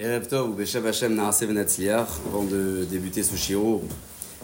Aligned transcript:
Ou. 0.00 0.06
Avant 2.28 2.44
de 2.44 2.86
débuter 2.88 3.22
ce 3.22 3.36
shiro, 3.36 3.84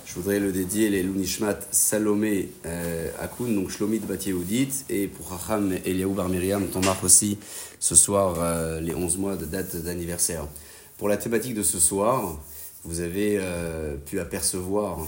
je 0.04 0.14
voudrais 0.14 0.38
le 0.38 0.52
dédier 0.52 0.90
les 0.90 1.02
Lunishmat 1.02 1.58
Salomé 1.71 2.50
euh, 2.66 3.11
donc 3.40 3.71
Shlomit 3.71 4.00
Bat 4.00 4.16
Yehudit, 4.27 4.84
et 4.90 5.06
pour 5.06 5.30
Chacham 5.30 5.72
Eliaou 5.87 6.12
Bar 6.12 6.29
Miriam, 6.29 6.66
ton 6.66 6.80
marque 6.80 7.04
aussi 7.04 7.38
ce 7.80 7.95
soir 7.95 8.34
euh, 8.38 8.82
les 8.82 8.95
11 8.95 9.16
mois 9.16 9.37
de 9.37 9.46
date 9.46 9.77
d'anniversaire. 9.77 10.46
Pour 10.98 11.09
la 11.09 11.16
thématique 11.16 11.55
de 11.55 11.62
ce 11.62 11.79
soir, 11.79 12.38
vous 12.84 13.00
avez 13.00 13.38
euh, 13.41 13.96
pu 13.96 14.20
apercevoir 14.20 14.98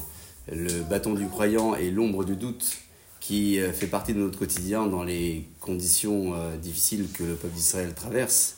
le 0.50 0.82
bâton 0.88 1.12
du 1.12 1.26
croyant 1.26 1.74
et 1.74 1.90
l'ombre 1.90 2.24
du 2.24 2.36
doute 2.36 2.78
qui 3.20 3.60
euh, 3.60 3.70
fait 3.70 3.86
partie 3.86 4.14
de 4.14 4.20
notre 4.20 4.38
quotidien 4.38 4.86
dans 4.86 5.02
les 5.02 5.44
conditions 5.60 6.32
difficiles 6.62 7.08
que 7.12 7.24
le 7.24 7.34
peuple 7.34 7.54
d'Israël 7.54 7.92
traverse. 7.92 8.57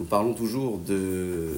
Nous 0.00 0.06
parlons 0.06 0.32
toujours 0.32 0.78
de 0.78 1.50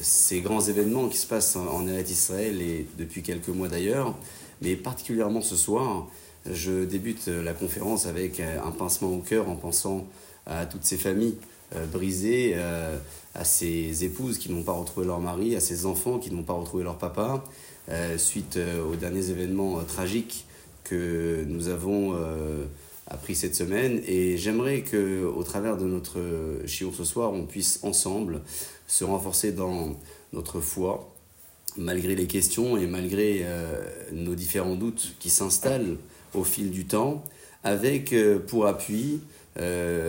ces 0.00 0.40
grands 0.40 0.60
événements 0.60 1.08
qui 1.08 1.16
se 1.16 1.26
passent 1.26 1.56
en 1.56 1.84
Eretz 1.88 2.08
Israël 2.08 2.62
et 2.62 2.86
depuis 2.96 3.22
quelques 3.22 3.48
mois 3.48 3.66
d'ailleurs, 3.66 4.14
mais 4.62 4.76
particulièrement 4.76 5.42
ce 5.42 5.56
soir, 5.56 6.06
je 6.48 6.84
débute 6.84 7.26
la 7.26 7.54
conférence 7.54 8.06
avec 8.06 8.38
un 8.38 8.70
pincement 8.70 9.12
au 9.12 9.18
cœur 9.18 9.48
en 9.48 9.56
pensant 9.56 10.06
à 10.46 10.64
toutes 10.64 10.84
ces 10.84 10.96
familles 10.96 11.38
euh, 11.74 11.86
brisées, 11.86 12.54
à 13.34 13.44
ces 13.44 14.04
épouses 14.04 14.38
qui 14.38 14.52
n'ont 14.52 14.62
pas 14.62 14.74
retrouvé 14.74 15.04
leur 15.04 15.18
mari, 15.18 15.56
à 15.56 15.60
ces 15.60 15.84
enfants 15.84 16.20
qui 16.20 16.30
n'ont 16.30 16.44
pas 16.44 16.52
retrouvé 16.52 16.84
leur 16.84 16.98
papa, 16.98 17.42
suite 18.16 18.60
aux 18.88 18.94
derniers 18.94 19.30
événements 19.30 19.82
tragiques 19.82 20.46
que 20.84 21.44
nous 21.48 21.66
avons 21.66 22.14
euh, 23.10 23.14
appris 23.14 23.34
cette 23.34 23.54
semaine. 23.54 24.00
Et 24.06 24.36
j'aimerais 24.36 24.82
que, 24.82 25.24
au 25.24 25.42
travers 25.42 25.76
de 25.76 25.84
notre 25.84 26.18
chiour 26.66 26.94
ce 26.94 27.04
soir, 27.04 27.32
on 27.32 27.44
puisse 27.44 27.80
ensemble 27.82 28.42
se 28.86 29.04
renforcer 29.04 29.52
dans 29.52 29.96
notre 30.32 30.60
foi, 30.60 31.14
malgré 31.76 32.14
les 32.14 32.26
questions 32.26 32.76
et 32.76 32.86
malgré 32.86 33.40
euh, 33.42 33.80
nos 34.12 34.34
différents 34.34 34.76
doutes 34.76 35.14
qui 35.18 35.30
s'installent 35.30 35.96
au 36.34 36.44
fil 36.44 36.70
du 36.70 36.86
temps, 36.86 37.24
avec 37.64 38.12
euh, 38.12 38.38
pour 38.38 38.66
appui 38.66 39.20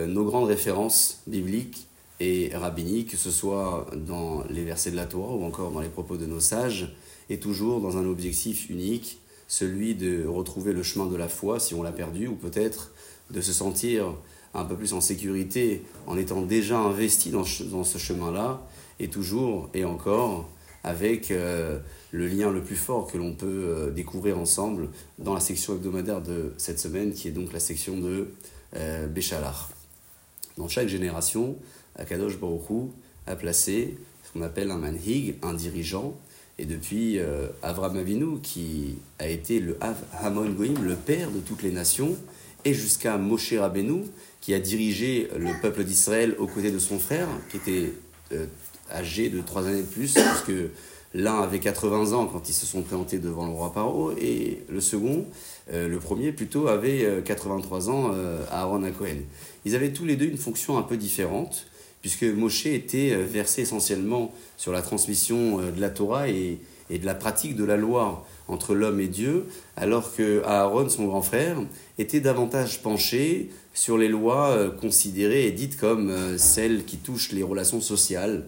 nos 0.06 0.24
grandes 0.24 0.46
références 0.46 1.22
bibliques 1.26 1.88
et 2.20 2.52
rabbiniques, 2.54 3.10
que 3.10 3.16
ce 3.16 3.32
soit 3.32 3.88
dans 3.96 4.44
les 4.48 4.62
versets 4.62 4.92
de 4.92 4.96
la 4.96 5.06
Torah 5.06 5.34
ou 5.34 5.42
encore 5.42 5.72
dans 5.72 5.80
les 5.80 5.88
propos 5.88 6.16
de 6.16 6.24
nos 6.24 6.38
sages, 6.38 6.94
et 7.30 7.40
toujours 7.40 7.80
dans 7.80 7.96
un 7.96 8.06
objectif 8.06 8.70
unique, 8.70 9.18
celui 9.50 9.96
de 9.96 10.24
retrouver 10.24 10.72
le 10.72 10.84
chemin 10.84 11.06
de 11.06 11.16
la 11.16 11.26
foi 11.28 11.58
si 11.58 11.74
on 11.74 11.82
l'a 11.82 11.90
perdu, 11.90 12.28
ou 12.28 12.36
peut-être 12.36 12.92
de 13.30 13.40
se 13.40 13.52
sentir 13.52 14.14
un 14.54 14.64
peu 14.64 14.76
plus 14.76 14.92
en 14.92 15.00
sécurité 15.00 15.82
en 16.06 16.16
étant 16.16 16.42
déjà 16.42 16.78
investi 16.78 17.30
dans, 17.30 17.44
ce 17.44 17.98
chemin-là, 17.98 18.62
et 19.00 19.08
toujours 19.08 19.68
et 19.74 19.84
encore 19.84 20.48
avec 20.84 21.32
euh, 21.32 21.80
le 22.12 22.28
lien 22.28 22.52
le 22.52 22.62
plus 22.62 22.76
fort 22.76 23.10
que 23.10 23.18
l'on 23.18 23.32
peut 23.34 23.46
euh, 23.46 23.90
découvrir 23.90 24.38
ensemble 24.38 24.88
dans 25.18 25.34
la 25.34 25.40
section 25.40 25.74
hebdomadaire 25.74 26.22
de 26.22 26.54
cette 26.56 26.78
semaine, 26.78 27.12
qui 27.12 27.26
est 27.26 27.32
donc 27.32 27.52
la 27.52 27.60
section 27.60 27.98
de 27.98 28.28
euh, 28.76 29.08
Béchalar. 29.08 29.68
Dans 30.58 30.68
chaque 30.68 30.88
génération, 30.88 31.56
Akadosh 31.96 32.38
Baruch 32.38 32.92
a 33.26 33.34
placé 33.34 33.98
ce 34.22 34.32
qu'on 34.32 34.42
appelle 34.42 34.70
un 34.70 34.78
manhig, 34.78 35.34
un 35.42 35.54
dirigeant, 35.54 36.14
et 36.60 36.66
depuis 36.66 37.18
euh, 37.18 37.46
Avram 37.62 37.96
Avinu, 37.96 38.38
qui 38.42 38.98
a 39.18 39.26
été 39.26 39.60
le 39.60 39.78
Hamon 40.20 40.50
Goïm, 40.50 40.84
le 40.84 40.94
père 40.94 41.30
de 41.30 41.40
toutes 41.40 41.62
les 41.62 41.70
nations, 41.70 42.14
et 42.66 42.74
jusqu'à 42.74 43.16
Moshe 43.16 43.54
Rabbeinu, 43.54 44.04
qui 44.42 44.52
a 44.52 44.60
dirigé 44.60 45.30
le 45.38 45.58
peuple 45.62 45.84
d'Israël 45.84 46.36
aux 46.38 46.46
côtés 46.46 46.70
de 46.70 46.78
son 46.78 46.98
frère, 46.98 47.28
qui 47.50 47.56
était 47.56 47.94
euh, 48.32 48.44
âgé 48.92 49.30
de 49.30 49.40
trois 49.40 49.66
années 49.66 49.80
de 49.80 49.86
plus, 49.86 50.12
parce 50.12 50.42
que 50.42 50.68
l'un 51.14 51.40
avait 51.40 51.60
80 51.60 52.12
ans 52.12 52.26
quand 52.26 52.46
ils 52.50 52.54
se 52.54 52.66
sont 52.66 52.82
présentés 52.82 53.18
devant 53.18 53.46
le 53.46 53.52
roi 53.52 53.72
Paro, 53.72 54.12
et 54.20 54.62
le 54.68 54.82
second, 54.82 55.24
euh, 55.72 55.88
le 55.88 55.98
premier 55.98 56.30
plutôt, 56.30 56.68
avait 56.68 57.22
83 57.24 57.88
ans, 57.88 58.12
Aaron 58.50 58.82
Cohen. 58.98 59.22
Ils 59.64 59.74
avaient 59.74 59.92
tous 59.92 60.04
les 60.04 60.16
deux 60.16 60.26
une 60.26 60.36
fonction 60.36 60.76
un 60.76 60.82
peu 60.82 60.98
différente, 60.98 61.69
puisque 62.00 62.24
Moshe 62.24 62.66
était 62.66 63.12
euh, 63.12 63.24
versé 63.24 63.62
essentiellement 63.62 64.32
sur 64.56 64.72
la 64.72 64.82
transmission 64.82 65.60
euh, 65.60 65.70
de 65.70 65.80
la 65.80 65.90
Torah 65.90 66.28
et, 66.28 66.58
de 66.90 67.06
la 67.06 67.14
pratique 67.14 67.54
de 67.54 67.62
la 67.62 67.76
loi 67.76 68.26
entre 68.48 68.74
l'homme 68.74 68.98
et 68.98 69.06
Dieu, 69.06 69.46
alors 69.76 70.12
que 70.16 70.42
Aaron, 70.44 70.88
son 70.88 71.06
grand 71.06 71.22
frère, 71.22 71.56
était 71.98 72.18
davantage 72.18 72.82
penché 72.82 73.50
sur 73.74 73.96
les 73.96 74.08
lois 74.08 74.48
euh, 74.48 74.70
considérées 74.70 75.46
et 75.46 75.52
dites 75.52 75.76
comme 75.76 76.36
celles 76.36 76.84
qui 76.84 76.96
touchent 76.96 77.30
les 77.30 77.44
relations 77.44 77.80
sociales, 77.80 78.46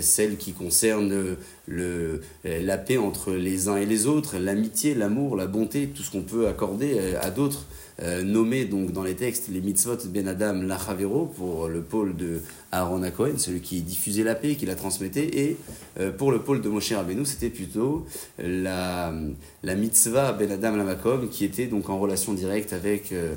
celles 0.00 0.36
qui 0.36 0.52
concernent 0.52 1.36
la 1.68 2.78
paix 2.78 2.98
entre 2.98 3.32
les 3.32 3.68
uns 3.68 3.76
et 3.76 3.86
les 3.86 4.06
autres, 4.06 4.36
l'amitié, 4.36 4.94
l'amour, 4.94 5.34
la 5.34 5.46
bonté, 5.46 5.86
tout 5.86 6.02
ce 6.02 6.10
qu'on 6.10 6.22
peut 6.22 6.46
accorder 6.48 7.14
à 7.22 7.30
d'autres 7.30 7.64
euh, 8.00 8.22
nommé 8.22 8.64
donc 8.64 8.92
dans 8.92 9.02
les 9.02 9.16
textes 9.16 9.48
les 9.48 9.60
mitzvot 9.60 9.96
ben 10.06 10.28
Adam 10.28 10.62
lachavero 10.62 11.26
pour 11.26 11.68
le 11.68 11.82
pôle 11.82 12.14
de 12.16 12.40
Aaron 12.70 13.02
Cohen, 13.10 13.38
celui 13.38 13.60
qui 13.60 13.80
diffusait 13.80 14.22
la 14.22 14.34
paix, 14.34 14.54
qui 14.54 14.66
la 14.66 14.76
transmettait, 14.76 15.36
et 15.36 15.56
euh, 15.98 16.12
pour 16.12 16.30
le 16.30 16.40
pôle 16.40 16.60
de 16.60 16.68
Moshe 16.68 16.92
Rabbeinu, 16.92 17.24
c'était 17.24 17.50
plutôt 17.50 18.06
la, 18.38 19.12
la 19.64 19.74
mitzvah 19.74 20.32
ben 20.32 20.50
Adam 20.52 20.76
lamakom 20.76 21.28
qui 21.28 21.44
était 21.44 21.66
donc 21.66 21.88
en 21.90 21.98
relation 21.98 22.34
directe 22.34 22.72
avec 22.72 23.12
euh, 23.12 23.34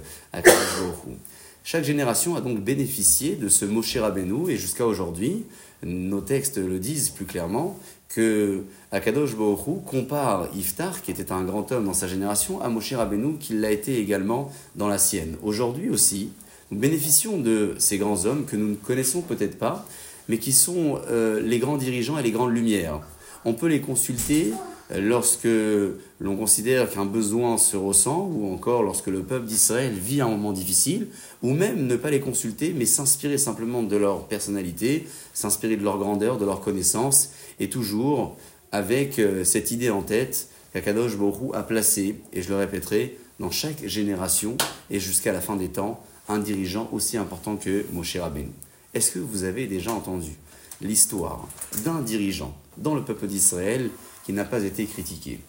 Chaque 1.64 1.84
génération 1.84 2.36
a 2.36 2.42
donc 2.42 2.60
bénéficié 2.60 3.36
de 3.36 3.50
ce 3.50 3.66
Moshe 3.66 3.98
Rabbeinu 3.98 4.52
et 4.52 4.58
jusqu'à 4.58 4.86
aujourd'hui, 4.86 5.44
nos 5.84 6.22
textes 6.22 6.58
le 6.58 6.78
disent 6.78 7.10
plus 7.10 7.26
clairement, 7.26 7.80
que 8.14 8.64
Akadosh 8.92 9.36
Baruch 9.36 9.86
compare 9.86 10.50
Iftar, 10.56 11.02
qui 11.02 11.12
était 11.12 11.32
un 11.32 11.44
grand 11.44 11.72
homme 11.72 11.86
dans 11.86 11.94
sa 11.94 12.08
génération, 12.08 12.62
à 12.62 12.70
Moshe 12.70 12.94
Rabbeinu, 12.94 13.38
qui 13.38 13.54
l'a 13.54 13.72
été 13.72 14.00
également 14.00 14.52
dans 14.76 14.88
la 14.88 14.98
sienne. 14.98 15.38
Aujourd'hui 15.44 15.90
aussi, 15.90 16.32
nous 16.72 16.80
bénéficions 16.80 17.38
de 17.38 17.76
ces 17.78 17.98
grands 17.98 18.26
hommes 18.26 18.46
que 18.46 18.56
nous 18.56 18.70
ne 18.70 18.76
connaissons 18.76 19.22
peut-être 19.22 19.58
pas, 19.58 19.86
mais 20.28 20.38
qui 20.38 20.52
sont 20.52 21.00
euh, 21.10 21.40
les 21.42 21.60
grands 21.60 21.78
dirigeants 21.78 22.18
et 22.18 22.24
les 22.24 22.32
grandes 22.32 22.54
lumières. 22.54 23.00
On 23.46 23.54
peut 23.54 23.68
les 23.68 23.82
consulter 23.82 24.54
lorsque 25.00 25.48
l'on 26.20 26.36
considère 26.36 26.90
qu'un 26.90 27.06
besoin 27.06 27.58
se 27.58 27.78
ressent, 27.78 28.30
ou 28.34 28.54
encore 28.54 28.84
lorsque 28.84 29.08
le 29.08 29.24
peuple 29.24 29.46
d'Israël 29.46 29.94
vit 29.94 30.22
un 30.22 30.28
moment 30.28 30.52
difficile, 30.52 31.08
ou 31.42 31.54
même 31.54 31.88
ne 31.88 31.96
pas 31.96 32.10
les 32.10 32.20
consulter, 32.20 32.74
mais 32.76 32.86
s'inspirer 32.86 33.38
simplement 33.38 33.84
de 33.84 33.96
leur 33.96 34.28
personnalité, 34.28 35.08
s'inspirer 35.34 35.78
de 35.78 35.84
leur 35.84 35.98
grandeur, 35.98 36.38
de 36.38 36.46
leur 36.46 36.62
connaissance, 36.62 37.32
et 37.60 37.70
toujours 37.70 38.38
avec 38.72 39.20
euh, 39.20 39.44
cette 39.44 39.72
idée 39.72 39.90
en 39.90 40.02
tête 40.02 40.48
qu'Akadosh 40.74 41.18
Borou 41.18 41.52
a 41.54 41.64
placé, 41.64 42.16
et 42.34 42.42
je 42.42 42.50
le 42.50 42.56
répéterai, 42.56 43.18
dans 43.40 43.52
chaque 43.52 43.86
génération 43.88 44.56
et 44.90 45.00
jusqu'à 45.00 45.34
la 45.34 45.42
fin 45.42 45.56
des 45.56 45.70
temps, 45.70 46.04
un 46.30 46.38
dirigeant 46.38 46.88
aussi 46.92 47.18
important 47.18 47.58
que 47.58 47.86
Moshe 47.92 48.16
Rabbeinu. 48.16 48.52
Est-ce 48.94 49.12
que 49.12 49.20
vous 49.20 49.44
avez 49.44 49.68
déjà 49.68 49.92
entendu 49.92 50.32
l'histoire 50.82 51.48
d'un 51.84 52.02
dirigeant 52.02 52.56
dans 52.78 52.96
le 52.96 53.04
peuple 53.04 53.28
d'Israël 53.28 53.90
n'a 54.34 54.46
pas 54.46 54.64
été 54.64 54.86
critiqué. 54.86 55.40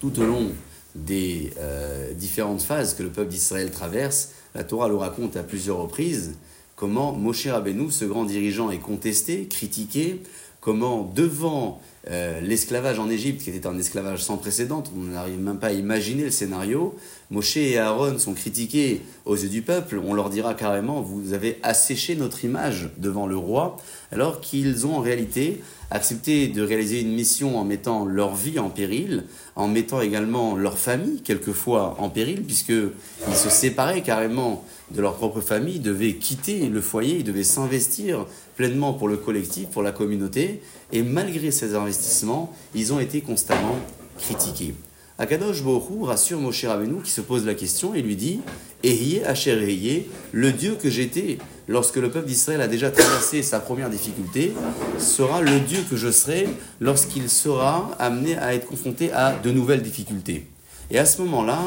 Tout 0.00 0.18
au 0.20 0.24
long 0.24 0.52
des 0.94 1.52
euh, 1.58 2.12
différentes 2.14 2.62
phases 2.62 2.94
que 2.94 3.02
le 3.02 3.10
peuple 3.10 3.30
d'Israël 3.30 3.70
traverse, 3.70 4.30
la 4.54 4.64
Torah 4.64 4.88
le 4.88 4.96
raconte 4.96 5.36
à 5.36 5.42
plusieurs 5.42 5.78
reprises, 5.78 6.34
comment 6.74 7.12
Moshe 7.12 7.46
Rabbeinu, 7.46 7.90
ce 7.90 8.04
grand 8.04 8.24
dirigeant, 8.24 8.70
est 8.70 8.78
contesté, 8.78 9.46
critiqué, 9.46 10.22
comment 10.60 11.10
devant 11.14 11.80
euh, 12.08 12.40
l'esclavage 12.40 13.00
en 13.00 13.10
Égypte, 13.10 13.42
qui 13.42 13.50
était 13.50 13.66
un 13.66 13.76
esclavage 13.78 14.22
sans 14.22 14.36
précédent, 14.36 14.84
on 14.96 15.04
n'arrive 15.04 15.40
même 15.40 15.58
pas 15.58 15.68
à 15.68 15.72
imaginer 15.72 16.24
le 16.24 16.30
scénario, 16.30 16.94
Moshe 17.30 17.56
et 17.56 17.78
Aaron 17.78 18.18
sont 18.18 18.34
critiqués 18.34 19.02
aux 19.24 19.34
yeux 19.34 19.48
du 19.48 19.62
peuple, 19.62 20.00
on 20.06 20.14
leur 20.14 20.30
dira 20.30 20.54
carrément, 20.54 21.00
vous 21.00 21.32
avez 21.32 21.58
asséché 21.64 22.14
notre 22.14 22.44
image 22.44 22.90
devant 22.98 23.26
le 23.26 23.36
roi, 23.36 23.76
alors 24.12 24.40
qu'ils 24.40 24.86
ont 24.86 24.98
en 24.98 25.00
réalité 25.00 25.60
accepté 25.90 26.46
de 26.46 26.62
réaliser 26.62 27.00
une 27.00 27.12
mission 27.12 27.58
en 27.58 27.64
mettant 27.64 28.04
leur 28.04 28.36
vie 28.36 28.60
en 28.60 28.70
péril, 28.70 29.24
en 29.56 29.66
mettant 29.66 30.00
également 30.00 30.56
leur 30.56 30.78
famille 30.78 31.22
quelquefois 31.22 31.96
en 31.98 32.08
péril, 32.08 32.42
puisqu'ils 32.44 32.92
se 33.34 33.50
séparaient 33.50 34.02
carrément 34.02 34.64
de 34.92 35.00
leur 35.00 35.14
propre 35.14 35.40
famille, 35.40 35.80
devaient 35.80 36.14
quitter 36.14 36.68
le 36.68 36.80
foyer, 36.80 37.16
ils 37.16 37.24
devaient 37.24 37.42
s'investir 37.42 38.26
pleinement 38.56 38.92
pour 38.92 39.08
le 39.08 39.16
collectif, 39.16 39.68
pour 39.68 39.82
la 39.82 39.92
communauté, 39.92 40.60
et 40.92 41.02
malgré 41.02 41.50
ces 41.50 41.74
investissements, 41.74 42.54
ils 42.74 42.92
ont 42.92 43.00
été 43.00 43.20
constamment 43.20 43.76
critiqués. 44.18 44.74
Akadosh 45.18 45.62
Bohu 45.62 46.04
rassure 46.04 46.38
Moshe 46.38 46.66
Rabbeinu 46.66 47.00
qui 47.02 47.10
se 47.10 47.22
pose 47.22 47.46
la 47.46 47.54
question 47.54 47.94
et 47.94 48.02
lui 48.02 48.16
dit 48.16 48.40
Ehiye 48.84 49.24
Asher 49.24 50.06
le 50.32 50.52
Dieu 50.52 50.76
que 50.80 50.90
j'étais 50.90 51.38
lorsque 51.68 51.96
le 51.96 52.10
peuple 52.10 52.26
d'Israël 52.26 52.60
a 52.60 52.68
déjà 52.68 52.90
traversé 52.90 53.42
sa 53.42 53.58
première 53.58 53.88
difficulté, 53.88 54.52
sera 54.98 55.40
le 55.40 55.58
Dieu 55.60 55.78
que 55.88 55.96
je 55.96 56.10
serai 56.10 56.48
lorsqu'il 56.80 57.30
sera 57.30 57.90
amené 57.98 58.36
à 58.36 58.54
être 58.54 58.66
confronté 58.66 59.10
à 59.12 59.32
de 59.32 59.50
nouvelles 59.50 59.82
difficultés. 59.82 60.46
Et 60.90 60.98
à 60.98 61.06
ce 61.06 61.22
moment-là, 61.22 61.60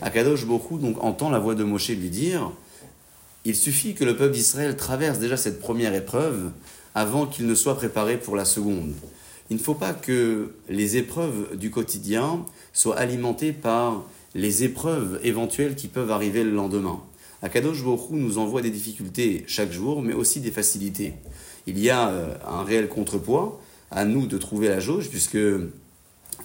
Akadosh 0.00 0.46
Bohu 0.46 0.78
donc 0.80 1.02
entend 1.02 1.30
la 1.30 1.40
voix 1.40 1.56
de 1.56 1.64
Moshe 1.64 1.88
lui 1.90 2.10
dire 2.10 2.52
Il 3.44 3.56
suffit 3.56 3.94
que 3.94 4.04
le 4.04 4.16
peuple 4.16 4.34
d'Israël 4.34 4.76
traverse 4.76 5.18
déjà 5.18 5.36
cette 5.36 5.60
première 5.60 5.94
épreuve 5.94 6.50
avant 6.94 7.26
qu'il 7.26 7.46
ne 7.46 7.54
soit 7.54 7.76
préparé 7.76 8.18
pour 8.18 8.36
la 8.36 8.44
seconde. 8.44 8.92
Il 9.50 9.56
ne 9.56 9.62
faut 9.62 9.74
pas 9.74 9.92
que 9.92 10.54
les 10.68 10.96
épreuves 10.96 11.56
du 11.56 11.70
quotidien 11.70 12.44
soient 12.72 12.96
alimentées 12.96 13.52
par 13.52 14.04
les 14.34 14.64
épreuves 14.64 15.20
éventuelles 15.22 15.74
qui 15.74 15.88
peuvent 15.88 16.10
arriver 16.10 16.44
le 16.44 16.50
lendemain. 16.50 17.00
Akadosh 17.42 17.84
Baruch 17.84 18.10
nous 18.10 18.38
envoie 18.38 18.62
des 18.62 18.70
difficultés 18.70 19.44
chaque 19.46 19.70
jour, 19.70 20.00
mais 20.00 20.14
aussi 20.14 20.40
des 20.40 20.50
facilités. 20.50 21.14
Il 21.66 21.78
y 21.78 21.90
a 21.90 22.08
euh, 22.08 22.34
un 22.46 22.64
réel 22.64 22.88
contrepoids 22.88 23.60
à 23.90 24.04
nous 24.04 24.26
de 24.26 24.38
trouver 24.38 24.68
la 24.68 24.80
jauge, 24.80 25.10
puisque 25.10 25.38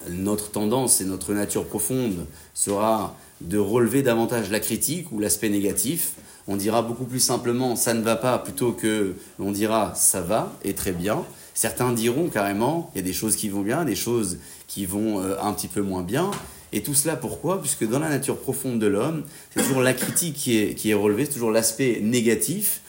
notre 0.08 0.50
tendance 0.50 1.00
et 1.00 1.04
notre 1.04 1.32
nature 1.32 1.64
profonde 1.64 2.26
sera 2.54 3.16
de 3.40 3.58
relever 3.58 4.02
davantage 4.02 4.50
la 4.50 4.60
critique 4.60 5.10
ou 5.12 5.18
l'aspect 5.18 5.48
négatif. 5.48 6.12
On 6.48 6.56
dira 6.56 6.82
beaucoup 6.82 7.04
plus 7.04 7.20
simplement 7.20 7.76
ça 7.76 7.94
ne 7.94 8.02
va 8.02 8.16
pas 8.16 8.38
plutôt 8.38 8.72
que 8.72 9.14
on 9.38 9.52
dira 9.52 9.92
ça 9.94 10.20
va 10.20 10.52
et 10.64 10.74
très 10.74 10.92
bien. 10.92 11.24
Certains 11.54 11.92
diront 11.92 12.28
carrément 12.28 12.90
il 12.94 12.98
y 12.98 13.00
a 13.00 13.04
des 13.04 13.12
choses 13.12 13.36
qui 13.36 13.48
vont 13.48 13.62
bien, 13.62 13.84
des 13.84 13.96
choses 13.96 14.38
qui 14.66 14.86
vont 14.86 15.20
euh, 15.20 15.36
un 15.42 15.52
petit 15.52 15.68
peu 15.68 15.82
moins 15.82 16.02
bien. 16.02 16.30
Et 16.72 16.82
tout 16.82 16.94
cela 16.94 17.16
pourquoi? 17.16 17.60
Puisque 17.60 17.88
dans 17.88 17.98
la 17.98 18.08
nature 18.08 18.38
profonde 18.38 18.78
de 18.78 18.86
l'homme, 18.86 19.24
c'est 19.54 19.62
toujours 19.62 19.82
la 19.82 19.92
critique 19.92 20.34
qui 20.34 20.58
est, 20.58 20.74
qui 20.74 20.90
est 20.90 20.94
relevée, 20.94 21.24
c'est 21.24 21.32
toujours 21.32 21.50
l'aspect 21.50 22.00
négatif 22.02 22.80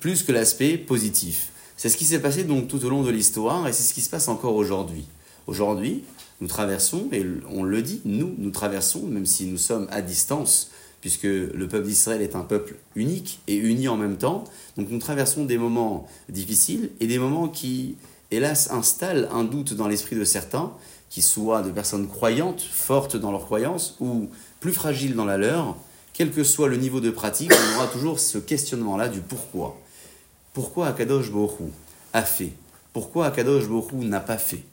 plus 0.00 0.22
que 0.22 0.32
l'aspect 0.32 0.76
positif. 0.76 1.48
C'est 1.76 1.88
ce 1.88 1.96
qui 1.96 2.04
s'est 2.04 2.20
passé 2.20 2.44
donc 2.44 2.68
tout 2.68 2.84
au 2.84 2.88
long 2.88 3.02
de 3.02 3.10
l'histoire 3.10 3.66
et 3.68 3.72
c'est 3.72 3.84
ce 3.84 3.94
qui 3.94 4.00
se 4.00 4.10
passe 4.10 4.28
encore 4.28 4.56
aujourd'hui. 4.56 5.06
Aujourd'hui, 5.46 6.02
nous 6.40 6.48
traversons, 6.48 7.08
et 7.12 7.24
on 7.50 7.62
le 7.62 7.82
dit, 7.82 8.00
nous, 8.04 8.34
nous 8.38 8.50
traversons, 8.50 9.06
même 9.06 9.26
si 9.26 9.46
nous 9.46 9.58
sommes 9.58 9.88
à 9.90 10.02
distance, 10.02 10.70
puisque 11.00 11.24
le 11.24 11.68
peuple 11.68 11.86
d'Israël 11.86 12.22
est 12.22 12.34
un 12.34 12.42
peuple 12.42 12.76
unique 12.96 13.40
et 13.46 13.56
uni 13.56 13.88
en 13.88 13.96
même 13.96 14.16
temps. 14.16 14.44
Donc 14.76 14.90
nous 14.90 14.98
traversons 14.98 15.44
des 15.44 15.58
moments 15.58 16.08
difficiles 16.28 16.90
et 17.00 17.06
des 17.06 17.18
moments 17.18 17.48
qui, 17.48 17.96
hélas, 18.30 18.70
installent 18.70 19.28
un 19.32 19.44
doute 19.44 19.74
dans 19.74 19.88
l'esprit 19.88 20.16
de 20.16 20.24
certains, 20.24 20.72
qui 21.10 21.22
soient 21.22 21.62
de 21.62 21.70
personnes 21.70 22.08
croyantes, 22.08 22.60
fortes 22.60 23.16
dans 23.16 23.30
leur 23.30 23.44
croyance, 23.44 23.96
ou 24.00 24.28
plus 24.60 24.72
fragiles 24.72 25.14
dans 25.14 25.24
la 25.24 25.38
leur, 25.38 25.76
quel 26.12 26.32
que 26.32 26.42
soit 26.42 26.68
le 26.68 26.76
niveau 26.76 27.00
de 27.00 27.10
pratique, 27.10 27.52
on 27.52 27.76
aura 27.76 27.86
toujours 27.86 28.18
ce 28.18 28.38
questionnement-là 28.38 29.08
du 29.08 29.20
pourquoi. 29.20 29.80
Pourquoi 30.52 30.88
Akadosh 30.88 31.30
Borou 31.30 31.70
a 32.12 32.22
fait? 32.22 32.52
Pourquoi 32.92 33.26
Akadosh 33.26 33.68
Borou 33.68 34.02
n'a 34.02 34.20
pas 34.20 34.38
fait? 34.38 34.64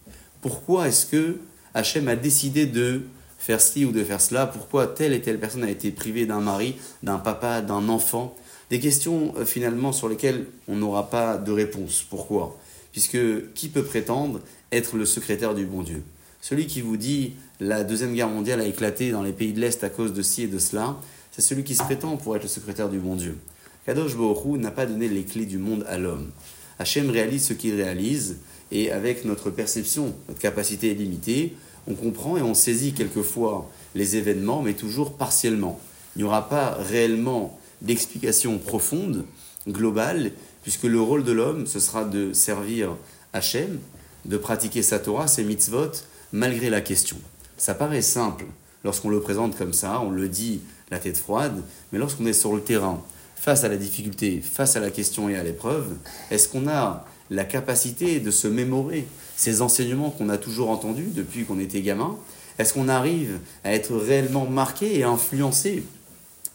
Pourquoi 0.41 0.87
est-ce 0.87 1.05
que 1.05 1.37
Hachem 1.75 2.07
a 2.07 2.15
décidé 2.15 2.65
de 2.65 3.03
faire 3.45 3.61
ceci 3.61 3.85
ou 3.85 3.91
de 3.91 4.03
faire 4.03 4.21
cela 4.21 4.47
Pourquoi 4.47 4.87
telle 4.87 5.13
et 5.13 5.21
telle 5.21 5.39
personne 5.39 5.63
a 5.63 5.69
été 5.69 5.91
privée 5.91 6.25
d'un 6.25 6.39
mari, 6.39 6.75
d'un 7.03 7.19
papa, 7.19 7.61
d'un 7.61 7.89
enfant? 7.89 8.35
Des 8.71 8.79
questions 8.79 9.35
euh, 9.37 9.45
finalement 9.45 9.91
sur 9.91 10.09
lesquelles 10.09 10.47
on 10.67 10.75
n'aura 10.75 11.11
pas 11.11 11.37
de 11.37 11.51
réponse. 11.51 12.03
Pourquoi? 12.09 12.57
Puisque 12.91 13.19
qui 13.53 13.69
peut 13.69 13.83
prétendre 13.83 14.41
être 14.71 14.97
le 14.97 15.05
secrétaire 15.05 15.53
du 15.53 15.65
bon 15.65 15.83
Dieu? 15.83 16.01
Celui 16.41 16.65
qui 16.65 16.81
vous 16.81 16.97
dit 16.97 17.33
la 17.59 17.83
Deuxième 17.83 18.15
Guerre 18.15 18.29
mondiale 18.29 18.61
a 18.61 18.65
éclaté 18.65 19.11
dans 19.11 19.21
les 19.21 19.33
pays 19.33 19.53
de 19.53 19.61
l'Est 19.61 19.83
à 19.83 19.89
cause 19.89 20.13
de 20.13 20.23
ci 20.23 20.43
et 20.43 20.47
de 20.47 20.57
cela, 20.57 20.97
c'est 21.31 21.43
celui 21.43 21.63
qui 21.63 21.75
se 21.75 21.83
prétend 21.83 22.17
pour 22.17 22.35
être 22.35 22.43
le 22.43 22.49
secrétaire 22.49 22.89
du 22.89 22.97
bon 22.97 23.15
Dieu. 23.15 23.37
Kadosh 23.85 24.15
Borou 24.15 24.57
n'a 24.57 24.71
pas 24.71 24.87
donné 24.87 25.07
les 25.07 25.23
clés 25.23 25.45
du 25.45 25.59
monde 25.59 25.85
à 25.87 25.99
l'homme. 25.99 26.31
Hachem 26.79 27.11
réalise 27.11 27.45
ce 27.45 27.53
qu'il 27.53 27.75
réalise, 27.75 28.37
et 28.71 28.91
avec 28.91 29.23
notre 29.25 29.51
perception, 29.51 30.15
notre 30.27 30.39
capacité 30.39 30.91
est 30.91 30.95
limitée, 30.95 31.53
on 31.87 31.93
comprend 31.93 32.37
et 32.37 32.41
on 32.41 32.53
saisit 32.53 32.93
quelquefois 32.93 33.69
les 33.93 34.15
événements, 34.15 34.61
mais 34.61 34.73
toujours 34.73 35.13
partiellement. 35.13 35.79
Il 36.15 36.19
n'y 36.19 36.23
aura 36.23 36.49
pas 36.49 36.77
réellement 36.79 37.59
d'explication 37.81 38.57
profonde, 38.57 39.25
globale, 39.67 40.31
puisque 40.63 40.83
le 40.83 40.99
rôle 40.99 41.23
de 41.23 41.31
l'homme, 41.31 41.67
ce 41.67 41.79
sera 41.79 42.03
de 42.03 42.33
servir 42.33 42.95
Hachem, 43.33 43.79
de 44.25 44.37
pratiquer 44.37 44.81
sa 44.81 44.99
Torah, 44.99 45.27
ses 45.27 45.43
mitzvot, 45.43 45.91
malgré 46.31 46.69
la 46.69 46.81
question. 46.81 47.17
Ça 47.57 47.75
paraît 47.75 48.01
simple 48.01 48.45
lorsqu'on 48.83 49.09
le 49.09 49.19
présente 49.19 49.57
comme 49.57 49.73
ça, 49.73 49.99
on 50.01 50.11
le 50.11 50.27
dit 50.27 50.61
la 50.91 50.99
tête 50.99 51.17
froide, 51.17 51.63
mais 51.91 51.99
lorsqu'on 51.99 52.25
est 52.25 52.33
sur 52.33 52.53
le 52.55 52.61
terrain, 52.61 53.01
face 53.35 53.63
à 53.63 53.69
la 53.69 53.77
difficulté, 53.77 54.41
face 54.41 54.75
à 54.75 54.79
la 54.79 54.91
question 54.91 55.29
et 55.29 55.35
à 55.35 55.43
l'épreuve, 55.43 55.95
est-ce 56.31 56.47
qu'on 56.47 56.67
a 56.67 57.05
la 57.29 57.43
capacité 57.43 58.19
de 58.19 58.31
se 58.31 58.47
mémorer 58.47 59.07
ces 59.35 59.61
enseignements 59.61 60.11
qu'on 60.11 60.29
a 60.29 60.37
toujours 60.37 60.69
entendus 60.69 61.09
depuis 61.13 61.45
qu'on 61.45 61.59
était 61.59 61.81
gamin 61.81 62.15
Est-ce 62.57 62.73
qu'on 62.73 62.87
arrive 62.87 63.39
à 63.63 63.73
être 63.73 63.95
réellement 63.95 64.45
marqué 64.45 64.99
et 64.99 65.03
influencé 65.03 65.83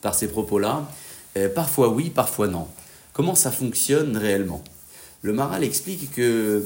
par 0.01 0.15
ces 0.15 0.29
propos-là? 0.29 0.89
Euh, 1.37 1.49
Parfois 1.49 1.89
oui, 1.89 2.11
parfois 2.11 2.49
non. 2.49 2.67
Comment 3.13 3.35
ça 3.35 3.51
fonctionne 3.51 4.17
réellement? 4.17 4.63
Le 5.23 5.33
Maral 5.33 5.65
explique 5.65 6.13
que 6.13 6.65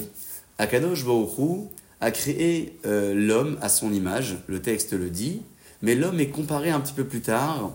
Akadosh 0.59 1.05
Baruch 1.05 1.69
a 2.01 2.11
créé 2.11 2.79
euh, 2.87 3.15
l'homme 3.15 3.59
à 3.61 3.69
son 3.69 3.93
image, 3.93 4.37
le 4.47 4.61
texte 4.61 4.93
le 4.93 5.11
dit, 5.11 5.43
mais 5.83 5.95
l'homme 5.95 6.21
est 6.21 6.29
comparé 6.29 6.71
un 6.71 6.81
petit 6.81 6.93
peu 6.93 7.05
plus 7.05 7.21
tard 7.21 7.73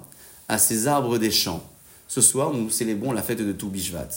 à 0.47 0.57
ces 0.57 0.87
arbres 0.87 1.17
des 1.17 1.31
champs. 1.31 1.63
Ce 2.07 2.21
soir, 2.21 2.53
nous 2.53 2.69
célébrons 2.69 3.11
la 3.11 3.21
fête 3.21 3.39
de 3.45 3.51
Toubishvat. 3.51 4.07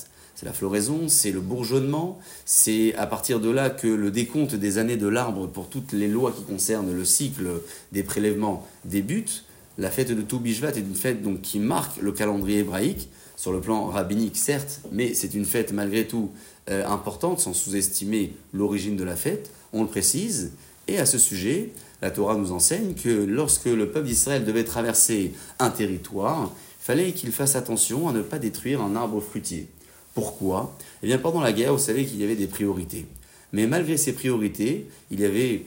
C'est 0.42 0.48
la 0.48 0.54
floraison, 0.54 1.02
c'est 1.06 1.30
le 1.30 1.38
bourgeonnement, 1.38 2.18
c'est 2.44 2.96
à 2.96 3.06
partir 3.06 3.38
de 3.38 3.48
là 3.48 3.70
que 3.70 3.86
le 3.86 4.10
décompte 4.10 4.56
des 4.56 4.78
années 4.78 4.96
de 4.96 5.06
l'arbre 5.06 5.46
pour 5.46 5.68
toutes 5.68 5.92
les 5.92 6.08
lois 6.08 6.32
qui 6.32 6.42
concernent 6.42 6.92
le 6.92 7.04
cycle 7.04 7.46
des 7.92 8.02
prélèvements 8.02 8.66
débute. 8.84 9.44
La 9.78 9.88
fête 9.88 10.10
de 10.10 10.20
Toubishvat 10.20 10.70
est 10.70 10.80
une 10.80 10.96
fête 10.96 11.22
donc 11.22 11.42
qui 11.42 11.60
marque 11.60 11.98
le 12.02 12.10
calendrier 12.10 12.58
hébraïque, 12.58 13.08
sur 13.36 13.52
le 13.52 13.60
plan 13.60 13.86
rabbinique 13.86 14.36
certes, 14.36 14.80
mais 14.90 15.14
c'est 15.14 15.34
une 15.34 15.44
fête 15.44 15.72
malgré 15.72 16.08
tout 16.08 16.32
euh, 16.70 16.84
importante, 16.88 17.38
sans 17.38 17.52
sous-estimer 17.52 18.32
l'origine 18.52 18.96
de 18.96 19.04
la 19.04 19.14
fête, 19.14 19.52
on 19.72 19.82
le 19.82 19.88
précise. 19.88 20.50
Et 20.88 20.98
à 20.98 21.06
ce 21.06 21.18
sujet, 21.18 21.70
la 22.00 22.10
Torah 22.10 22.34
nous 22.34 22.50
enseigne 22.50 22.94
que 22.94 23.10
lorsque 23.10 23.66
le 23.66 23.92
peuple 23.92 24.08
d'Israël 24.08 24.44
devait 24.44 24.64
traverser 24.64 25.34
un 25.60 25.70
territoire, 25.70 26.52
fallait 26.80 27.12
qu'il 27.12 27.30
fasse 27.30 27.54
attention 27.54 28.08
à 28.08 28.12
ne 28.12 28.22
pas 28.22 28.40
détruire 28.40 28.82
un 28.82 28.96
arbre 28.96 29.20
fruitier. 29.20 29.68
Pourquoi? 30.14 30.76
Eh 31.02 31.06
bien, 31.06 31.18
pendant 31.18 31.40
la 31.40 31.52
guerre, 31.52 31.72
vous 31.72 31.78
savez 31.78 32.04
qu'il 32.04 32.20
y 32.20 32.24
avait 32.24 32.36
des 32.36 32.46
priorités. 32.46 33.06
Mais 33.52 33.66
malgré 33.66 33.96
ces 33.96 34.12
priorités, 34.12 34.86
il 35.10 35.20
y 35.20 35.24
avait 35.24 35.66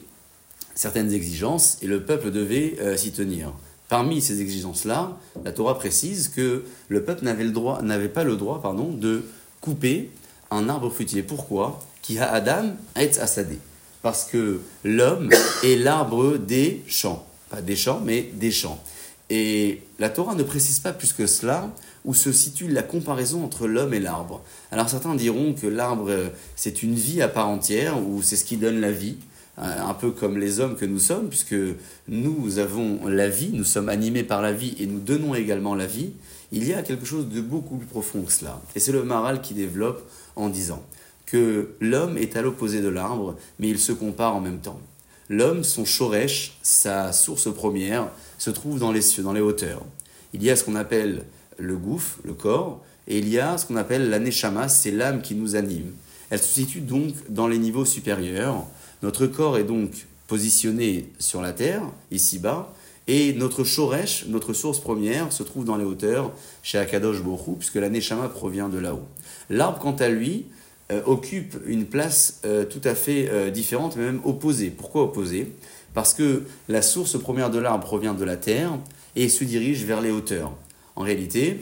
certaines 0.75 1.12
exigences 1.13 1.77
et 1.81 1.88
le 1.88 2.03
peuple 2.03 2.31
devait 2.31 2.75
euh, 2.81 2.97
s'y 2.97 3.12
tenir. 3.12 3.53
Parmi 3.88 4.21
ces 4.21 4.42
exigences-là, 4.42 5.18
la 5.44 5.51
Torah 5.51 5.77
précise 5.77 6.30
que 6.30 6.63
le 6.89 7.03
peuple 7.03 7.24
n'avait, 7.24 8.09
pas 8.09 8.24
le 8.24 8.36
droit 8.36 8.62
pardon, 8.62 8.92
de 8.92 9.24
couper 9.62 10.09
un 10.50 10.69
arbre 10.69 10.89
fruitier. 10.89 11.21
Pourquoi? 11.21 11.80
Qui 12.01 12.18
a 12.18 12.31
Adam 12.31 12.75
et 13.00 13.18
Asadé. 13.19 13.59
Parce 14.01 14.25
que 14.25 14.62
l'homme 14.84 15.29
est 15.63 15.75
l'arbre 15.75 16.38
des 16.38 16.84
champs. 16.88 17.25
Pas 17.50 17.62
des 17.62 17.75
champs, 17.75 18.01
mais 18.03 18.29
des 18.34 18.51
champs. 18.51 18.84
Et 19.29 19.81
la 20.00 20.10
Torah 20.10 20.36
ne 20.36 20.43
précise 20.43 20.79
pas 20.79 20.91
plus 20.91 21.13
que 21.13 21.25
cela 21.27 21.72
où 22.05 22.13
se 22.13 22.31
situe 22.31 22.67
la 22.67 22.83
comparaison 22.83 23.43
entre 23.43 23.67
l'homme 23.67 23.93
et 23.93 24.00
l'arbre. 24.00 24.43
Alors 24.71 24.89
certains 24.89 25.15
diront 25.15 25.53
que 25.53 25.67
l'arbre, 25.67 26.09
euh, 26.09 26.29
c'est 26.55 26.83
une 26.83 26.95
vie 26.95 27.21
à 27.21 27.27
part 27.27 27.50
entière, 27.50 28.00
ou 28.01 28.21
c'est 28.21 28.35
ce 28.35 28.45
qui 28.45 28.57
donne 28.57 28.79
la 28.79 28.91
vie, 28.91 29.17
euh, 29.59 29.81
un 29.81 29.93
peu 29.93 30.12
comme 30.12 30.38
les 30.38 30.59
hommes 30.59 30.75
que 30.75 30.85
nous 30.85 31.00
sommes, 31.00 31.29
puisque 31.29 31.55
nous 32.07 32.59
avons 32.59 33.07
la 33.07 33.27
vie, 33.27 33.51
nous 33.53 33.63
sommes 33.63 33.89
animés 33.89 34.24
par 34.24 34.41
la 34.41 34.53
vie 34.53 34.75
et 34.79 34.85
nous 34.85 35.00
donnons 35.00 35.33
également 35.35 35.75
la 35.75 35.88
vie. 35.88 36.12
Il 36.51 36.67
y 36.67 36.74
a 36.74 36.83
quelque 36.83 37.05
chose 37.05 37.27
de 37.27 37.41
beaucoup 37.41 37.77
plus 37.77 37.88
profond 37.88 38.21
que 38.21 38.31
cela. 38.31 38.62
Et 38.75 38.79
c'est 38.79 38.91
le 38.91 39.03
Maral 39.03 39.41
qui 39.41 39.53
développe 39.53 40.07
en 40.35 40.50
disant 40.50 40.83
que 41.25 41.69
l'homme 41.81 42.17
est 42.17 42.38
à 42.38 42.41
l'opposé 42.41 42.81
de 42.81 42.88
l'arbre, 42.88 43.35
mais 43.59 43.69
il 43.69 43.79
se 43.79 43.91
compare 43.91 44.35
en 44.35 44.41
même 44.41 44.59
temps. 44.59 44.79
L'homme, 45.27 45.63
son 45.63 45.85
shoresh, 45.85 46.57
sa 46.62 47.12
source 47.12 47.51
première, 47.51 48.09
se 48.38 48.51
trouve 48.51 48.77
dans 48.79 48.91
les 48.91 49.01
cieux, 49.01 49.24
dans 49.24 49.33
les 49.33 49.41
hauteurs. 49.41 49.81
Il 50.33 50.43
y 50.43 50.51
a 50.51 50.55
ce 50.55 50.63
qu'on 50.63 50.75
appelle 50.75 51.24
le 51.57 51.77
gouffre, 51.77 52.19
le 52.24 52.33
corps, 52.33 52.83
et 53.07 53.19
il 53.19 53.29
y 53.29 53.39
a 53.39 53.57
ce 53.57 53.65
qu'on 53.65 53.75
appelle 53.75 54.09
la 54.09 54.19
neshama, 54.19 54.67
c'est 54.67 54.91
l'âme 54.91 55.21
qui 55.21 55.35
nous 55.35 55.55
anime. 55.55 55.91
Elle 56.29 56.39
se 56.39 56.53
situe 56.53 56.81
donc 56.81 57.13
dans 57.29 57.47
les 57.47 57.59
niveaux 57.59 57.85
supérieurs. 57.85 58.65
Notre 59.03 59.27
corps 59.27 59.57
est 59.57 59.63
donc 59.63 60.07
positionné 60.27 61.09
sur 61.19 61.41
la 61.41 61.53
terre, 61.53 61.83
ici-bas, 62.12 62.74
et 63.07 63.33
notre 63.33 63.63
shoresh, 63.63 64.25
notre 64.27 64.53
source 64.53 64.79
première, 64.79 65.31
se 65.31 65.43
trouve 65.43 65.65
dans 65.65 65.77
les 65.77 65.85
hauteurs, 65.85 66.31
chez 66.63 66.79
Akadosh 66.79 67.21
Borou, 67.21 67.55
puisque 67.55 67.75
la 67.75 67.89
neshama 67.89 68.29
provient 68.29 68.69
de 68.69 68.79
là-haut. 68.79 69.07
L'arbre, 69.51 69.77
quant 69.77 69.95
à 69.95 70.09
lui, 70.09 70.45
euh, 70.91 71.01
occupe 71.05 71.57
une 71.67 71.85
place 71.85 72.41
euh, 72.45 72.65
tout 72.65 72.81
à 72.83 72.95
fait 72.95 73.29
euh, 73.29 73.51
différente, 73.51 73.95
mais 73.95 74.05
même 74.05 74.21
opposée. 74.24 74.71
Pourquoi 74.71 75.03
opposée? 75.03 75.51
Parce 75.93 76.13
que 76.13 76.43
la 76.67 76.81
source 76.81 77.19
première 77.19 77.51
de 77.51 77.59
l'arbre 77.59 77.85
provient 77.85 78.13
de 78.13 78.24
la 78.24 78.38
terre 78.38 78.77
et 79.15 79.29
se 79.29 79.43
dirige 79.43 79.83
vers 79.83 80.01
les 80.01 80.12
hauteurs. 80.12 80.51
En 80.95 81.03
réalité, 81.03 81.59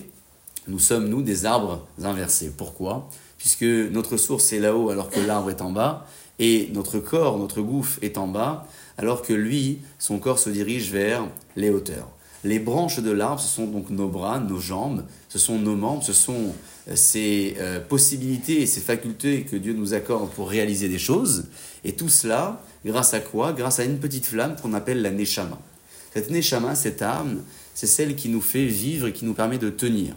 nous 0.67 0.79
sommes, 0.79 1.07
nous, 1.07 1.21
des 1.21 1.45
arbres 1.45 1.85
inversés. 2.03 2.51
Pourquoi? 2.55 3.09
Puisque 3.37 3.63
notre 3.63 4.17
source 4.17 4.53
est 4.53 4.59
là-haut 4.59 4.89
alors 4.89 5.09
que 5.09 5.19
l'arbre 5.19 5.49
est 5.49 5.61
en 5.61 5.71
bas, 5.71 6.07
et 6.39 6.69
notre 6.73 6.99
corps, 6.99 7.37
notre 7.37 7.61
gouffre 7.61 7.99
est 8.01 8.17
en 8.17 8.27
bas, 8.27 8.67
alors 8.97 9.21
que 9.21 9.33
lui, 9.33 9.79
son 9.99 10.19
corps 10.19 10.39
se 10.39 10.49
dirige 10.49 10.91
vers 10.91 11.27
les 11.55 11.69
hauteurs. 11.69 12.09
Les 12.43 12.59
branches 12.59 12.99
de 12.99 13.11
l'arbre, 13.11 13.39
ce 13.39 13.47
sont 13.47 13.67
donc 13.67 13.89
nos 13.89 14.09
bras, 14.09 14.39
nos 14.39 14.59
jambes, 14.59 15.05
ce 15.29 15.39
sont 15.39 15.57
nos 15.57 15.75
membres, 15.75 16.03
ce 16.03 16.11
sont 16.11 16.53
euh, 16.89 16.95
ces 16.95 17.55
euh, 17.59 17.79
possibilités 17.79 18.61
et 18.61 18.65
ces 18.65 18.81
facultés 18.81 19.43
que 19.43 19.55
Dieu 19.55 19.73
nous 19.73 19.93
accorde 19.93 20.29
pour 20.31 20.49
réaliser 20.49 20.89
des 20.89 20.99
choses. 20.99 21.45
Et 21.85 21.93
tout 21.93 22.09
cela, 22.09 22.61
grâce 22.85 23.13
à 23.13 23.21
quoi? 23.21 23.53
Grâce 23.53 23.79
à 23.79 23.85
une 23.85 23.97
petite 23.97 24.25
flamme 24.25 24.57
qu'on 24.61 24.73
appelle 24.73 25.01
la 25.01 25.11
Neshama. 25.11 25.57
Cette 26.13 26.29
Neshama, 26.29 26.75
cette 26.75 27.01
âme, 27.01 27.41
c'est 27.73 27.87
celle 27.87 28.15
qui 28.15 28.29
nous 28.29 28.41
fait 28.41 28.65
vivre 28.65 29.07
et 29.07 29.13
qui 29.13 29.25
nous 29.25 29.33
permet 29.33 29.57
de 29.57 29.69
tenir. 29.69 30.15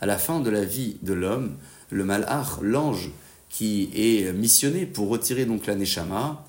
À 0.00 0.06
la 0.06 0.18
fin 0.18 0.40
de 0.40 0.50
la 0.50 0.64
vie 0.64 0.96
de 1.02 1.12
l'homme, 1.12 1.56
le 1.90 2.04
Malach, 2.04 2.60
l'ange 2.62 3.10
qui 3.48 3.90
est 3.94 4.32
missionné 4.32 4.86
pour 4.86 5.08
retirer 5.08 5.46
donc 5.46 5.66
la 5.66 5.74
Neshama, 5.74 6.44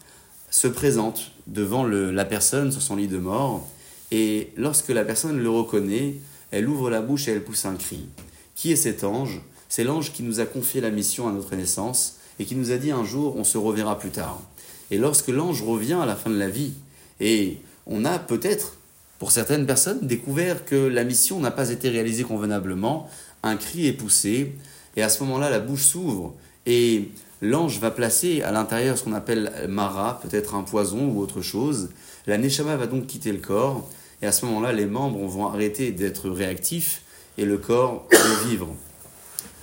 se 0.51 0.67
présente 0.67 1.31
devant 1.47 1.85
la 1.85 2.25
personne 2.25 2.71
sur 2.71 2.81
son 2.81 2.95
lit 2.95 3.07
de 3.07 3.17
mort, 3.17 3.67
et 4.11 4.51
lorsque 4.57 4.89
la 4.89 5.05
personne 5.05 5.39
le 5.39 5.49
reconnaît, 5.49 6.15
elle 6.51 6.67
ouvre 6.67 6.89
la 6.89 7.01
bouche 7.01 7.27
et 7.27 7.31
elle 7.31 7.43
pousse 7.43 7.65
un 7.65 7.75
cri. 7.75 8.07
Qui 8.55 8.71
est 8.71 8.75
cet 8.75 9.03
ange? 9.03 9.41
C'est 9.69 9.83
l'ange 9.83 10.11
qui 10.11 10.23
nous 10.23 10.39
a 10.39 10.45
confié 10.45 10.81
la 10.81 10.89
mission 10.89 11.27
à 11.27 11.31
notre 11.31 11.55
naissance 11.55 12.17
et 12.39 12.45
qui 12.45 12.55
nous 12.55 12.71
a 12.71 12.77
dit 12.77 12.91
un 12.91 13.05
jour 13.05 13.35
on 13.37 13.43
se 13.43 13.57
reverra 13.57 13.99
plus 13.99 14.09
tard. 14.09 14.41
Et 14.89 14.97
lorsque 14.97 15.27
l'ange 15.27 15.61
revient 15.61 15.99
à 16.01 16.07
la 16.07 16.15
fin 16.15 16.31
de 16.31 16.37
la 16.37 16.49
vie, 16.49 16.73
et 17.19 17.57
on 17.85 18.03
a 18.03 18.17
peut-être, 18.17 18.77
pour 19.19 19.31
certaines 19.31 19.65
personnes, 19.65 19.99
découvert 20.01 20.65
que 20.65 20.75
la 20.75 21.03
mission 21.03 21.39
n'a 21.41 21.51
pas 21.51 21.69
été 21.69 21.89
réalisée 21.89 22.23
convenablement, 22.23 23.09
un 23.43 23.57
cri 23.57 23.85
est 23.85 23.93
poussé, 23.93 24.55
et 24.95 25.03
à 25.03 25.09
ce 25.09 25.21
moment-là, 25.23 25.49
la 25.49 25.59
bouche 25.59 25.83
s'ouvre, 25.83 26.33
et 26.65 27.09
l'ange 27.41 27.79
va 27.79 27.91
placer 27.91 28.41
à 28.41 28.51
l'intérieur 28.51 28.97
ce 28.97 29.03
qu'on 29.03 29.13
appelle 29.13 29.51
mara, 29.67 30.19
peut-être 30.21 30.55
un 30.55 30.63
poison 30.63 31.09
ou 31.09 31.19
autre 31.19 31.41
chose. 31.41 31.89
La 32.27 32.37
neshama 32.37 32.77
va 32.77 32.87
donc 32.87 33.07
quitter 33.07 33.33
le 33.33 33.39
corps, 33.39 33.89
et 34.21 34.25
à 34.25 34.31
ce 34.31 34.45
moment-là, 34.45 34.71
les 34.71 34.85
membres 34.85 35.25
vont 35.27 35.47
arrêter 35.47 35.91
d'être 35.91 36.29
réactifs, 36.29 37.01
et 37.37 37.45
le 37.45 37.57
corps 37.57 38.07
va 38.11 38.47
vivre. 38.47 38.73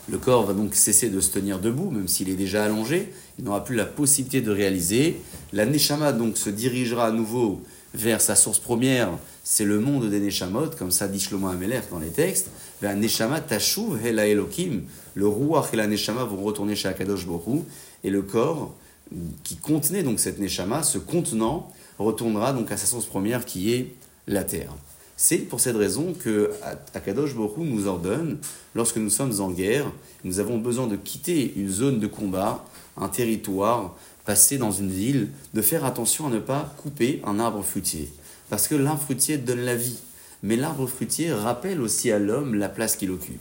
Le 0.09 0.19
corps 0.19 0.47
va 0.47 0.53
donc 0.53 0.75
cesser 0.75 1.09
de 1.09 1.21
se 1.21 1.31
tenir 1.31 1.59
debout, 1.59 1.91
même 1.91 2.09
s'il 2.09 2.29
est 2.29 2.37
déjà 2.37 2.65
allongé. 2.65 3.13
Il 3.39 3.45
n'aura 3.45 3.65
plus 3.65 3.75
la 3.75 3.87
possibilité 3.87 4.41
de 4.41 4.53
réaliser. 4.53 5.21
La 5.53 5.67
Neshama 5.67 6.13
donc 6.13 6.39
se 6.39 6.49
dirigera 6.49 7.07
à 7.07 7.11
nouveau 7.11 7.61
vers 7.93 8.21
sa 8.21 8.37
source 8.37 8.61
première. 8.61 9.11
C'est 9.49 9.65
le 9.65 9.79
monde 9.79 10.11
des 10.11 10.19
Neshamot, 10.19 10.71
comme 10.77 10.91
ça 10.91 11.07
dit 11.07 11.21
Shlomo 11.21 11.49
dans 11.93 12.01
les 12.01 12.09
textes. 12.09 12.51
Vers 12.83 12.97
Neshama 12.97 13.41
Tashuv 13.41 14.05
Hela 14.05 14.27
Elohim. 14.27 14.83
Le 15.15 15.29
Ruach 15.29 15.73
et 15.73 15.77
la 15.77 15.87
Neshama 15.87 16.25
vont 16.25 16.43
retourner 16.43 16.75
chez 16.75 16.89
Akadosh 16.89 17.27
Borou. 17.27 17.65
Et 18.03 18.11
le 18.11 18.23
corps 18.23 18.75
qui 19.45 19.55
contenait 19.55 20.03
donc 20.03 20.19
cette 20.19 20.41
Neshama, 20.41 20.83
ce 20.83 20.99
contenant, 20.99 21.73
retournera 22.01 22.53
donc 22.53 22.73
à 22.73 22.77
sa 22.77 22.87
source 22.87 23.07
première 23.07 23.45
qui 23.45 23.73
est 23.73 23.95
la 24.27 24.43
terre. 24.43 24.75
C'est 25.17 25.39
pour 25.39 25.61
cette 25.61 25.77
raison 25.77 26.13
que 26.13 26.51
Akadosh 26.93 27.37
Borou 27.37 27.63
nous 27.63 27.87
ordonne, 27.87 28.39
lorsque 28.75 28.97
nous 28.97 29.11
sommes 29.11 29.41
en 29.41 29.51
guerre, 29.53 29.87
nous 30.25 30.41
avons 30.41 30.59
besoin 30.59 30.89
de 30.89 30.97
quitter 30.97 31.55
une 31.55 31.71
zone 31.71 32.01
de 32.01 32.09
combat, 32.09 32.65
un 32.97 33.09
territoire, 33.09 33.95
passer 34.25 34.59
dans 34.59 34.73
une 34.73 34.91
ville, 34.91 35.29
de 35.55 35.63
faire 35.63 35.85
attention 35.85 36.27
à 36.27 36.31
ne 36.31 36.41
pas 36.41 36.75
couper 36.83 37.23
un 37.25 37.39
arbre 37.39 37.63
fruitier. 37.63 38.11
Parce 38.49 38.69
que 38.69 38.75
l'arbre 38.75 39.03
fruitier 39.03 39.39
donne 39.39 39.61
la 39.61 39.77
vie. 39.77 39.99
Mais 40.43 40.57
l'arbre 40.57 40.87
fruitier 40.87 41.33
rappelle 41.33 41.81
aussi 41.81 42.11
à 42.11 42.19
l'homme 42.19 42.55
la 42.55 42.69
place 42.69 42.97
qu'il 42.97 43.11
occupe. 43.11 43.41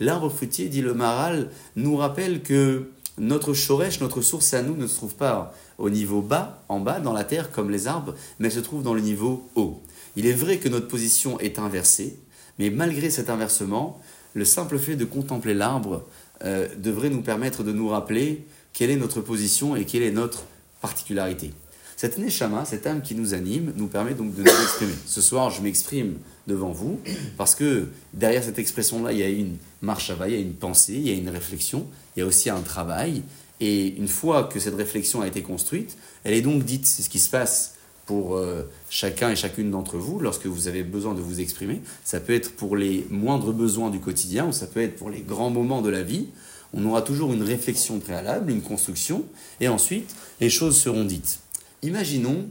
L'arbre 0.00 0.30
fruitier, 0.30 0.68
dit 0.68 0.80
le 0.80 0.94
Maral, 0.94 1.50
nous 1.76 1.96
rappelle 1.96 2.42
que 2.42 2.90
notre 3.18 3.52
chorèche, 3.54 4.00
notre 4.00 4.22
source 4.22 4.54
à 4.54 4.62
nous, 4.62 4.74
ne 4.76 4.86
se 4.86 4.96
trouve 4.96 5.14
pas 5.14 5.54
au 5.78 5.90
niveau 5.90 6.22
bas, 6.22 6.62
en 6.68 6.80
bas, 6.80 7.00
dans 7.00 7.12
la 7.12 7.24
terre, 7.24 7.50
comme 7.50 7.70
les 7.70 7.86
arbres, 7.86 8.14
mais 8.38 8.50
se 8.50 8.60
trouve 8.60 8.82
dans 8.82 8.94
le 8.94 9.00
niveau 9.00 9.48
haut. 9.54 9.80
Il 10.16 10.26
est 10.26 10.32
vrai 10.32 10.58
que 10.58 10.68
notre 10.68 10.88
position 10.88 11.38
est 11.38 11.58
inversée, 11.58 12.18
mais 12.58 12.70
malgré 12.70 13.10
cet 13.10 13.30
inversement, 13.30 14.00
le 14.34 14.44
simple 14.44 14.78
fait 14.78 14.96
de 14.96 15.04
contempler 15.04 15.54
l'arbre 15.54 16.04
euh, 16.44 16.68
devrait 16.76 17.10
nous 17.10 17.22
permettre 17.22 17.62
de 17.62 17.72
nous 17.72 17.88
rappeler 17.88 18.46
quelle 18.72 18.90
est 18.90 18.96
notre 18.96 19.20
position 19.20 19.76
et 19.76 19.84
quelle 19.84 20.02
est 20.02 20.12
notre 20.12 20.44
particularité. 20.80 21.52
Cette 22.00 22.16
neshama, 22.16 22.64
cette 22.64 22.86
âme 22.86 23.02
qui 23.02 23.14
nous 23.14 23.34
anime, 23.34 23.74
nous 23.76 23.86
permet 23.86 24.14
donc 24.14 24.34
de 24.34 24.40
nous 24.40 24.48
exprimer. 24.62 24.94
Ce 25.04 25.20
soir, 25.20 25.50
je 25.50 25.60
m'exprime 25.60 26.16
devant 26.46 26.70
vous 26.70 26.98
parce 27.36 27.54
que 27.54 27.88
derrière 28.14 28.42
cette 28.42 28.58
expression-là, 28.58 29.12
il 29.12 29.18
y 29.18 29.22
a 29.22 29.28
une 29.28 29.58
marche 29.82 30.08
à 30.08 30.26
il 30.26 30.32
y 30.32 30.36
a 30.38 30.40
une 30.40 30.54
pensée, 30.54 30.94
il 30.94 31.06
y 31.06 31.10
a 31.10 31.12
une 31.12 31.28
réflexion, 31.28 31.86
il 32.16 32.20
y 32.20 32.22
a 32.22 32.26
aussi 32.26 32.48
un 32.48 32.62
travail. 32.62 33.22
Et 33.60 33.88
une 33.88 34.08
fois 34.08 34.44
que 34.44 34.58
cette 34.60 34.76
réflexion 34.76 35.20
a 35.20 35.26
été 35.26 35.42
construite, 35.42 35.98
elle 36.24 36.32
est 36.32 36.40
donc 36.40 36.64
dite. 36.64 36.86
C'est 36.86 37.02
ce 37.02 37.10
qui 37.10 37.18
se 37.18 37.28
passe 37.28 37.74
pour 38.06 38.34
euh, 38.34 38.62
chacun 38.88 39.30
et 39.30 39.36
chacune 39.36 39.70
d'entre 39.70 39.98
vous 39.98 40.20
lorsque 40.20 40.46
vous 40.46 40.68
avez 40.68 40.82
besoin 40.82 41.12
de 41.12 41.20
vous 41.20 41.38
exprimer. 41.42 41.82
Ça 42.02 42.18
peut 42.18 42.32
être 42.32 42.56
pour 42.56 42.76
les 42.76 43.06
moindres 43.10 43.52
besoins 43.52 43.90
du 43.90 44.00
quotidien 44.00 44.46
ou 44.46 44.52
ça 44.52 44.66
peut 44.66 44.80
être 44.80 44.96
pour 44.96 45.10
les 45.10 45.20
grands 45.20 45.50
moments 45.50 45.82
de 45.82 45.90
la 45.90 46.02
vie. 46.02 46.28
On 46.72 46.82
aura 46.86 47.02
toujours 47.02 47.34
une 47.34 47.42
réflexion 47.42 47.98
préalable, 47.98 48.50
une 48.50 48.62
construction, 48.62 49.26
et 49.60 49.68
ensuite 49.68 50.14
les 50.40 50.48
choses 50.48 50.80
seront 50.80 51.04
dites. 51.04 51.40
Imaginons 51.82 52.46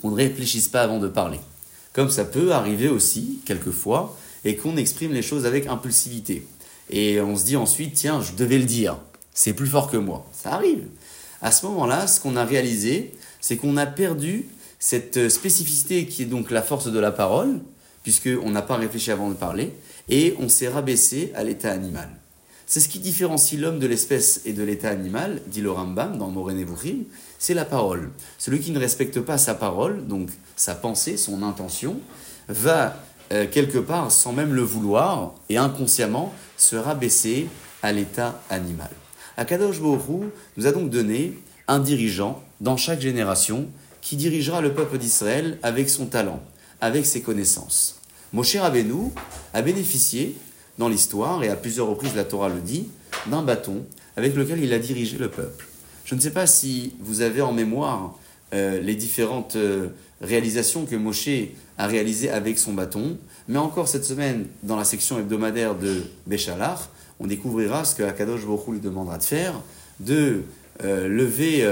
qu'on 0.00 0.10
ne 0.10 0.16
réfléchisse 0.16 0.68
pas 0.68 0.82
avant 0.82 0.98
de 0.98 1.08
parler. 1.08 1.40
Comme 1.92 2.10
ça 2.10 2.24
peut 2.24 2.52
arriver 2.52 2.88
aussi, 2.88 3.40
quelquefois, 3.44 4.16
et 4.44 4.56
qu'on 4.56 4.76
exprime 4.76 5.12
les 5.12 5.22
choses 5.22 5.46
avec 5.46 5.66
impulsivité. 5.66 6.46
Et 6.90 7.20
on 7.20 7.36
se 7.36 7.44
dit 7.44 7.56
ensuite, 7.56 7.94
tiens, 7.94 8.22
je 8.22 8.32
devais 8.32 8.58
le 8.58 8.64
dire, 8.64 8.96
c'est 9.34 9.52
plus 9.52 9.66
fort 9.66 9.90
que 9.90 9.96
moi. 9.96 10.26
Ça 10.32 10.52
arrive. 10.54 10.84
À 11.42 11.52
ce 11.52 11.66
moment-là, 11.66 12.06
ce 12.06 12.20
qu'on 12.20 12.36
a 12.36 12.44
réalisé, 12.44 13.14
c'est 13.40 13.56
qu'on 13.56 13.76
a 13.76 13.86
perdu 13.86 14.46
cette 14.78 15.28
spécificité 15.28 16.06
qui 16.06 16.22
est 16.22 16.26
donc 16.26 16.50
la 16.50 16.62
force 16.62 16.90
de 16.90 16.98
la 16.98 17.12
parole, 17.12 17.60
puisqu'on 18.02 18.50
n'a 18.50 18.62
pas 18.62 18.76
réfléchi 18.76 19.10
avant 19.10 19.28
de 19.28 19.34
parler, 19.34 19.72
et 20.08 20.34
on 20.38 20.48
s'est 20.48 20.68
rabaissé 20.68 21.32
à 21.34 21.44
l'état 21.44 21.72
animal. 21.72 22.08
C'est 22.66 22.80
ce 22.80 22.88
qui 22.88 22.98
différencie 22.98 23.60
l'homme 23.60 23.78
de 23.78 23.86
l'espèce 23.86 24.42
et 24.44 24.52
de 24.52 24.62
l'état 24.62 24.90
animal, 24.90 25.42
dit 25.46 25.60
le 25.60 25.70
Rambam 25.70 26.18
dans 26.18 26.28
Moré 26.28 26.54
c'est 27.38 27.54
la 27.54 27.64
parole. 27.64 28.10
Celui 28.36 28.60
qui 28.60 28.72
ne 28.72 28.78
respecte 28.78 29.20
pas 29.20 29.38
sa 29.38 29.54
parole, 29.54 30.06
donc 30.06 30.28
sa 30.56 30.74
pensée, 30.74 31.16
son 31.16 31.42
intention, 31.42 32.00
va 32.48 32.96
euh, 33.32 33.46
quelque 33.50 33.78
part, 33.78 34.10
sans 34.10 34.32
même 34.32 34.54
le 34.54 34.62
vouloir, 34.62 35.34
et 35.48 35.56
inconsciemment, 35.56 36.32
se 36.56 36.76
rabaisser 36.76 37.46
à 37.82 37.92
l'état 37.92 38.40
animal. 38.50 38.90
Akadosh 39.36 39.80
Borou 39.80 40.24
nous 40.56 40.66
a 40.66 40.72
donc 40.72 40.90
donné 40.90 41.38
un 41.68 41.78
dirigeant 41.78 42.42
dans 42.60 42.76
chaque 42.76 43.00
génération 43.00 43.68
qui 44.00 44.16
dirigera 44.16 44.60
le 44.60 44.72
peuple 44.72 44.98
d'Israël 44.98 45.58
avec 45.62 45.88
son 45.90 46.06
talent, 46.06 46.40
avec 46.80 47.06
ses 47.06 47.22
connaissances. 47.22 48.00
Moshe 48.32 48.56
Rabbeinu 48.56 49.12
a 49.54 49.62
bénéficié 49.62 50.36
dans 50.78 50.88
l'histoire, 50.88 51.44
et 51.44 51.50
à 51.50 51.56
plusieurs 51.56 51.86
reprises 51.86 52.16
la 52.16 52.24
Torah 52.24 52.48
le 52.48 52.60
dit, 52.60 52.88
d'un 53.26 53.42
bâton 53.42 53.84
avec 54.16 54.34
lequel 54.34 54.62
il 54.62 54.72
a 54.72 54.78
dirigé 54.78 55.18
le 55.18 55.28
peuple. 55.28 55.67
Je 56.08 56.14
ne 56.14 56.20
sais 56.20 56.30
pas 56.30 56.46
si 56.46 56.94
vous 57.00 57.20
avez 57.20 57.42
en 57.42 57.52
mémoire 57.52 58.14
euh, 58.54 58.80
les 58.80 58.94
différentes 58.94 59.56
euh, 59.56 59.88
réalisations 60.22 60.86
que 60.86 60.96
Moshe 60.96 61.28
a 61.76 61.86
réalisées 61.86 62.30
avec 62.30 62.58
son 62.58 62.72
bâton, 62.72 63.18
mais 63.46 63.58
encore 63.58 63.88
cette 63.88 64.06
semaine, 64.06 64.46
dans 64.62 64.76
la 64.76 64.84
section 64.84 65.18
hebdomadaire 65.18 65.74
de 65.74 66.04
Béchalar, 66.26 66.88
on 67.20 67.26
découvrira 67.26 67.84
ce 67.84 67.94
que 67.94 68.04
Akadosh 68.04 68.46
Baruch 68.46 68.68
lui 68.68 68.80
demandera 68.80 69.18
de 69.18 69.22
faire, 69.22 69.60
de 70.00 70.44
euh, 70.82 71.08
lever 71.08 71.68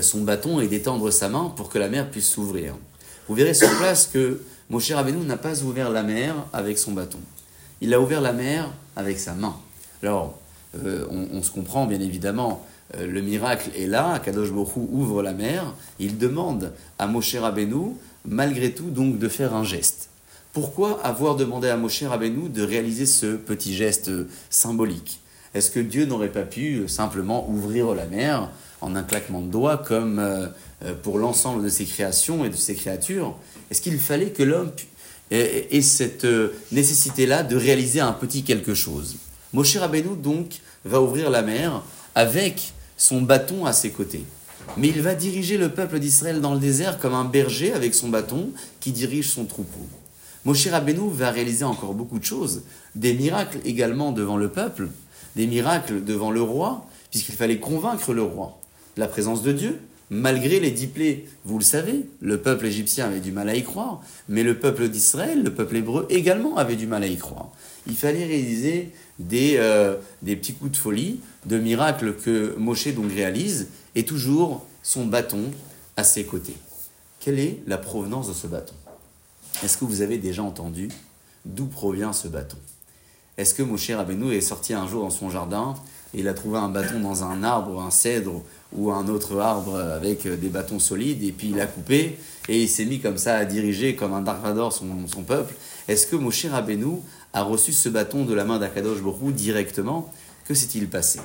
son 0.00 0.22
bâton 0.22 0.60
et 0.60 0.66
d'étendre 0.66 1.10
sa 1.10 1.28
main 1.28 1.52
pour 1.54 1.68
que 1.68 1.78
la 1.78 1.90
mer 1.90 2.10
puisse 2.10 2.30
s'ouvrir. 2.30 2.76
Vous 3.28 3.34
verrez 3.34 3.52
sur 3.52 3.68
place 3.76 4.06
que 4.06 4.40
Moshe 4.70 4.90
Rabbeinu 4.90 5.18
n'a 5.26 5.36
pas 5.36 5.62
ouvert 5.64 5.90
la 5.90 6.02
mer 6.02 6.34
avec 6.54 6.78
son 6.78 6.92
bâton. 6.92 7.20
Il 7.82 7.92
a 7.92 8.00
ouvert 8.00 8.22
la 8.22 8.32
mer 8.32 8.70
avec 8.96 9.20
sa 9.20 9.34
main. 9.34 9.54
Alors, 10.02 10.38
euh, 10.76 11.06
on, 11.10 11.42
se 11.42 11.50
comprend 11.50 11.86
bien 11.86 12.00
évidemment, 12.00 12.66
euh, 12.96 13.06
le 13.06 13.20
miracle 13.22 13.70
est 13.76 13.86
là, 13.86 14.18
Kadosh 14.18 14.50
Borou 14.50 14.88
ouvre 14.92 15.22
la 15.22 15.32
mer, 15.32 15.74
il 15.98 16.18
demande 16.18 16.72
à 16.98 17.06
Moshe 17.06 17.34
Rabbeinu, 17.34 17.94
malgré 18.26 18.72
tout, 18.72 18.90
donc 18.90 19.18
de 19.18 19.28
faire 19.28 19.54
un 19.54 19.64
geste. 19.64 20.08
Pourquoi 20.52 21.00
avoir 21.04 21.36
demandé 21.36 21.68
à 21.68 21.76
Moshe 21.76 22.02
Rabbeinu 22.02 22.48
de 22.48 22.62
réaliser 22.62 23.06
ce 23.06 23.36
petit 23.36 23.74
geste 23.74 24.10
symbolique? 24.50 25.20
Est-ce 25.54 25.70
que 25.70 25.80
Dieu 25.80 26.04
n'aurait 26.04 26.32
pas 26.32 26.42
pu 26.42 26.88
simplement 26.88 27.48
ouvrir 27.48 27.94
la 27.94 28.06
mer 28.06 28.50
en 28.80 28.94
un 28.94 29.02
claquement 29.02 29.40
de 29.40 29.50
doigts, 29.50 29.78
comme 29.78 30.18
euh, 30.18 30.46
euh, 30.84 30.94
pour 31.02 31.18
l'ensemble 31.18 31.64
de 31.64 31.68
ses 31.68 31.84
créations 31.84 32.44
et 32.44 32.48
de 32.50 32.56
ses 32.56 32.74
créatures? 32.74 33.36
Est-ce 33.70 33.80
qu'il 33.80 33.98
fallait 33.98 34.30
que 34.30 34.42
l'homme 34.42 34.70
ait 35.30 35.80
cette 35.82 36.24
euh, 36.24 36.52
nécessité-là 36.72 37.42
de 37.42 37.56
réaliser 37.56 38.00
un 38.00 38.12
petit 38.12 38.42
quelque 38.42 38.74
chose? 38.74 39.16
Moshe 39.52 39.76
Rabbeinu, 39.76 40.16
donc, 40.16 40.60
va 40.84 41.00
ouvrir 41.00 41.30
la 41.30 41.42
mer 41.42 41.82
avec 42.14 42.72
son 42.96 43.22
bâton 43.22 43.64
à 43.66 43.72
ses 43.72 43.90
côtés. 43.90 44.24
Mais 44.76 44.88
il 44.88 45.00
va 45.00 45.14
diriger 45.14 45.56
le 45.56 45.70
peuple 45.70 45.98
d'Israël 45.98 46.40
dans 46.40 46.54
le 46.54 46.60
désert 46.60 46.98
comme 46.98 47.14
un 47.14 47.24
berger 47.24 47.72
avec 47.72 47.94
son 47.94 48.08
bâton 48.08 48.50
qui 48.80 48.92
dirige 48.92 49.28
son 49.28 49.44
troupeau. 49.44 49.86
Moshe 50.44 50.66
Rabbeinu 50.68 51.10
va 51.10 51.30
réaliser 51.30 51.64
encore 51.64 51.94
beaucoup 51.94 52.18
de 52.18 52.24
choses, 52.24 52.62
des 52.94 53.14
miracles 53.14 53.58
également 53.64 54.12
devant 54.12 54.36
le 54.36 54.48
peuple, 54.48 54.88
des 55.36 55.46
miracles 55.46 56.04
devant 56.04 56.30
le 56.30 56.42
roi, 56.42 56.86
puisqu'il 57.10 57.34
fallait 57.34 57.58
convaincre 57.58 58.12
le 58.12 58.22
roi 58.22 58.58
la 58.98 59.06
présence 59.06 59.42
de 59.42 59.52
Dieu, 59.52 59.78
malgré 60.10 60.60
les 60.60 60.70
dix 60.70 60.88
plaies. 60.88 61.24
Vous 61.44 61.58
le 61.58 61.64
savez, 61.64 62.06
le 62.20 62.38
peuple 62.38 62.66
égyptien 62.66 63.06
avait 63.06 63.20
du 63.20 63.32
mal 63.32 63.48
à 63.48 63.54
y 63.54 63.62
croire, 63.62 64.02
mais 64.28 64.42
le 64.42 64.58
peuple 64.58 64.88
d'Israël, 64.88 65.42
le 65.42 65.54
peuple 65.54 65.76
hébreu 65.76 66.06
également 66.10 66.56
avait 66.56 66.76
du 66.76 66.86
mal 66.86 67.04
à 67.04 67.06
y 67.06 67.16
croire. 67.16 67.50
Il 67.86 67.94
fallait 67.94 68.24
réaliser 68.24 68.90
des, 69.18 69.56
euh, 69.56 69.96
des 70.22 70.36
petits 70.36 70.54
coups 70.54 70.72
de 70.72 70.76
folie, 70.76 71.20
de 71.46 71.58
miracles 71.58 72.14
que 72.14 72.54
Moshe 72.56 72.88
donc 72.88 73.12
réalise, 73.12 73.68
et 73.94 74.04
toujours 74.04 74.66
son 74.82 75.06
bâton 75.06 75.50
à 75.96 76.04
ses 76.04 76.24
côtés. 76.24 76.56
Quelle 77.20 77.38
est 77.38 77.60
la 77.66 77.78
provenance 77.78 78.28
de 78.28 78.32
ce 78.32 78.46
bâton? 78.46 78.74
Est-ce 79.62 79.76
que 79.76 79.84
vous 79.84 80.02
avez 80.02 80.18
déjà 80.18 80.42
entendu 80.42 80.88
d'où 81.44 81.66
provient 81.66 82.12
ce 82.12 82.28
bâton? 82.28 82.58
Est-ce 83.36 83.54
que 83.54 83.62
Moshe 83.62 83.90
Rabbeinu 83.90 84.32
est 84.32 84.40
sorti 84.40 84.74
un 84.74 84.86
jour 84.86 85.02
dans 85.02 85.10
son 85.10 85.30
jardin 85.30 85.74
et 86.14 86.20
il 86.20 86.28
a 86.28 86.34
trouvé 86.34 86.58
un 86.58 86.68
bâton 86.68 87.00
dans 87.00 87.22
un 87.24 87.42
arbre, 87.42 87.80
un 87.80 87.90
cèdre 87.90 88.42
ou 88.72 88.90
un 88.90 89.08
autre 89.08 89.38
arbre 89.38 89.76
avec 89.76 90.26
des 90.26 90.48
bâtons 90.48 90.78
solides 90.78 91.22
et 91.22 91.32
puis 91.32 91.50
il 91.50 91.60
a 91.60 91.66
coupé 91.66 92.18
et 92.48 92.62
il 92.62 92.68
s'est 92.68 92.84
mis 92.84 92.98
comme 92.98 93.18
ça 93.18 93.36
à 93.36 93.44
diriger 93.44 93.94
comme 93.94 94.12
un 94.12 94.22
Dark 94.22 94.42
Vador 94.42 94.72
son, 94.72 95.06
son 95.06 95.22
peuple? 95.22 95.54
Est-ce 95.86 96.06
que 96.06 96.16
Moshe 96.16 96.46
Rabbeinu 96.46 97.00
a 97.32 97.42
reçu 97.42 97.72
ce 97.72 97.88
bâton 97.88 98.24
de 98.24 98.34
la 98.34 98.44
main 98.44 98.58
d'Akadosh 98.58 99.00
Borou 99.00 99.32
directement 99.32 100.12
Que 100.46 100.54
s'est-il 100.54 100.88
passé? 100.88 101.20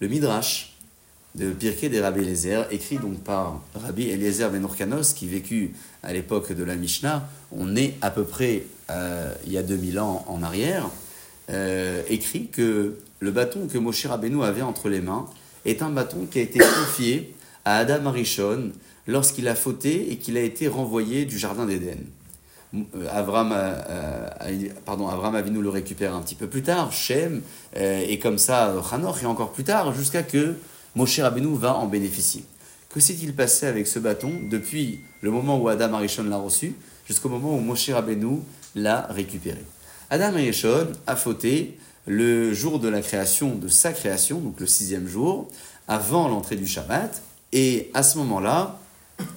Le 0.00 0.08
Midrash 0.08 0.76
de 1.34 1.50
Pirkei 1.52 1.88
des 1.88 2.00
Rabbi 2.00 2.20
Eliezer, 2.20 2.66
écrit 2.72 2.96
donc 2.96 3.20
par 3.20 3.60
Rabbi 3.74 4.08
Eliezer 4.08 4.50
Ben 4.50 4.62
Urkanos, 4.62 5.12
qui 5.14 5.28
vécut 5.28 5.74
à 6.02 6.12
l'époque 6.12 6.52
de 6.52 6.64
la 6.64 6.74
Mishnah, 6.74 7.28
on 7.52 7.76
est 7.76 7.94
à 8.00 8.10
peu 8.10 8.24
près 8.24 8.64
euh, 8.90 9.32
il 9.46 9.52
y 9.52 9.58
a 9.58 9.62
2000 9.62 10.00
ans 10.00 10.24
en 10.26 10.42
arrière, 10.42 10.88
euh, 11.50 12.02
écrit 12.08 12.48
que 12.48 12.98
le 13.20 13.30
bâton 13.30 13.68
que 13.68 13.78
Moshe 13.78 14.06
Rabbeinu 14.06 14.42
avait 14.42 14.62
entre 14.62 14.88
les 14.88 15.00
mains 15.00 15.26
est 15.64 15.82
un 15.82 15.90
bâton 15.90 16.26
qui 16.28 16.38
a 16.40 16.42
été 16.42 16.58
confié 16.86 17.34
à 17.64 17.76
Adam 17.76 18.06
Arishon 18.06 18.72
lorsqu'il 19.06 19.46
a 19.48 19.54
fauté 19.54 20.10
et 20.10 20.16
qu'il 20.16 20.36
a 20.36 20.42
été 20.42 20.66
renvoyé 20.68 21.26
du 21.26 21.38
jardin 21.38 21.66
d'Éden. 21.66 21.98
Euh, 22.74 23.06
Avram, 23.10 23.54
pardon, 24.84 25.08
Avram 25.08 25.34
Avinu 25.34 25.60
le 25.60 25.68
récupère 25.68 26.14
un 26.14 26.22
petit 26.22 26.36
peu 26.36 26.46
plus 26.46 26.62
tard, 26.62 26.92
Shem, 26.92 27.42
et 27.76 28.18
comme 28.18 28.38
ça 28.38 28.74
Hanoch, 28.92 29.22
et 29.22 29.26
encore 29.26 29.52
plus 29.52 29.64
tard, 29.64 29.92
jusqu'à 29.92 30.22
que 30.22 30.54
Moshe 30.94 31.18
Rabbeinu 31.20 31.56
va 31.56 31.74
en 31.74 31.86
bénéficier. 31.86 32.44
Que 32.88 33.00
s'est-il 33.00 33.34
passé 33.34 33.66
avec 33.66 33.86
ce 33.86 33.98
bâton 33.98 34.32
depuis 34.50 35.00
le 35.20 35.30
moment 35.30 35.58
où 35.58 35.68
Adam 35.68 35.94
Arishon 35.94 36.24
l'a 36.24 36.38
reçu 36.38 36.74
jusqu'au 37.06 37.28
moment 37.28 37.56
où 37.56 37.60
Moshe 37.60 37.90
Rabbeinu 37.90 38.40
l'a 38.74 39.06
récupéré? 39.10 39.64
Adam 40.10 40.34
Arishon 40.34 40.88
a 41.06 41.16
fauté 41.16 41.78
le 42.06 42.52
jour 42.52 42.80
de 42.80 42.88
la 42.88 43.00
création, 43.00 43.54
de 43.54 43.68
sa 43.68 43.92
création, 43.92 44.40
donc 44.40 44.58
le 44.58 44.66
sixième 44.66 45.06
jour, 45.06 45.48
avant 45.86 46.28
l'entrée 46.28 46.56
du 46.56 46.66
Shabbat, 46.66 47.22
et 47.52 47.90
à 47.94 48.02
ce 48.02 48.18
moment-là, 48.18 48.80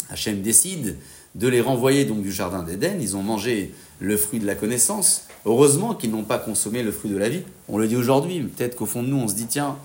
Hachem 0.10 0.42
décide 0.42 0.98
de 1.36 1.48
les 1.48 1.62
renvoyer 1.62 2.06
donc 2.06 2.22
du 2.22 2.32
jardin 2.32 2.64
d'Éden. 2.64 3.00
Ils 3.02 3.16
ont 3.16 3.24
mangé 3.24 3.74
le 4.00 4.18
fruit 4.18 4.40
de 4.40 4.46
la 4.46 4.56
connaissance. 4.56 5.28
Heureusement 5.46 5.94
qu'ils 5.94 6.12
n'ont 6.12 6.24
pas 6.24 6.38
consommé 6.38 6.84
le 6.84 6.92
fruit 6.92 7.12
de 7.12 7.18
la 7.18 7.30
vie. 7.30 7.42
On 7.68 7.78
le 7.78 7.88
dit 7.88 7.96
aujourd'hui. 7.96 8.42
Peut-être 8.42 8.76
qu'au 8.76 8.86
fond 8.86 9.04
de 9.04 9.08
nous, 9.08 9.18
on 9.18 9.28
se 9.28 9.36
dit 9.36 9.48
tiens, 9.48 9.78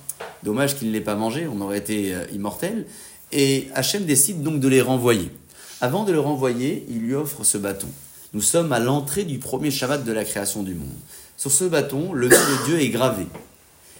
Dommage 0.43 0.76
qu'il 0.76 0.88
ne 0.88 0.93
l'ait 0.93 1.00
pas 1.00 1.17
mangé, 1.17 1.49
on 1.52 1.61
aurait 1.61 1.78
été 1.78 2.14
euh, 2.14 2.25
immortel. 2.33 2.87
Et 3.33 3.69
Hachem 3.75 4.05
décide 4.05 4.43
donc 4.43 4.61
de 4.61 4.69
les 4.69 4.81
renvoyer. 4.81 5.31
Avant 5.81 6.05
de 6.05 6.12
les 6.12 6.19
renvoyer, 6.19 6.87
il 6.88 7.00
lui 7.00 7.14
offre 7.14 7.45
ce 7.45 7.59
bâton. 7.59 7.88
Nous 8.35 8.43
sommes 8.43 8.73
à 8.73 8.78
l'entrée 8.78 9.25
du 9.25 9.38
premier 9.38 9.71
Shabbat 9.71 10.05
de 10.05 10.12
la 10.12 10.25
création 10.25 10.62
du 10.62 10.75
monde. 10.75 10.88
Sur 11.37 11.50
ce 11.50 11.64
bâton, 11.64 12.12
le 12.12 12.28
nom 12.28 12.37
de 12.37 12.67
Dieu 12.67 12.81
est 12.81 12.88
gravé. 12.88 13.26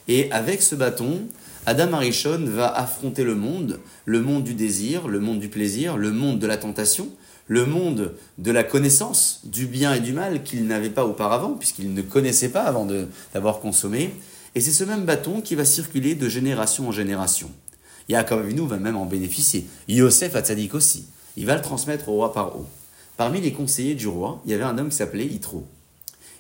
Et 0.07 0.31
avec 0.33 0.63
ce 0.63 0.75
bâton, 0.75 1.21
Adam 1.67 1.93
Arishon 1.93 2.45
va 2.47 2.69
affronter 2.69 3.25
le 3.25 3.35
monde, 3.35 3.79
le 4.07 4.21
monde 4.21 4.45
du 4.45 4.55
désir, 4.55 5.07
le 5.09 5.21
monde 5.21 5.39
du 5.39 5.49
plaisir, 5.49 5.97
le 5.97 6.13
monde 6.13 6.39
de 6.39 6.47
la 6.47 6.57
tentation, 6.57 7.09
le 7.49 7.67
monde 7.67 8.15
de 8.37 8.53
la 8.53 8.63
connaissance 8.63 9.41
du 9.45 9.67
bien 9.67 9.95
et 9.95 10.01
du 10.01 10.13
mal 10.13 10.43
qu'il 10.43 10.67
n'avait 10.67 10.91
pas 10.91 11.05
auparavant, 11.05 11.55
puisqu'il 11.55 11.93
ne 11.93 12.03
connaissait 12.03 12.51
pas 12.51 12.63
avant 12.63 12.87
d'avoir 13.33 13.59
consommé. 13.59 14.15
Et 14.55 14.61
c'est 14.61 14.71
ce 14.71 14.85
même 14.85 15.05
bâton 15.05 15.41
qui 15.41 15.55
va 15.55 15.65
circuler 15.65 16.15
de 16.15 16.29
génération 16.29 16.89
en 16.89 16.93
génération. 16.93 17.51
Yaakov 18.09 18.49
va 18.49 18.77
même 18.77 18.97
en 18.97 19.07
bénéficier. 19.07 19.67
Yosef 19.89 20.37
Hatzadik 20.37 20.75
aussi. 20.75 21.09
Il 21.37 21.47
va 21.47 21.57
le 21.57 21.63
transmettre 21.63 22.09
au 22.09 22.13
roi 22.13 22.33
par 22.33 22.57
haut. 22.57 22.67
Parmi 23.17 23.41
les 23.41 23.53
conseillers 23.53 23.95
du 23.95 24.09
roi, 24.09 24.41
il 24.45 24.51
y 24.51 24.55
avait 24.55 24.65
un 24.65 24.79
homme 24.79 24.91
qui 24.91 24.97
s'appelait 24.97 25.27
Yitro. 25.27 25.67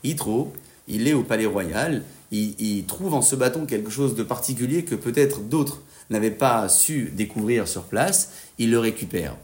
Yitro, 0.04 0.52
il 0.86 1.08
est 1.08 1.12
au 1.12 1.22
palais 1.22 1.46
royal, 1.46 2.02
il, 2.30 2.84
trouve 2.86 3.14
en 3.14 3.22
ce 3.22 3.34
bâton 3.34 3.66
quelque 3.66 3.90
chose 3.90 4.14
de 4.14 4.22
particulier 4.22 4.84
que 4.84 4.94
peut-être 4.94 5.40
d'autres 5.40 5.82
n'avaient 6.10 6.30
pas 6.30 6.68
su 6.68 7.12
découvrir 7.14 7.68
sur 7.68 7.84
place, 7.84 8.32
il 8.58 8.70
le 8.70 8.78
récupère. 8.78 9.36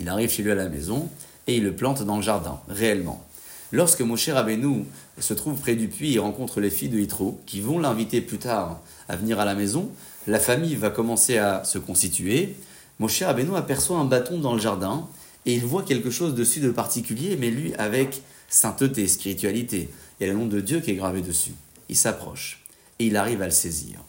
Il 0.00 0.08
arrive 0.08 0.30
chez 0.30 0.42
lui 0.42 0.50
à 0.50 0.54
la 0.54 0.68
maison 0.68 1.08
et 1.46 1.56
il 1.56 1.62
le 1.62 1.76
plante 1.76 2.02
dans 2.02 2.16
le 2.16 2.22
jardin, 2.22 2.60
réellement. 2.68 3.24
Lorsque 3.70 4.00
Moshe 4.00 4.30
Rabbeinu 4.30 4.84
se 5.18 5.34
trouve 5.34 5.60
près 5.60 5.76
du 5.76 5.88
puits 5.88 6.14
et 6.14 6.18
rencontre 6.18 6.60
les 6.60 6.70
filles 6.70 6.88
de 6.88 6.98
Yitro, 6.98 7.40
qui 7.46 7.60
vont 7.60 7.78
l'inviter 7.78 8.20
plus 8.20 8.38
tard 8.38 8.80
à 9.08 9.16
venir 9.16 9.38
à 9.38 9.44
la 9.44 9.54
maison, 9.54 9.90
la 10.26 10.40
famille 10.40 10.74
va 10.74 10.90
commencer 10.90 11.38
à 11.38 11.62
se 11.64 11.78
constituer. 11.78 12.56
Moshe 12.98 13.22
Rabbeinu 13.22 13.54
aperçoit 13.54 13.98
un 13.98 14.06
bâton 14.06 14.38
dans 14.38 14.54
le 14.54 14.60
jardin 14.60 15.06
et 15.46 15.54
il 15.54 15.64
voit 15.64 15.82
quelque 15.82 16.10
chose 16.10 16.34
dessus 16.34 16.60
de 16.60 16.70
particulier, 16.70 17.36
mais 17.38 17.50
lui 17.50 17.74
avec 17.74 18.22
sainteté, 18.48 19.06
spiritualité. 19.06 19.88
Il 20.18 20.26
y 20.26 20.30
a 20.30 20.32
le 20.32 20.38
nom 20.38 20.46
de 20.46 20.60
Dieu 20.60 20.80
qui 20.80 20.90
est 20.90 20.96
gravé 20.96 21.20
dessus. 21.20 21.54
Il 21.88 21.96
s'approche 21.96 22.64
et 22.98 23.06
il 23.06 23.16
arrive 23.16 23.42
à 23.42 23.46
le 23.46 23.52
saisir. 23.52 24.00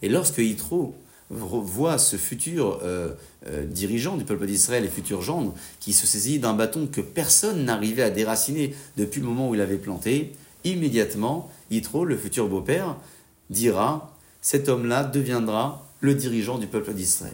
Et 0.00 0.08
lorsque 0.08 0.38
Yitro 0.38 0.94
voit 1.30 1.98
ce 1.98 2.16
futur 2.16 2.80
euh, 2.82 3.10
euh, 3.46 3.64
dirigeant 3.64 4.16
du 4.16 4.24
peuple 4.24 4.46
d'Israël 4.46 4.84
et 4.84 4.88
futur 4.88 5.22
gendre 5.22 5.54
qui 5.78 5.92
se 5.92 6.06
saisit 6.06 6.40
d'un 6.40 6.54
bâton 6.54 6.88
que 6.90 7.00
personne 7.00 7.64
n'arrivait 7.64 8.02
à 8.02 8.10
déraciner 8.10 8.74
depuis 8.96 9.20
le 9.20 9.26
moment 9.26 9.48
où 9.48 9.54
il 9.54 9.60
avait 9.60 9.76
planté, 9.76 10.32
immédiatement, 10.64 11.50
Yitro, 11.70 12.04
le 12.04 12.16
futur 12.16 12.48
beau-père, 12.48 12.96
dira 13.48 14.12
Cet 14.42 14.68
homme-là 14.68 15.04
deviendra 15.04 15.86
le 16.00 16.14
dirigeant 16.14 16.58
du 16.58 16.66
peuple 16.66 16.92
d'Israël. 16.92 17.32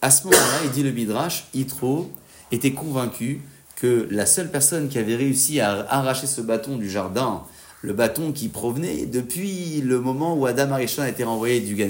À 0.00 0.10
ce 0.10 0.24
moment-là, 0.24 0.60
il 0.64 0.70
dit 0.70 0.82
le 0.82 0.92
Midrash 0.92 1.46
Yitro 1.54 2.10
était 2.52 2.72
convaincu 2.72 3.40
que 3.76 4.06
la 4.10 4.26
seule 4.26 4.50
personne 4.50 4.88
qui 4.88 4.98
avait 4.98 5.16
réussi 5.16 5.58
à 5.60 5.86
arracher 5.90 6.26
ce 6.26 6.40
bâton 6.40 6.76
du 6.76 6.88
jardin, 6.88 7.42
le 7.82 7.92
bâton 7.92 8.30
qui 8.30 8.48
provenait 8.48 9.06
depuis 9.06 9.80
le 9.80 10.00
moment 10.00 10.36
où 10.36 10.46
Adam 10.46 10.70
Arishon 10.70 11.02
a 11.02 11.08
été 11.08 11.24
renvoyé 11.24 11.60
du 11.60 11.74
Gan 11.74 11.88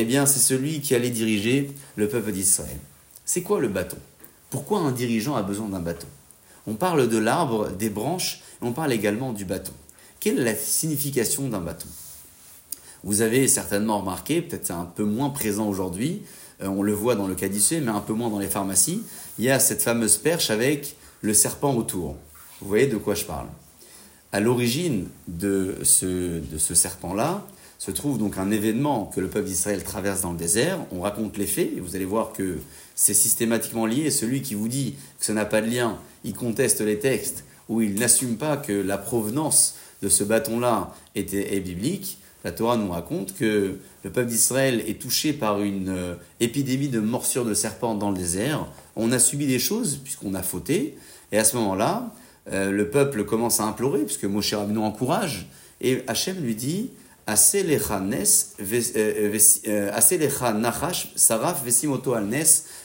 eh 0.00 0.04
bien, 0.04 0.26
c'est 0.26 0.38
celui 0.38 0.80
qui 0.80 0.94
allait 0.94 1.10
diriger 1.10 1.72
le 1.96 2.08
peuple 2.08 2.30
d'Israël. 2.30 2.78
C'est 3.24 3.42
quoi 3.42 3.58
le 3.58 3.66
bâton? 3.66 3.96
Pourquoi 4.48 4.78
un 4.78 4.92
dirigeant 4.92 5.34
a 5.34 5.42
besoin 5.42 5.68
d'un 5.68 5.80
bâton? 5.80 6.06
On 6.68 6.74
parle 6.74 7.08
de 7.08 7.18
l'arbre, 7.18 7.70
des 7.72 7.90
branches, 7.90 8.40
on 8.60 8.70
parle 8.70 8.92
également 8.92 9.32
du 9.32 9.44
bâton. 9.44 9.72
Quelle 10.20 10.38
est 10.38 10.44
la 10.44 10.54
signification 10.54 11.48
d'un 11.48 11.58
bâton? 11.58 11.88
Vous 13.02 13.22
avez 13.22 13.48
certainement 13.48 13.98
remarqué, 13.98 14.40
peut-être 14.40 14.68
c'est 14.68 14.72
un 14.72 14.84
peu 14.84 15.02
moins 15.02 15.30
présent 15.30 15.68
aujourd'hui, 15.68 16.22
euh, 16.62 16.68
on 16.68 16.82
le 16.82 16.92
voit 16.92 17.16
dans 17.16 17.26
le 17.26 17.34
caddissuet, 17.34 17.80
mais 17.80 17.90
un 17.90 18.00
peu 18.00 18.12
moins 18.12 18.30
dans 18.30 18.38
les 18.38 18.46
pharmacies, 18.46 19.02
il 19.40 19.46
y 19.46 19.50
a 19.50 19.58
cette 19.58 19.82
fameuse 19.82 20.16
perche 20.16 20.50
avec 20.50 20.94
le 21.22 21.34
serpent 21.34 21.74
autour. 21.74 22.14
Vous 22.60 22.68
voyez 22.68 22.86
de 22.86 22.98
quoi 22.98 23.16
je 23.16 23.24
parle? 23.24 23.48
À 24.30 24.38
l'origine 24.38 25.08
de 25.26 25.78
ce 25.82 26.40
serpent-là, 26.56 27.44
se 27.78 27.92
trouve 27.92 28.18
donc 28.18 28.38
un 28.38 28.50
événement 28.50 29.06
que 29.06 29.20
le 29.20 29.28
peuple 29.28 29.46
d'Israël 29.46 29.84
traverse 29.84 30.20
dans 30.20 30.32
le 30.32 30.38
désert. 30.38 30.80
On 30.90 31.00
raconte 31.00 31.38
les 31.38 31.46
faits 31.46 31.70
vous 31.78 31.94
allez 31.94 32.04
voir 32.04 32.32
que 32.32 32.58
c'est 32.96 33.14
systématiquement 33.14 33.86
lié. 33.86 34.10
Celui 34.10 34.42
qui 34.42 34.54
vous 34.54 34.68
dit 34.68 34.96
que 35.18 35.24
ça 35.24 35.32
n'a 35.32 35.44
pas 35.44 35.60
de 35.60 35.70
lien, 35.70 35.96
il 36.24 36.34
conteste 36.34 36.80
les 36.80 36.98
textes 36.98 37.44
ou 37.68 37.80
il 37.80 37.94
n'assume 37.94 38.36
pas 38.36 38.56
que 38.56 38.72
la 38.72 38.98
provenance 38.98 39.76
de 40.02 40.08
ce 40.08 40.24
bâton-là 40.24 40.92
est, 41.14 41.60
biblique. 41.60 42.18
La 42.44 42.50
Torah 42.50 42.76
nous 42.76 42.90
raconte 42.90 43.34
que 43.36 43.78
le 44.04 44.10
peuple 44.10 44.28
d'Israël 44.28 44.82
est 44.86 45.00
touché 45.00 45.32
par 45.32 45.60
une 45.60 45.88
euh, 45.88 46.14
épidémie 46.40 46.88
de 46.88 47.00
morsures 47.00 47.44
de 47.44 47.54
serpents 47.54 47.94
dans 47.94 48.10
le 48.10 48.16
désert. 48.16 48.66
On 48.96 49.10
a 49.12 49.18
subi 49.18 49.46
des 49.46 49.58
choses 49.58 50.00
puisqu'on 50.02 50.34
a 50.34 50.42
fauté. 50.42 50.96
Et 51.32 51.38
à 51.38 51.44
ce 51.44 51.56
moment-là, 51.56 52.12
euh, 52.52 52.70
le 52.70 52.90
peuple 52.90 53.24
commence 53.24 53.60
à 53.60 53.64
implorer 53.64 54.02
puisque 54.04 54.24
Moshe 54.24 54.54
Rabbeinu 54.54 54.78
encourage. 54.78 55.48
Et 55.80 56.02
Hachem 56.06 56.40
lui 56.40 56.54
dit 56.54 56.90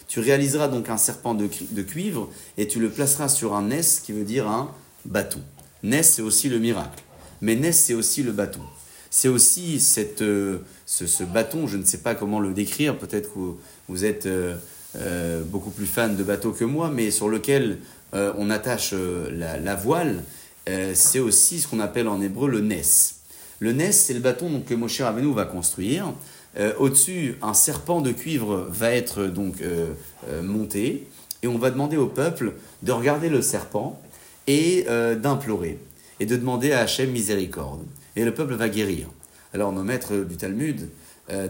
Tu 0.08 0.20
réaliseras 0.20 0.68
donc 0.68 0.90
un 0.90 0.98
serpent 0.98 1.34
de, 1.34 1.48
cuivre 1.82 2.30
et 2.58 2.68
tu 2.68 2.80
le 2.80 2.90
placeras 2.90 3.30
sur 3.30 3.56
un 3.56 3.64
nes 3.64 3.82
qui 4.04 4.12
veut 4.12 4.26
dire 4.26 4.48
un 4.48 4.70
bâton. 5.06 5.40
Nes, 5.82 6.04
c'est 6.04 6.22
aussi 6.22 6.50
le 6.50 6.60
miracle. 6.60 7.04
Mais 7.42 7.56
nes, 7.56 7.72
c'est 7.72 7.94
aussi 7.94 8.22
le 8.22 8.32
bâton. 8.32 8.62
C'est 9.10 9.28
aussi 9.28 9.80
cette, 9.80 10.22
euh, 10.22 10.60
ce, 10.86 11.24
bâton, 11.24 11.66
je 11.66 11.78
ne 11.78 11.86
sais 11.86 12.00
pas 12.00 12.14
comment 12.14 12.40
le 12.40 12.54
décrire, 12.54 12.98
peut-être 12.98 13.34
que 13.34 13.40
vous, 13.88 14.06
êtes 14.06 14.26
euh, 14.26 14.56
euh, 14.98 15.42
beaucoup 15.44 15.72
plus 15.72 15.86
fan 15.86 16.16
de 16.16 16.24
bateaux 16.24 16.52
que 16.52 16.66
moi, 16.66 16.90
mais 16.90 17.12
sur 17.12 17.30
lequel 17.30 17.80
on 18.14 18.52
attache 18.52 18.94
la, 19.32 19.58
la, 19.58 19.76
voile, 19.76 20.24
c'est 20.94 21.18
aussi 21.18 21.60
ce 21.60 21.68
qu'on 21.68 21.80
appelle 21.80 22.08
en 22.08 22.22
hébreu 22.22 22.48
le 22.48 22.60
nes. 22.60 23.16
Le 23.64 23.72
Nes, 23.72 23.94
c'est 23.94 24.14
le 24.14 24.20
bâton 24.20 24.50
donc, 24.50 24.66
que 24.66 24.74
Moshe 24.74 25.00
Rabbeinu 25.00 25.34
va 25.34 25.46
construire 25.46 26.12
euh, 26.58 26.74
au-dessus, 26.80 27.38
un 27.42 27.54
serpent 27.54 28.02
de 28.02 28.12
cuivre 28.12 28.68
va 28.70 28.92
être 28.92 29.28
donc 29.28 29.62
euh, 29.62 29.94
euh, 30.28 30.44
monté, 30.44 31.08
et 31.44 31.48
on 31.48 31.58
va 31.58 31.72
demander 31.72 31.96
au 31.96 32.08
peuple 32.08 32.56
de 32.82 32.92
regarder 32.92 33.30
le 33.30 33.42
serpent 33.42 34.02
et 34.48 34.86
d'implorer, 35.22 35.80
et 36.20 36.26
de 36.26 36.36
demander 36.36 36.74
à 36.74 36.82
Hachem 36.82 37.10
miséricorde. 37.12 37.86
Et 38.18 38.26
le 38.26 38.34
peuple 38.34 38.56
va 38.56 38.68
guérir. 38.68 39.08
Alors 39.54 39.72
nos 39.72 39.84
maîtres 39.84 40.26
du 40.26 40.36
Talmud, 40.36 40.90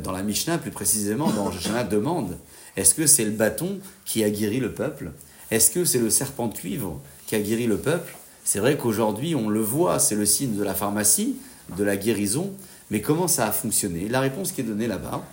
dans 0.04 0.12
la 0.12 0.22
Mishnah 0.22 0.60
plus 0.60 0.70
précisément, 0.70 1.32
dans 1.32 1.52
Joshana, 1.52 1.84
demandent 1.84 2.38
est-ce 2.78 2.94
que 2.94 3.08
c'est 3.08 3.26
le 3.26 3.32
bâton 3.32 3.80
qui 4.06 4.24
a 4.24 4.30
guéri 4.30 4.60
le 4.60 4.72
peuple? 4.72 5.12
Est-ce 5.50 5.72
que 5.72 5.84
c'est 5.86 6.00
le 6.00 6.12
serpent 6.12 6.48
de 6.48 6.54
cuivre 6.54 7.02
qui 7.26 7.36
a 7.36 7.40
guéri 7.40 7.66
le 7.66 7.78
peuple? 7.78 8.16
C'est 8.44 8.60
vrai 8.60 8.78
qu'aujourd'hui 8.78 9.34
on 9.34 9.50
le 9.50 9.62
voit, 9.62 9.98
c'est 9.98 10.16
le 10.16 10.26
signe 10.26 10.56
de 10.56 10.64
la 10.64 10.76
pharmacie, 10.76 11.36
de 11.78 11.84
la 11.84 11.98
guérison, 11.98 12.54
mais 12.92 13.02
comment 13.02 13.28
ça 13.28 13.48
a 13.48 13.52
fonctionné? 13.52 14.08
La 14.10 14.20
réponse 14.20 14.52
qui 14.52 14.62
est 14.62 14.66
donnée 14.66 14.88
là-bas, 14.88 15.24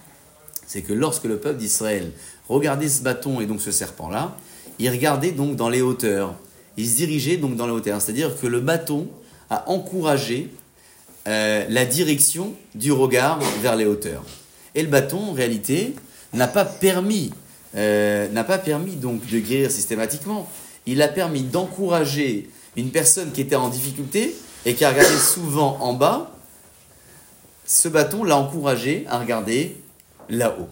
c'est 0.67 0.83
que 0.83 0.93
lorsque 0.93 1.25
le 1.25 1.39
peuple 1.39 1.59
d'Israël 1.59 2.13
regardait 2.49 2.89
ce 2.89 3.03
bâton 3.03 3.41
et 3.41 3.47
donc 3.47 3.61
ce 3.61 3.73
serpent-là, 3.73 4.37
il 4.79 4.89
regardait 4.89 5.33
donc 5.33 5.57
dans 5.57 5.69
les 5.69 5.83
hauteurs. 5.83 6.35
Il 6.77 6.89
se 6.89 6.97
dirigeait 6.97 7.37
donc 7.37 7.57
dans 7.57 7.67
les 7.67 7.73
hauteurs. 7.73 8.01
C'est-à-dire 8.01 8.39
que 8.41 8.47
le 8.47 8.61
bâton 8.61 9.09
a 9.51 9.69
encouragé 9.69 10.49
euh, 11.29 11.67
la 11.69 11.85
direction 11.85 12.55
du 12.75 12.93
regard 12.93 13.41
vers 13.61 13.77
les 13.77 13.85
hauteurs. 13.85 14.25
Et 14.75 14.83
le 14.83 14.89
bâton, 14.89 15.19
en 15.19 15.33
réalité, 15.33 15.95
n'a 16.33 16.49
pas 16.49 16.65
permis, 16.65 17.31
euh, 17.77 18.29
n'a 18.29 18.45
pas 18.45 18.59
permis 18.59 18.97
donc 18.97 19.27
de 19.27 19.39
guérir 19.39 19.71
systématiquement. 19.71 20.49
Il 20.87 21.03
a 21.03 21.09
permis 21.09 21.43
d'encourager 21.43 22.49
une 22.77 22.91
personne 22.91 23.33
qui 23.33 23.41
était 23.41 23.57
en 23.57 23.69
difficulté 23.69 24.35
et 24.67 24.75
qui 24.75 24.85
a 24.85 24.91
regardé 24.91 25.17
souvent 25.17 25.79
en 25.81 25.95
bas 25.95 26.31
ce 27.71 27.87
bâton 27.87 28.25
l'a 28.25 28.37
encouragé 28.37 29.05
à 29.09 29.21
regarder 29.21 29.77
là-haut. 30.29 30.69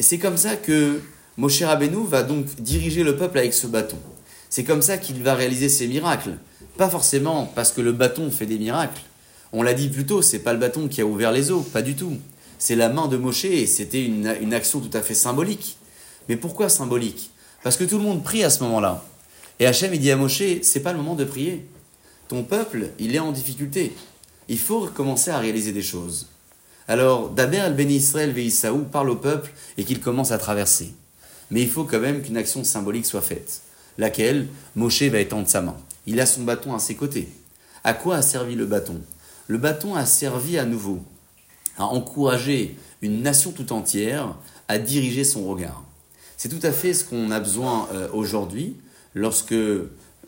Et 0.00 0.02
c'est 0.02 0.18
comme 0.18 0.36
ça 0.36 0.56
que 0.56 1.00
Moshe 1.36 1.62
Rabbeinu 1.62 2.04
va 2.04 2.24
donc 2.24 2.46
diriger 2.60 3.04
le 3.04 3.16
peuple 3.16 3.38
avec 3.38 3.54
ce 3.54 3.68
bâton. 3.68 3.98
C'est 4.50 4.64
comme 4.64 4.82
ça 4.82 4.98
qu'il 4.98 5.22
va 5.22 5.34
réaliser 5.34 5.68
ses 5.68 5.86
miracles. 5.86 6.36
Pas 6.76 6.88
forcément 6.88 7.46
parce 7.54 7.70
que 7.70 7.80
le 7.80 7.92
bâton 7.92 8.32
fait 8.32 8.46
des 8.46 8.58
miracles. 8.58 9.00
On 9.52 9.62
l'a 9.62 9.74
dit 9.74 9.88
plus 9.88 10.06
tôt, 10.06 10.20
c'est 10.20 10.40
pas 10.40 10.52
le 10.52 10.58
bâton 10.58 10.88
qui 10.88 11.00
a 11.00 11.06
ouvert 11.06 11.30
les 11.30 11.52
eaux, 11.52 11.60
pas 11.60 11.82
du 11.82 11.94
tout. 11.94 12.16
C'est 12.58 12.74
la 12.74 12.88
main 12.88 13.06
de 13.06 13.16
Moshe 13.16 13.44
et 13.44 13.66
c'était 13.66 14.04
une, 14.04 14.52
action 14.52 14.80
tout 14.80 14.96
à 14.96 15.02
fait 15.02 15.14
symbolique. 15.14 15.78
Mais 16.28 16.36
pourquoi 16.36 16.68
symbolique? 16.68 17.30
Parce 17.62 17.76
que 17.76 17.84
tout 17.84 17.98
le 17.98 18.02
monde 18.02 18.24
prie 18.24 18.42
à 18.42 18.50
ce 18.50 18.64
moment-là. 18.64 19.04
Et 19.60 19.66
Hachem, 19.66 19.94
il 19.94 20.00
dit 20.00 20.10
à 20.10 20.16
Moshe, 20.16 20.42
c'est 20.62 20.80
pas 20.80 20.90
le 20.90 20.98
moment 20.98 21.14
de 21.14 21.24
prier. 21.24 21.64
Ton 22.28 22.44
peuple, 22.44 22.90
il 22.98 23.14
est 23.14 23.20
en 23.20 23.32
difficulté 23.32 23.92
il 24.48 24.58
faut 24.58 24.86
commencer 24.86 25.30
à 25.30 25.38
réaliser 25.38 25.72
des 25.72 25.82
choses. 25.82 26.26
Alors, 26.88 27.28
Daber 27.28 27.58
al-Ben 27.58 27.90
Israël 27.90 28.32
Veïsaou 28.32 28.84
parle 28.84 29.10
au 29.10 29.16
peuple 29.16 29.52
et 29.76 29.84
qu'il 29.84 30.00
commence 30.00 30.32
à 30.32 30.38
traverser. 30.38 30.94
Mais 31.50 31.60
il 31.60 31.68
faut 31.68 31.84
quand 31.84 32.00
même 32.00 32.22
qu'une 32.22 32.36
action 32.36 32.64
symbolique 32.64 33.06
soit 33.06 33.20
faite, 33.20 33.62
laquelle? 33.98 34.48
Moshe 34.74 35.02
va 35.02 35.20
étendre 35.20 35.48
sa 35.48 35.60
main. 35.60 35.76
Il 36.06 36.20
a 36.20 36.26
son 36.26 36.42
bâton 36.42 36.74
à 36.74 36.78
ses 36.78 36.94
côtés. 36.94 37.28
À 37.84 37.92
quoi 37.92 38.16
a 38.16 38.22
servi 38.22 38.54
le 38.54 38.66
bâton? 38.66 39.00
Le 39.46 39.58
bâton 39.58 39.94
a 39.94 40.06
servi 40.06 40.58
à 40.58 40.64
nouveau 40.64 41.00
à 41.76 41.84
encourager 41.84 42.76
une 43.02 43.22
nation 43.22 43.52
tout 43.52 43.72
entière 43.72 44.34
à 44.66 44.78
diriger 44.78 45.24
son 45.24 45.46
regard. 45.46 45.84
C'est 46.36 46.48
tout 46.48 46.66
à 46.66 46.72
fait 46.72 46.94
ce 46.94 47.04
qu'on 47.04 47.30
a 47.30 47.40
besoin 47.40 47.88
euh, 47.92 48.08
aujourd'hui 48.12 48.76
lorsque 49.14 49.54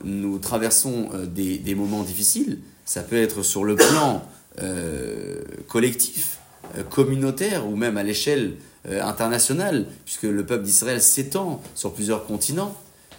nous 0.04 0.38
traversons 0.38 1.10
euh, 1.14 1.26
des 1.26 1.74
moments 1.74 2.02
difficiles, 2.02 2.58
ça 2.84 3.02
peut 3.02 3.20
être 3.20 3.42
sur 3.42 3.64
le 3.64 3.76
plan 3.76 4.24
euh, 4.60 5.42
collectif, 5.68 6.38
euh, 6.76 6.82
communautaire 6.82 7.66
ou 7.66 7.76
même 7.76 7.96
à 7.96 8.02
l'échelle 8.02 8.56
internationale, 8.88 9.86
puisque 10.06 10.22
le 10.22 10.46
peuple 10.46 10.64
d'Israël 10.64 11.02
s'étend 11.02 11.60
sur 11.74 11.92
plusieurs 11.92 12.24
continents. 12.24 12.74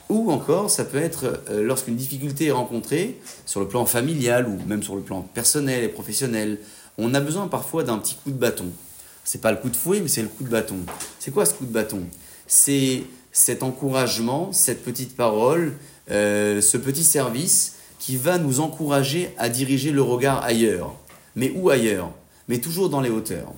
Ou 0.09 0.31
encore, 0.31 0.71
ça 0.71 0.83
peut 0.83 0.97
être 0.97 1.39
lorsqu'une 1.51 1.95
difficulté 1.95 2.47
est 2.47 2.51
rencontrée 2.51 3.21
sur 3.45 3.59
le 3.59 3.67
plan 3.67 3.85
familial 3.85 4.47
ou 4.47 4.57
même 4.67 4.81
sur 4.81 4.95
le 4.95 5.03
plan 5.03 5.21
personnel 5.21 5.83
et 5.83 5.87
professionnel. 5.87 6.57
On 6.97 7.13
a 7.13 7.19
besoin 7.19 7.47
parfois 7.47 7.83
d'un 7.83 7.99
petit 7.99 8.15
coup 8.15 8.31
de 8.31 8.39
bâton. 8.39 8.65
C'est 9.23 9.39
pas 9.39 9.51
le 9.51 9.57
coup 9.57 9.69
de 9.69 9.75
fouet, 9.75 9.99
mais 9.99 10.07
c'est 10.07 10.23
le 10.23 10.29
coup 10.29 10.43
de 10.43 10.49
bâton. 10.49 10.77
C'est 11.19 11.29
quoi 11.29 11.45
ce 11.45 11.53
coup 11.53 11.65
de 11.65 11.71
bâton? 11.71 12.01
C'est 12.47 13.03
cet 13.31 13.61
encouragement, 13.63 14.51
cette 14.51 14.83
petite 14.83 15.15
parole, 15.15 15.73
ce 16.07 16.77
petit 16.77 17.03
service 17.03 17.75
qui 17.99 18.17
va 18.17 18.37
nous 18.37 18.59
encourager 18.59 19.29
à 19.37 19.49
diriger 19.49 19.91
le 19.91 20.01
regard 20.01 20.43
ailleurs. 20.43 20.95
Mais 21.35 21.53
où 21.55 21.69
ailleurs 21.69 22.11
Mais 22.47 22.59
toujours 22.59 22.89
dans 22.89 23.01
les 23.01 23.09
hauteurs. 23.09 23.53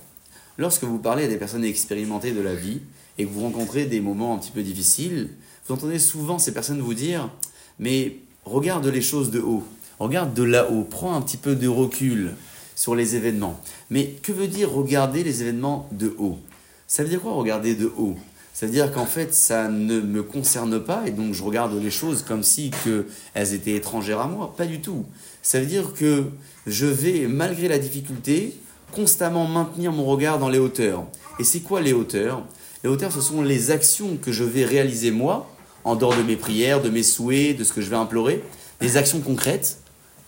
Lorsque 0.58 0.84
vous 0.84 0.98
parlez 0.98 1.24
à 1.24 1.28
des 1.28 1.36
personnes 1.36 1.64
expérimentées 1.64 2.32
de 2.32 2.40
la 2.40 2.54
vie 2.54 2.80
et 3.18 3.24
que 3.24 3.30
vous 3.30 3.42
rencontrez 3.42 3.86
des 3.86 4.00
moments 4.00 4.34
un 4.34 4.38
petit 4.38 4.52
peu 4.52 4.62
difficiles, 4.62 5.30
vous 5.66 5.74
entendez 5.74 5.98
souvent 5.98 6.38
ces 6.38 6.52
personnes 6.52 6.80
vous 6.80 6.94
dire 6.94 7.30
Mais 7.78 8.18
regarde 8.44 8.86
les 8.86 9.02
choses 9.02 9.30
de 9.30 9.40
haut, 9.40 9.64
regarde 9.98 10.34
de 10.34 10.42
là-haut, 10.42 10.84
prends 10.84 11.14
un 11.14 11.22
petit 11.22 11.36
peu 11.36 11.56
de 11.56 11.66
recul 11.66 12.34
sur 12.76 12.94
les 12.94 13.16
événements. 13.16 13.60
Mais 13.90 14.14
que 14.22 14.32
veut 14.32 14.48
dire 14.48 14.70
regarder 14.70 15.24
les 15.24 15.42
événements 15.42 15.88
de 15.92 16.14
haut? 16.18 16.38
Ça 16.86 17.02
veut 17.02 17.08
dire 17.08 17.20
quoi 17.20 17.32
regarder 17.32 17.74
de 17.74 17.90
haut? 17.96 18.16
C'est-à-dire 18.54 18.92
qu'en 18.92 19.04
fait, 19.04 19.34
ça 19.34 19.68
ne 19.68 20.00
me 20.00 20.22
concerne 20.22 20.78
pas 20.78 21.02
et 21.06 21.10
donc 21.10 21.34
je 21.34 21.42
regarde 21.42 21.74
les 21.74 21.90
choses 21.90 22.22
comme 22.22 22.44
si 22.44 22.70
que 22.84 23.06
elles 23.34 23.52
étaient 23.52 23.74
étrangères 23.74 24.20
à 24.20 24.28
moi. 24.28 24.54
Pas 24.56 24.66
du 24.66 24.80
tout. 24.80 25.04
Ça 25.42 25.58
veut 25.58 25.66
dire 25.66 25.92
que 25.92 26.26
je 26.64 26.86
vais, 26.86 27.26
malgré 27.26 27.66
la 27.66 27.78
difficulté, 27.78 28.56
constamment 28.92 29.48
maintenir 29.48 29.90
mon 29.90 30.04
regard 30.04 30.38
dans 30.38 30.48
les 30.48 30.60
hauteurs. 30.60 31.04
Et 31.40 31.44
c'est 31.44 31.60
quoi 31.60 31.80
les 31.80 31.92
hauteurs? 31.92 32.44
Les 32.84 32.88
hauteurs, 32.88 33.10
ce 33.10 33.20
sont 33.20 33.42
les 33.42 33.72
actions 33.72 34.16
que 34.16 34.30
je 34.30 34.44
vais 34.44 34.64
réaliser 34.64 35.10
moi, 35.10 35.50
en 35.82 35.96
dehors 35.96 36.16
de 36.16 36.22
mes 36.22 36.36
prières, 36.36 36.80
de 36.80 36.90
mes 36.90 37.02
souhaits, 37.02 37.58
de 37.58 37.64
ce 37.64 37.72
que 37.72 37.82
je 37.82 37.90
vais 37.90 37.96
implorer, 37.96 38.40
des 38.80 38.96
actions 38.96 39.20
concrètes, 39.20 39.78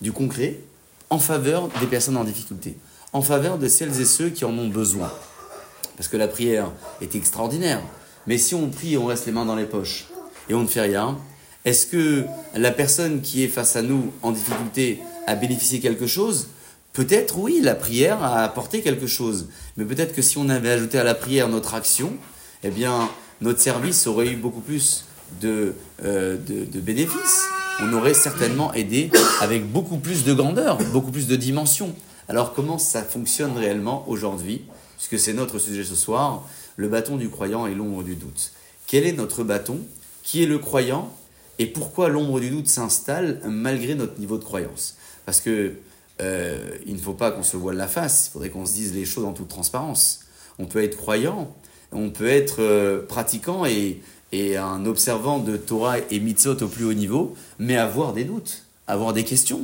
du 0.01 0.11
concret, 0.11 0.59
en 1.11 1.21
faveur 1.21 1.69
des 1.81 1.87
personnes 1.87 2.17
en 2.17 2.25
difficulté, 2.25 2.77
en 3.13 3.23
faveur 3.23 3.57
de 3.57 3.69
celles 3.69 4.01
et 4.01 4.05
ceux 4.05 4.31
qui 4.31 4.45
en 4.45 4.59
ont 4.59 4.69
besoin. 4.69 5.13
Parce 5.97 6.09
que 6.09 6.17
la 6.17 6.27
prière 6.27 6.73
est 7.01 7.15
extraordinaire. 7.15 7.81
Mais 8.27 8.39
si 8.39 8.55
on 8.55 8.69
prie, 8.69 8.97
on 8.97 9.07
reste 9.07 9.27
les 9.27 9.33
mains 9.33 9.45
dans 9.45 9.57
les 9.57 9.67
poches 9.67 10.07
et 10.49 10.55
on 10.55 10.63
ne 10.63 10.67
fait 10.67 10.81
rien, 10.81 11.19
est-ce 11.65 11.87
que 11.87 12.25
la 12.55 12.71
personne 12.71 13.21
qui 13.21 13.43
est 13.43 13.49
face 13.49 13.77
à 13.77 13.83
nous 13.83 14.13
en 14.23 14.33
difficulté 14.33 15.01
a 15.27 15.35
bénéficié 15.35 15.81
quelque 15.81 16.07
chose? 16.07 16.49
Peut-être 16.93 17.39
oui, 17.39 17.61
la 17.63 17.75
prière 17.75 18.23
a 18.23 18.43
apporté 18.43 18.81
quelque 18.83 19.07
chose. 19.07 19.49
Mais 19.77 19.85
peut-être 19.85 20.15
que 20.15 20.23
si 20.23 20.39
on 20.39 20.49
avait 20.49 20.71
ajouté 20.71 20.99
à 20.99 21.05
la 21.05 21.15
prière 21.15 21.49
notre 21.49 21.75
action, 21.75 22.15
eh 22.63 22.71
bien, 22.71 23.09
notre 23.41 23.61
service 23.61 24.07
aurait 24.07 24.29
eu 24.29 24.37
beaucoup 24.37 24.61
plus 24.61 25.05
de, 25.41 25.75
euh, 26.05 26.37
de, 26.39 26.81
bénéfices. 26.81 27.43
On 27.81 27.93
aurait 27.93 28.15
certainement 28.15 28.73
aidé 28.73 29.11
avec 29.41 29.71
beaucoup 29.71 29.99
plus 29.99 30.25
de 30.25 30.33
grandeur, 30.33 30.79
beaucoup 30.93 31.11
plus 31.11 31.27
de 31.27 31.37
dimension. 31.37 31.95
Alors 32.29 32.55
comment 32.55 32.79
ça 32.79 33.03
fonctionne 33.03 33.57
réellement 33.59 34.05
aujourd'hui? 34.09 34.63
Puisque 34.97 35.23
c'est 35.23 35.35
notre 35.35 35.59
sujet 35.59 35.85
ce 35.85 35.95
soir. 35.95 36.45
Le 36.77 36.89
bâton 36.89 37.17
du 37.17 37.31
croyant 37.31 37.67
est 37.67 37.75
l'ombre 37.75 38.03
du 38.03 38.15
doute. 38.15 38.53
Quel 38.87 39.07
est 39.07 39.13
notre 39.13 39.45
bâton? 39.45 39.79
Qui 40.23 40.43
est 40.43 40.47
le 40.47 40.59
croyant? 40.59 41.13
Et 41.59 41.67
pourquoi 41.67 42.09
l'ombre 42.09 42.41
du 42.41 42.51
doute 42.51 42.69
s'installe 42.69 43.41
malgré 43.47 43.95
notre 43.95 44.19
niveau 44.19 44.39
de 44.39 44.45
croyance? 44.45 44.97
Parce 45.25 45.41
que 45.41 45.75
euh, 46.21 46.71
il 46.87 46.95
ne 46.95 47.01
faut 47.01 47.15
pas 47.15 47.31
qu'on 47.31 47.43
se 47.43 47.57
voile 47.57 47.77
la 47.77 47.89
face, 47.89 48.29
il 48.29 48.33
faudrait 48.33 48.51
qu'on 48.51 48.67
se 48.67 48.73
dise 48.73 48.95
les 48.95 49.05
choses 49.05 49.25
en 49.25 49.33
toute 49.33 49.49
transparence. 49.49 50.21
On 50.59 50.67
peut 50.67 50.83
être 50.83 50.97
croyant, 50.97 51.55
on 51.93 52.11
peut 52.11 52.29
être 52.29 52.61
euh, 52.61 53.03
pratiquant 53.07 53.65
et, 53.67 54.01
un 54.33 54.85
observant 54.85 55.39
de 55.39 55.57
Torah 55.57 55.97
et 56.11 56.21
mitzvot 56.21 56.63
au 56.63 56.69
plus 56.69 56.85
haut 56.85 56.93
niveau, 56.93 57.35
mais 57.59 57.79
avoir 57.79 58.13
des 58.13 58.25
doutes, 58.25 58.65
avoir 58.87 59.15
des 59.15 59.25
questions. 59.25 59.63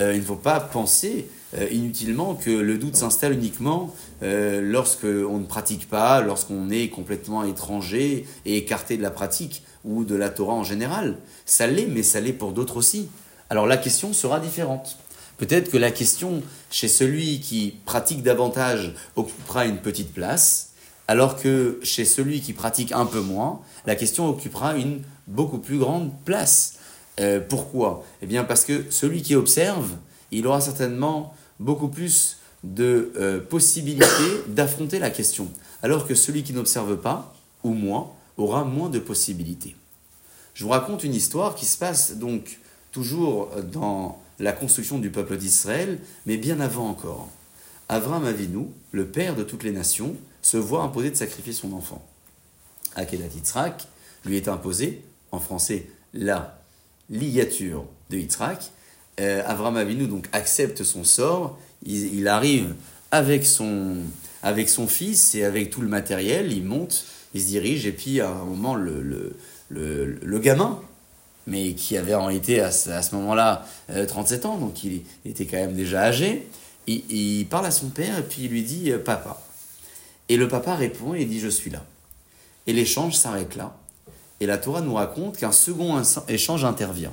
Euh, 0.00 0.14
il 0.14 0.20
ne 0.20 0.24
faut 0.24 0.34
pas 0.34 0.58
penser 0.58 1.28
inutilement 1.70 2.34
que 2.34 2.50
le 2.50 2.78
doute 2.78 2.96
s'installe 2.96 3.32
uniquement 3.32 3.94
euh, 4.22 4.60
lorsqu'on 4.60 5.38
ne 5.38 5.46
pratique 5.46 5.88
pas, 5.88 6.20
lorsqu'on 6.20 6.70
est 6.70 6.88
complètement 6.88 7.44
étranger 7.44 8.26
et 8.46 8.56
écarté 8.56 8.96
de 8.96 9.02
la 9.02 9.10
pratique 9.10 9.62
ou 9.84 10.04
de 10.04 10.14
la 10.14 10.30
Torah 10.30 10.54
en 10.54 10.64
général. 10.64 11.16
Ça 11.46 11.66
l'est, 11.66 11.86
mais 11.86 12.02
ça 12.02 12.20
l'est 12.20 12.32
pour 12.32 12.52
d'autres 12.52 12.76
aussi. 12.76 13.08
Alors 13.48 13.66
la 13.66 13.76
question 13.76 14.12
sera 14.12 14.38
différente. 14.38 14.96
Peut-être 15.38 15.70
que 15.70 15.78
la 15.78 15.90
question 15.90 16.42
chez 16.70 16.86
celui 16.86 17.40
qui 17.40 17.74
pratique 17.84 18.22
davantage 18.22 18.94
occupera 19.16 19.64
une 19.64 19.78
petite 19.78 20.12
place, 20.12 20.72
alors 21.08 21.40
que 21.40 21.80
chez 21.82 22.04
celui 22.04 22.40
qui 22.40 22.52
pratique 22.52 22.92
un 22.92 23.06
peu 23.06 23.20
moins, 23.20 23.60
la 23.86 23.96
question 23.96 24.28
occupera 24.28 24.76
une 24.76 25.00
beaucoup 25.26 25.58
plus 25.58 25.78
grande 25.78 26.12
place. 26.24 26.74
Euh, 27.18 27.40
pourquoi? 27.40 28.04
Eh 28.22 28.26
bien 28.26 28.44
parce 28.44 28.64
que 28.64 28.84
celui 28.90 29.22
qui 29.22 29.34
observe, 29.34 29.88
il 30.30 30.46
aura 30.46 30.60
certainement 30.60 31.34
beaucoup 31.60 31.88
plus 31.88 32.38
de 32.64 33.12
euh, 33.16 33.40
possibilités 33.40 34.06
d'affronter 34.48 34.98
la 34.98 35.10
question, 35.10 35.48
alors 35.82 36.06
que 36.06 36.14
celui 36.14 36.42
qui 36.42 36.52
n'observe 36.52 36.96
pas, 36.96 37.34
ou 37.62 37.72
moins, 37.72 38.10
aura 38.36 38.64
moins 38.64 38.88
de 38.88 38.98
possibilités. 38.98 39.76
Je 40.54 40.64
vous 40.64 40.70
raconte 40.70 41.04
une 41.04 41.14
histoire 41.14 41.54
qui 41.54 41.66
se 41.66 41.78
passe 41.78 42.16
donc 42.16 42.58
toujours 42.90 43.50
dans 43.72 44.20
la 44.40 44.52
construction 44.52 44.98
du 44.98 45.10
peuple 45.10 45.36
d'Israël, 45.36 46.00
mais 46.26 46.36
bien 46.36 46.60
avant 46.60 46.88
encore. 46.88 47.28
Avram 47.88 48.24
Avinu, 48.24 48.66
le 48.92 49.06
père 49.06 49.36
de 49.36 49.42
toutes 49.42 49.62
les 49.62 49.72
nations, 49.72 50.16
se 50.42 50.56
voit 50.56 50.82
imposer 50.82 51.10
de 51.10 51.16
sacrifier 51.16 51.52
son 51.52 51.72
enfant. 51.72 52.04
Akedat 52.94 53.26
Yitzhak 53.34 53.86
lui 54.24 54.36
est 54.36 54.48
imposé, 54.48 55.02
en 55.32 55.38
français, 55.38 55.86
la 56.12 56.60
ligature 57.08 57.84
de 58.08 58.18
Yitzhak. 58.18 58.70
Euh, 59.20 59.42
Avram 59.46 59.76
Avinu 59.76 60.06
donc 60.06 60.28
accepte 60.32 60.82
son 60.82 61.04
sort, 61.04 61.58
il, 61.84 62.26
arrive 62.26 62.74
avec 63.10 63.44
son, 63.44 63.96
fils 64.88 65.34
et 65.34 65.44
avec 65.44 65.70
tout 65.70 65.82
le 65.82 65.88
matériel, 65.88 66.52
il 66.52 66.64
monte, 66.64 67.04
il 67.34 67.42
se 67.42 67.46
dirige, 67.46 67.86
et 67.86 67.92
puis 67.92 68.20
à 68.20 68.30
un 68.30 68.44
moment, 68.44 68.74
le, 68.74 69.02
le, 69.68 70.18
le, 70.22 70.38
gamin, 70.38 70.80
mais 71.46 71.74
qui 71.74 71.98
avait 71.98 72.14
en 72.14 72.26
réalité 72.26 72.60
à 72.60 72.70
ce, 72.70 73.14
moment-là 73.14 73.66
37 74.08 74.44
euh, 74.44 74.48
ans, 74.48 74.56
donc 74.56 74.84
il, 74.84 75.02
était 75.26 75.44
quand 75.44 75.58
même 75.58 75.74
déjà 75.74 76.02
âgé, 76.04 76.48
il, 76.86 77.04
il, 77.10 77.46
parle 77.46 77.66
à 77.66 77.70
son 77.70 77.88
père 77.88 78.18
et 78.18 78.22
puis 78.22 78.44
il 78.44 78.50
lui 78.50 78.62
dit 78.62 78.90
euh, 78.90 78.98
Papa. 78.98 79.42
Et 80.30 80.36
le 80.36 80.48
papa 80.48 80.76
répond 80.76 81.12
et 81.12 81.24
dit 81.24 81.40
Je 81.40 81.48
suis 81.48 81.70
là. 81.70 81.84
Et 82.66 82.72
l'échange 82.72 83.16
s'arrête 83.16 83.56
là. 83.56 83.76
Et 84.38 84.46
la 84.46 84.58
Torah 84.58 84.80
nous 84.80 84.94
raconte 84.94 85.36
qu'un 85.36 85.52
second 85.52 86.00
échange 86.28 86.64
intervient. 86.64 87.12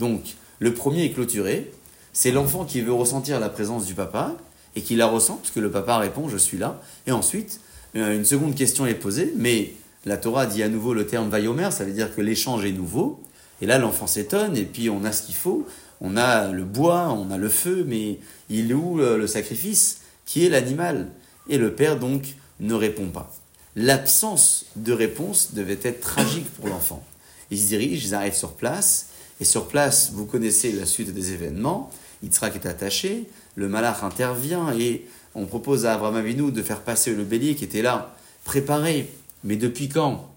Donc, 0.00 0.22
le 0.58 0.74
premier 0.74 1.04
est 1.04 1.10
clôturé. 1.10 1.70
C'est 2.12 2.30
l'enfant 2.30 2.64
qui 2.64 2.80
veut 2.80 2.92
ressentir 2.92 3.40
la 3.40 3.48
présence 3.48 3.86
du 3.86 3.94
papa 3.94 4.34
et 4.74 4.82
qui 4.82 4.96
la 4.96 5.06
ressent, 5.06 5.36
puisque 5.36 5.56
le 5.56 5.70
papa 5.70 5.98
répond 5.98 6.28
Je 6.28 6.36
suis 6.36 6.58
là. 6.58 6.80
Et 7.06 7.12
ensuite, 7.12 7.60
euh, 7.94 8.14
une 8.14 8.24
seconde 8.24 8.54
question 8.54 8.86
est 8.86 8.94
posée, 8.94 9.32
mais 9.36 9.72
la 10.04 10.16
Torah 10.16 10.46
dit 10.46 10.62
à 10.62 10.68
nouveau 10.68 10.94
le 10.94 11.06
terme 11.06 11.28
vayomer, 11.28 11.70
ça 11.70 11.84
veut 11.84 11.92
dire 11.92 12.14
que 12.14 12.20
l'échange 12.20 12.64
est 12.64 12.72
nouveau. 12.72 13.20
Et 13.60 13.66
là, 13.66 13.78
l'enfant 13.78 14.06
s'étonne, 14.06 14.56
et 14.56 14.64
puis 14.64 14.90
on 14.90 15.04
a 15.04 15.12
ce 15.12 15.22
qu'il 15.22 15.34
faut. 15.34 15.66
On 16.00 16.16
a 16.16 16.52
le 16.52 16.64
bois, 16.64 17.08
on 17.08 17.30
a 17.30 17.38
le 17.38 17.48
feu, 17.48 17.84
mais 17.86 18.18
il 18.50 18.70
est 18.70 18.74
où 18.74 18.98
le 18.98 19.26
sacrifice 19.26 20.02
Qui 20.26 20.44
est 20.44 20.50
l'animal? 20.50 21.08
Et 21.48 21.56
le 21.56 21.72
père, 21.74 21.98
donc, 21.98 22.34
ne 22.60 22.74
répond 22.74 23.08
pas. 23.08 23.32
L'absence 23.76 24.66
de 24.76 24.92
réponse 24.92 25.54
devait 25.54 25.78
être 25.82 26.00
tragique 26.00 26.50
pour 26.54 26.68
l'enfant. 26.68 27.04
Ils 27.50 27.58
se 27.58 27.68
dirigent, 27.68 28.08
ils 28.08 28.14
arrivent 28.14 28.34
sur 28.34 28.52
place, 28.52 29.08
et 29.40 29.44
sur 29.44 29.68
place, 29.68 30.12
vous 30.12 30.26
connaissez 30.26 30.72
la 30.72 30.86
suite 30.86 31.12
des 31.12 31.32
événements. 31.32 31.90
Yitzhak 32.22 32.54
est 32.54 32.66
attaché, 32.66 33.24
le 33.54 33.68
malach 33.68 34.02
intervient, 34.02 34.72
et 34.78 35.06
on 35.34 35.46
propose 35.46 35.84
à 35.86 35.94
Abraham 35.94 36.16
Avinu 36.16 36.50
de 36.50 36.62
faire 36.62 36.80
passer 36.80 37.14
le 37.14 37.24
bélier 37.24 37.54
qui 37.54 37.64
était 37.64 37.82
là, 37.82 38.16
préparé. 38.44 39.10
Mais 39.44 39.56
depuis 39.56 39.88
quand? 39.88 40.30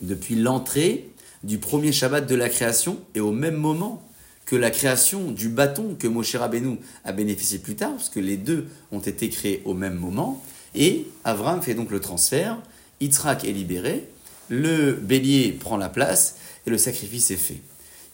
Depuis 0.00 0.36
l'entrée 0.36 1.10
du 1.44 1.58
premier 1.58 1.92
Shabbat 1.92 2.26
de 2.26 2.34
la 2.34 2.48
création, 2.48 2.98
et 3.14 3.20
au 3.20 3.32
même 3.32 3.56
moment 3.56 4.02
que 4.46 4.56
la 4.56 4.70
création 4.70 5.30
du 5.30 5.48
bâton 5.48 5.96
que 5.98 6.08
Moshe 6.08 6.34
Rabbeinu 6.34 6.78
a 7.04 7.12
bénéficié 7.12 7.58
plus 7.58 7.76
tard, 7.76 7.92
parce 7.92 8.08
que 8.08 8.20
les 8.20 8.36
deux 8.36 8.66
ont 8.90 9.00
été 9.00 9.28
créés 9.28 9.62
au 9.64 9.74
même 9.74 9.94
moment, 9.94 10.42
et 10.74 11.06
Avram 11.24 11.62
fait 11.62 11.74
donc 11.74 11.90
le 11.90 12.00
transfert, 12.00 12.58
Yitzhak 13.00 13.44
est 13.44 13.52
libéré, 13.52 14.08
le 14.48 14.92
bélier 14.92 15.52
prend 15.52 15.76
la 15.76 15.88
place 15.88 16.36
et 16.66 16.70
le 16.70 16.78
sacrifice 16.78 17.30
est 17.30 17.36
fait. 17.36 17.60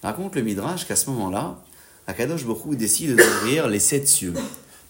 Raconte 0.03 0.37
le 0.37 0.43
Midrash 0.43 0.87
qu'à 0.87 0.97
ce 0.97 1.11
moment-là, 1.11 1.57
Akadosh 2.07 2.45
Bokhu 2.45 2.77
décide 2.77 3.17
d'ouvrir 3.17 3.69
les 3.69 3.81
sept 3.81 4.07
cieux 4.07 4.35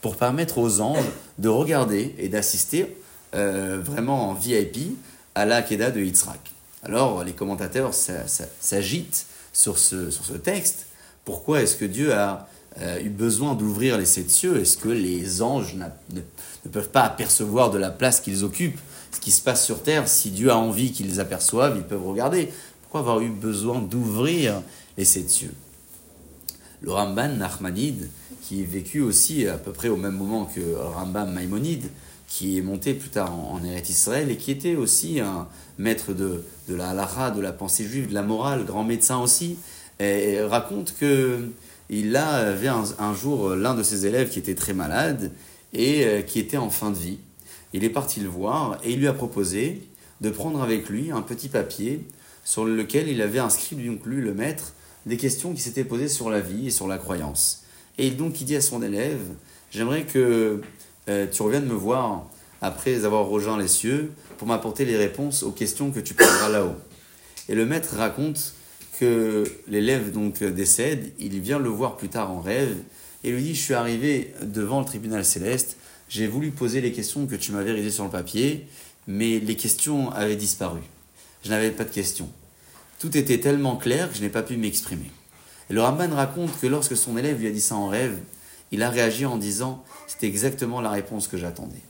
pour 0.03 0.17
permettre 0.17 0.59
aux 0.59 0.81
anges 0.81 1.09
de 1.39 1.49
regarder 1.49 2.15
et 2.19 2.29
d'assister 2.29 2.97
euh, 3.35 3.79
vraiment 3.83 4.31
en 4.31 4.35
VIP 4.35 4.97
à 5.35 5.45
la 5.45 5.63
de 5.63 6.01
Yitzhak. 6.01 6.53
Alors 6.83 7.25
les 7.25 7.33
commentateurs 7.33 7.93
s'agitent 7.95 9.27
sur 9.53 9.79
ce, 9.79 10.33
texte. 10.35 10.87
Pourquoi 11.25 11.63
est-ce 11.63 11.77
que 11.77 11.85
Dieu 11.85 12.15
a 12.15 12.49
euh, 12.81 13.01
eu 13.01 13.09
besoin 13.09 13.55
d'ouvrir 13.55 13.99
les 13.99 14.07
sept 14.07 14.31
cieux? 14.31 14.61
Est-ce 14.61 14.77
que 14.77 14.89
les 14.89 15.43
anges 15.43 15.75
ne, 15.75 15.87
ne, 16.15 16.71
peuvent 16.71 16.91
pas 16.91 17.03
apercevoir 17.03 17.71
de 17.71 17.79
la 17.79 17.91
place 17.91 18.21
qu'ils 18.21 18.45
occupent 18.45 18.79
ce 19.11 19.21
qui 19.21 19.33
se 19.33 19.43
passe 19.43 19.65
sur 19.65 19.83
terre? 19.83 20.07
Si 20.07 20.31
Dieu 20.31 20.51
a 20.51 20.57
envie 20.57 20.93
qu'ils 20.93 21.19
aperçoivent, 21.19 21.77
ils 21.77 21.83
peuvent 21.83 22.07
regarder. 22.07 22.53
Pourquoi 22.83 23.01
avoir 23.01 23.21
eu 23.21 23.31
besoin 23.31 23.81
d'ouvrir 23.81 24.63
les 24.99 25.05
sept 25.05 25.31
cieux 25.31 25.55
Le 26.83 26.93
Ramban 26.93 27.29
Nachmanide, 27.29 28.11
qui 28.43 28.61
est 28.63 28.67
vécu 28.67 29.01
aussi 29.01 29.47
à 29.47 29.57
peu 29.57 29.73
près 29.73 29.89
au 29.89 29.97
même 29.97 30.17
moment 30.17 30.45
que 30.45 30.61
Rambam 30.75 31.33
Maïmonide, 31.33 31.85
qui 32.27 32.59
est 32.59 32.63
monté 32.63 32.93
plus 32.93 33.09
tard 33.09 33.33
en, 33.35 33.61
Israël 33.65 34.31
et 34.31 34.37
qui 34.37 34.51
était 34.51 34.75
aussi 34.75 35.21
un 35.21 35.49
maître 35.79 36.13
de, 36.13 36.45
de 36.69 36.75
la 36.75 36.91
halakha, 36.91 37.31
de 37.31 37.41
la 37.41 37.53
pensée 37.53 37.85
juive, 37.85 38.09
de 38.09 38.15
la 38.15 38.23
morale, 38.23 38.67
grand 38.67 38.85
médecin 38.85 39.19
aussi, 39.19 39.57
et 40.01 40.43
raconte 40.43 40.95
que 40.99 41.49
il 41.91 42.15
avait 42.17 42.69
un, 42.69 43.15
jour 43.15 43.55
l'un 43.55 43.75
de 43.75 43.83
ses 43.83 44.05
élèves 44.05 44.29
qui 44.29 44.39
était 44.39 44.55
très 44.55 44.75
malade 44.75 45.33
et 45.73 46.05
euh, 46.05 46.21
qui 46.21 46.39
était 46.39 46.59
en 46.59 46.69
fin 46.69 46.91
de 46.91 46.99
vie. 46.99 47.19
Il 47.73 47.83
est 47.83 47.91
parti 47.91 48.21
le 48.21 48.29
voir 48.29 48.79
et 48.85 48.93
il 48.93 48.99
lui 48.99 49.09
a 49.09 49.15
proposé 49.15 49.89
de 50.21 50.29
prendre 50.29 50.63
avec 50.63 50.91
lui 50.91 51.11
un 51.11 51.23
petit 51.23 51.49
papier 51.49 52.07
sur 52.45 52.67
lequel 52.67 53.09
il 53.09 53.23
avait 53.23 53.39
inscrit, 53.39 53.77
donc 53.77 54.05
lui, 54.05 54.21
le 54.21 54.35
maître, 54.35 54.75
des 55.09 55.17
questions 55.17 55.53
qui 55.55 55.61
s'étaient 55.61 55.85
posées 55.85 56.09
sur 56.09 56.31
la 56.31 56.41
vie 56.41 56.69
et 56.69 56.71
sur 56.71 56.87
la 56.87 56.99
croyance. 56.99 57.65
Et 57.97 58.11
donc 58.11 58.41
il 58.41 58.45
dit 58.45 58.57
à 58.57 58.61
son 58.61 58.83
élève, 58.83 59.21
j'aimerais 59.71 60.05
que 60.05 60.61
euh, 61.09 61.27
tu 61.31 61.43
reviennes 61.43 61.67
me 61.67 61.75
voir 61.75 62.29
après 62.61 63.05
avoir 63.05 63.27
rejoint 63.27 63.59
les 63.59 63.69
cieux 63.69 64.13
pour 64.37 64.47
m'apporter 64.47 64.85
les 64.85 64.97
réponses 64.97 65.43
aux 65.43 65.51
questions 65.51 65.91
que 65.91 66.01
tu 66.01 66.15
poseras 66.15 66.49
là-haut. 66.49 66.77
Et 67.49 67.55
le 67.55 67.67
maître 67.67 67.97
raconte 67.97 68.55
que 69.01 69.45
l'élève 69.69 70.13
donc 70.13 70.43
décède, 70.43 71.13
il 71.19 71.41
vient 71.41 71.59
le 71.59 71.69
voir 71.69 71.97
plus 71.97 72.09
tard 72.09 72.31
en 72.31 72.41
rêve 72.41 72.77
et 73.25 73.31
lui 73.31 73.43
dit 73.43 73.55
Je 73.55 73.61
suis 73.61 73.75
arrivé 73.75 74.35
devant 74.43 74.81
le 74.81 74.87
tribunal 74.87 75.25
céleste, 75.25 75.77
j'ai 76.09 76.27
voulu 76.27 76.51
poser 76.51 76.81
les 76.81 76.93
questions 76.93 77.27
que 77.27 77.37
tu 77.37 77.53
m'avais 77.53 77.73
rédigées 77.73 77.91
sur 77.91 78.05
le 78.05 78.11
papier, 78.11 78.67
mais 79.07 79.39
les 79.39 79.57
questions 79.57 80.11
avaient 80.11 80.37
disparu. 80.37 80.81
Je 81.45 81.51
n'avais 81.51 81.71
pas 81.71 81.85
de 81.85 81.91
questions. 81.91 82.29
Tout 82.99 83.17
était 83.17 83.39
tellement 83.39 83.77
clair 83.77 84.11
que 84.11 84.17
je 84.17 84.23
n'ai 84.23 84.29
pas 84.29 84.43
pu 84.43 84.57
m'exprimer. 84.57 85.11
Le 85.71 85.81
Ramban 85.83 86.15
raconte 86.15 86.59
que 86.61 86.67
lorsque 86.67 86.97
son 86.97 87.17
élève 87.17 87.39
lui 87.39 87.47
a 87.47 87.51
dit 87.51 87.61
ça 87.61 87.77
en 87.77 87.89
rêve, 87.89 88.19
il 88.73 88.83
a 88.83 88.91
réagi 88.91 89.27
en 89.27 89.37
disant 89.37 89.85
C'était 90.07 90.27
exactement 90.27 90.81
la 90.81 90.91
réponse 90.91 91.29
que 91.29 91.37
j'attendais. 91.37 91.83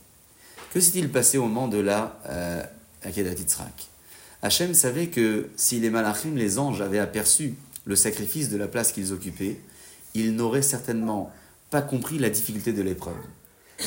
Que 0.73 0.79
s'est-il 0.79 1.09
passé 1.09 1.37
au 1.37 1.43
moment 1.43 1.67
de 1.67 1.79
la 1.79 2.19
euh, 2.29 2.63
Hachem 4.41 4.73
savait 4.73 5.07
que 5.07 5.49
si 5.55 5.79
les 5.79 5.89
malachim, 5.89 6.35
les 6.35 6.59
anges, 6.59 6.81
avaient 6.81 6.99
aperçu 6.99 7.55
le 7.85 7.95
sacrifice 7.95 8.49
de 8.49 8.57
la 8.57 8.67
place 8.67 8.91
qu'ils 8.91 9.13
occupaient, 9.13 9.59
ils 10.13 10.35
n'auraient 10.35 10.61
certainement 10.61 11.31
pas 11.71 11.81
compris 11.81 12.19
la 12.19 12.29
difficulté 12.29 12.71
de 12.73 12.81
l'épreuve. 12.81 13.17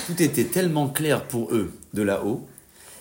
Tout 0.07 0.21
était 0.23 0.45
tellement 0.45 0.89
clair 0.89 1.27
pour 1.29 1.55
eux 1.55 1.73
de 1.95 2.03
là-haut 2.03 2.47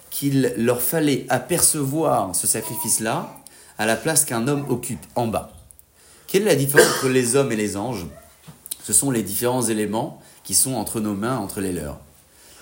qu'il 0.09 0.53
leur 0.57 0.81
fallait 0.81 1.25
apercevoir 1.29 2.35
ce 2.35 2.45
sacrifice-là 2.45 3.40
à 3.81 3.87
la 3.87 3.95
place 3.95 4.25
qu'un 4.25 4.47
homme 4.47 4.63
occupe 4.69 5.03
en 5.15 5.25
bas. 5.25 5.51
Quelle 6.27 6.43
est 6.43 6.51
la 6.51 6.55
différence 6.55 6.87
entre 6.97 7.09
les 7.09 7.35
hommes 7.35 7.51
et 7.51 7.55
les 7.55 7.77
anges? 7.77 8.05
Ce 8.83 8.93
sont 8.93 9.09
les 9.09 9.23
différents 9.23 9.63
éléments 9.63 10.21
qui 10.43 10.53
sont 10.53 10.75
entre 10.75 10.99
nos 10.99 11.15
mains, 11.15 11.39
entre 11.39 11.61
les 11.61 11.73
leurs. 11.73 11.97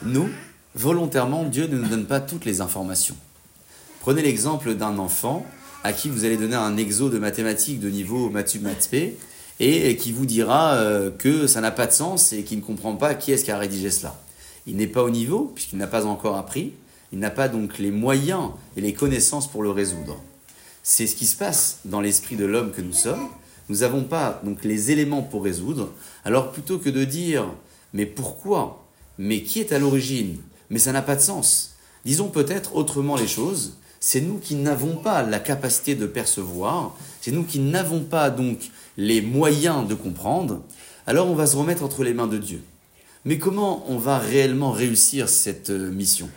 Nous, 0.02 0.30
volontairement, 0.76 1.44
Dieu 1.44 1.68
ne 1.68 1.78
nous 1.78 1.90
donne 1.90 2.06
pas 2.06 2.22
toutes 2.22 2.46
les 2.46 2.62
informations. 2.62 3.18
Prenez 4.00 4.22
l'exemple 4.22 4.76
d'un 4.76 4.98
enfant 4.98 5.46
à 5.84 5.92
qui 5.92 6.08
vous 6.08 6.24
allez 6.24 6.38
donner 6.38 6.56
un 6.56 6.78
exo 6.78 7.10
de 7.10 7.20
mathématiques 7.20 7.82
de 7.82 7.90
niveau 7.90 8.30
Mathieu 8.30 8.62
et 9.60 9.98
qui 9.98 10.14
vous 10.14 10.26
dira 10.26 10.76
euh, 10.76 11.12
que 11.12 11.48
ça 11.48 11.60
n'a 11.60 11.72
pas 11.72 11.88
de 11.88 11.92
sens 11.92 12.32
et 12.32 12.44
qu'il 12.44 12.60
ne 12.60 12.64
comprend 12.64 12.96
pas 12.96 13.14
qui 13.14 13.34
est-ce 13.34 13.44
qui 13.44 13.52
a 13.52 13.58
rédigé 13.58 13.92
cela. 13.92 14.16
Il 14.68 14.78
n'est 14.78 14.88
pas 14.88 15.04
au 15.04 15.10
niveau 15.10 15.52
puisqu'il 15.54 15.80
n'a 15.80 15.88
pas 15.88 16.06
encore 16.06 16.38
appris, 16.38 16.72
il 17.12 17.20
n'a 17.20 17.30
pas 17.30 17.50
donc 17.50 17.78
les 17.78 17.92
moyens 17.92 18.52
et 18.78 18.82
les 18.82 18.94
connaissances 18.94 19.52
pour 19.52 19.64
le 19.64 19.72
résoudre. 19.72 20.16
C'est 20.84 21.08
ce 21.08 21.16
qui 21.16 21.26
se 21.26 21.36
passe 21.36 21.80
dans 21.86 22.02
l'esprit 22.02 22.36
de 22.36 22.46
l'homme 22.46 22.72
que 22.72 22.82
nous 22.82 22.94
sommes. 22.94 23.28
Nous 23.70 23.78
n'avons 23.78 24.04
pas 24.04 24.42
donc 24.44 24.64
les 24.64 24.92
éléments 24.92 25.22
pour 25.22 25.44
résoudre. 25.44 25.90
Alors 26.26 26.52
plutôt 26.52 26.80
que 26.80 26.90
de 26.90 27.04
dire 27.04 27.46
mais 27.94 28.06
pourquoi? 28.06 28.86
Mais 29.18 29.44
qui 29.44 29.60
est 29.60 29.72
à 29.72 29.80
l'origine? 29.80 30.38
Mais 30.70 30.80
ça 30.80 30.92
n'a 30.92 31.02
pas 31.02 31.16
de 31.16 31.22
sens. 31.22 31.76
Disons 32.06 32.30
peut-être 32.30 32.76
autrement 32.76 33.16
les 33.16 33.28
choses 33.28 33.74
c'est 34.00 34.22
nous 34.22 34.38
qui 34.38 34.56
n'avons 34.56 34.96
pas 34.96 35.24
la 35.24 35.40
capacité 35.40 35.96
de 35.96 36.06
percevoir, 36.06 36.96
c'est 37.22 37.32
nous 37.32 37.44
qui 37.44 37.60
n'avons 37.60 38.02
pas 38.02 38.30
donc 38.30 38.72
les 38.98 39.22
moyens 39.22 39.88
de 39.88 39.94
comprendre, 39.94 40.62
alors 41.06 41.28
on 41.28 41.36
va 41.36 41.48
se 41.48 41.58
remettre 41.58 41.84
entre 41.84 42.04
les 42.04 42.14
mains 42.14 42.28
de 42.28 42.38
Dieu. 42.38 42.62
Mais 43.26 43.38
comment 43.38 43.84
on 43.90 43.98
va 43.98 44.18
réellement 44.18 44.72
réussir 44.72 45.28
cette 45.28 45.70
euh, 45.70 45.92
mission? 45.92 46.30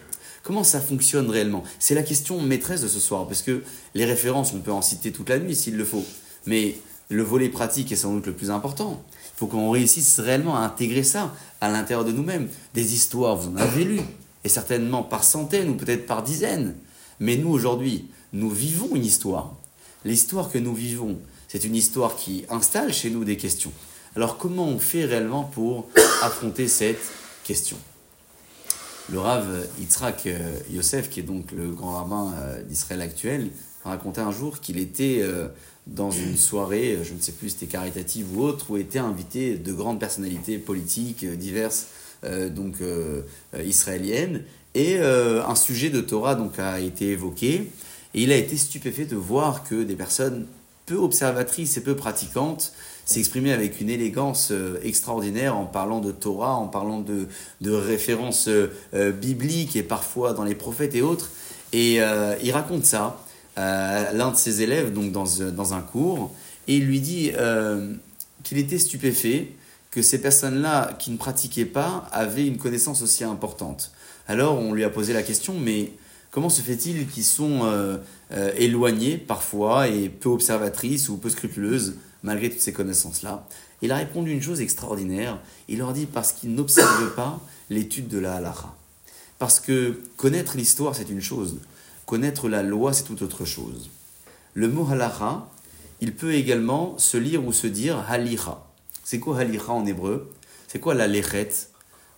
Comment 0.43 0.65
ça 0.65 0.81
fonctionne 0.81 1.31
réellement? 1.31 1.63
C'est 1.79 1.95
la 1.95 2.03
question 2.03 2.41
maîtresse 2.41 2.81
de 2.81 2.89
ce 2.89 2.99
soir, 2.99 3.27
parce 3.27 3.43
que 3.43 3.63
les 3.95 4.05
références, 4.05 4.53
on 4.53 4.61
peut 4.61 4.73
en 4.73 4.83
citer 4.83 5.13
toute 5.13 5.29
la 5.29 5.39
nuit 5.39 5.55
s'il 5.55 5.77
le 5.77 5.85
faut, 5.85 6.05
mais 6.47 6.77
le 7.09 7.23
volet 7.23 7.49
pratique 7.49 7.93
est 7.93 7.97
sans 7.97 8.13
doute 8.13 8.27
le 8.27 8.33
plus 8.33 8.51
important. 8.51 9.03
Il 9.13 9.39
faut 9.39 9.47
qu'on 9.47 9.71
réussisse 9.71 10.19
réellement 10.19 10.57
à 10.57 10.61
intégrer 10.61 11.05
ça 11.05 11.35
à 11.61 11.71
l'intérieur 11.71 12.05
de 12.05 12.13
nous-mêmes. 12.13 12.49
Des 12.75 12.95
histoires, 12.95 13.37
vous 13.37 13.53
en 13.53 13.57
avez 13.57 13.85
lu, 13.85 14.01
et 14.45 14.49
certainement 14.49 15.03
par 15.03 15.23
centaines 15.23 15.71
ou 15.71 15.75
peut-être 15.75 16.07
par 16.07 16.23
dizaines. 16.23 16.75
Mais 17.21 17.37
nous, 17.37 17.51
aujourd'hui, 17.51 18.09
nous 18.33 18.51
vivons 18.51 18.89
une 18.95 19.05
histoire. 19.05 19.55
L'histoire 20.05 20.51
que 20.51 20.59
nous 20.59 20.75
vivons, 20.75 21.19
c'est 21.47 21.65
une 21.65 21.77
histoire 21.77 22.17
qui 22.17 22.45
installe 22.49 22.93
chez 22.93 23.11
nous 23.11 23.25
des 23.25 23.37
questions. 23.37 23.73
Alors 24.17 24.39
comment 24.39 24.67
on 24.67 24.79
fait 24.79 25.05
réellement 25.05 25.45
pour 25.45 25.87
affronter 26.23 26.67
cette 26.67 27.01
question? 27.45 27.77
Le 29.11 29.19
Rav 29.19 29.47
Yitzhak 29.81 30.27
euh, 30.27 30.39
Yosef, 30.71 31.11
qui 31.11 31.21
est 31.21 31.25
donc 31.25 31.53
le 31.53 31.71
grand 31.71 31.99
rabbin 31.99 32.35
euh, 32.39 32.63
d'Israël 32.63 33.01
actuel, 33.01 33.51
racontait 33.85 34.21
un 34.21 34.31
jour 34.31 34.61
qu'il 34.61 34.79
était 34.79 35.19
euh, 35.21 35.49
dans 35.87 36.11
une 36.11 36.37
soirée, 36.37 36.99
je 37.03 37.13
ne 37.13 37.21
sais 37.21 37.33
plus 37.33 37.51
si 37.51 37.57
c'était 37.59 37.73
caritative 37.73 38.37
ou 38.37 38.43
autre, 38.43 38.71
où 38.71 38.77
étaient 38.77 39.01
invités 39.01 39.57
de 39.57 39.73
grandes 39.73 39.99
personnalités 39.99 40.59
politiques 40.59 41.25
diverses, 41.27 41.89
donc 42.55 42.77
israéliennes, 43.65 44.45
et 44.77 45.01
un 45.01 45.57
sujet 45.57 45.91
de 45.91 46.01
Torah 46.01 46.37
donc 46.37 46.61
a 46.61 46.79
été 46.79 47.09
évoqué, 47.09 47.73
et 48.15 48.23
il 48.23 48.31
a 48.31 48.37
été 48.37 48.57
stupéfait 48.57 49.07
de 49.07 49.17
voir 49.17 49.65
que 49.65 49.83
des 49.83 49.97
personnes 49.97 50.47
peu 50.87 50.95
observatrices 50.95 51.77
et 51.77 51.83
peu 51.83 51.97
pratiquantes 51.97 52.73
s'exprimer 53.05 53.53
avec 53.53 53.81
une 53.81 53.91
élégance 53.91 54.49
euh, 54.53 54.79
extraordinaire 54.83 55.57
en 55.57 55.65
parlant 55.65 56.01
de 56.01 56.13
Torah, 56.13 56.55
en 56.55 56.69
parlant 56.69 57.01
de, 57.01 57.27
de 57.61 57.71
références 57.71 58.49
euh, 58.49 58.73
euh, 58.95 59.13
bibliques 59.13 59.77
et 59.77 59.83
parfois 59.83 60.33
dans 60.33 60.45
les 60.45 60.55
prophètes 60.55 60.95
et 60.95 61.03
autres. 61.03 61.31
Et 61.75 62.01
il 62.43 62.53
raconte 62.53 62.85
ça 62.85 63.25
à 63.57 64.13
l'un 64.13 64.31
de 64.31 64.37
ses 64.37 64.61
élèves 64.61 64.93
donc 64.93 65.11
dans, 65.11 65.25
dans 65.25 65.73
un 65.73 65.81
cours 65.81 66.31
et 66.69 66.77
il 66.77 66.85
lui 66.85 67.01
dit 67.01 67.33
qu'il 68.43 68.59
était 68.59 68.79
stupéfait 68.79 69.53
que 69.91 70.03
ces 70.03 70.21
personnes-là 70.21 70.93
qui 70.99 71.11
ne 71.11 71.17
pratiquaient 71.17 71.65
pas 71.65 72.07
avaient 72.13 72.47
une 72.47 72.59
connaissance 72.59 73.01
aussi 73.01 73.25
importante. 73.25 73.93
Alors 74.29 74.59
on 74.59 74.75
lui 74.75 74.85
a 74.85 74.91
posé 74.91 75.15
la 75.15 75.23
question, 75.23 75.55
mais 75.59 75.93
comment 76.31 76.51
se 76.51 76.61
fait-il 76.61 77.07
qu'ils 77.07 77.25
sont 77.25 77.63
éloignés 78.59 79.17
parfois 79.17 79.89
et 79.89 80.11
peu 80.11 80.29
observatrices 80.29 81.09
ou 81.09 81.17
peu 81.17 81.31
scrupuleuses 81.31 81.95
malgré 82.23 82.51
toutes 82.51 82.61
ces 82.61 82.73
connaissances-là. 82.73 83.47
Il 83.83 83.91
a 83.93 83.97
répondu 83.97 84.33
une 84.33 84.43
chose 84.43 84.61
extraordinaire. 84.61 85.39
Il 85.69 85.79
leur 85.79 85.93
dit 85.93 86.07
parce 86.07 86.33
qu'ils 86.33 86.55
n'observent 86.55 87.15
pas 87.17 87.41
l'étude 87.71 88.09
de 88.09 88.19
la 88.19 88.37
halakha. 88.37 88.75
Parce 89.39 89.59
que 89.59 90.01
connaître 90.17 90.57
l'histoire, 90.57 90.95
c'est 90.95 91.11
une 91.11 91.21
chose. 91.21 91.59
Connaître 92.07 92.49
la 92.49 92.63
loi, 92.63 92.93
c'est 92.93 93.05
tout 93.05 93.23
autre 93.23 93.45
chose. 93.45 93.91
Le 94.55 94.69
mot 94.69 94.87
halakha, 94.89 95.49
il 96.01 96.15
peut 96.15 96.35
également 96.35 96.97
se 96.99 97.17
lire 97.17 97.45
ou 97.45 97.53
se 97.53 97.67
dire 97.67 98.05
halicha. 98.09 98.65
C'est 99.05 99.19
quoi 99.19 99.39
halicha 99.39 99.73
en 99.73 99.85
hébreu? 99.85 100.31
C'est 100.69 100.79
quoi 100.79 100.95
la 100.95 101.07
lechet? 101.07 101.49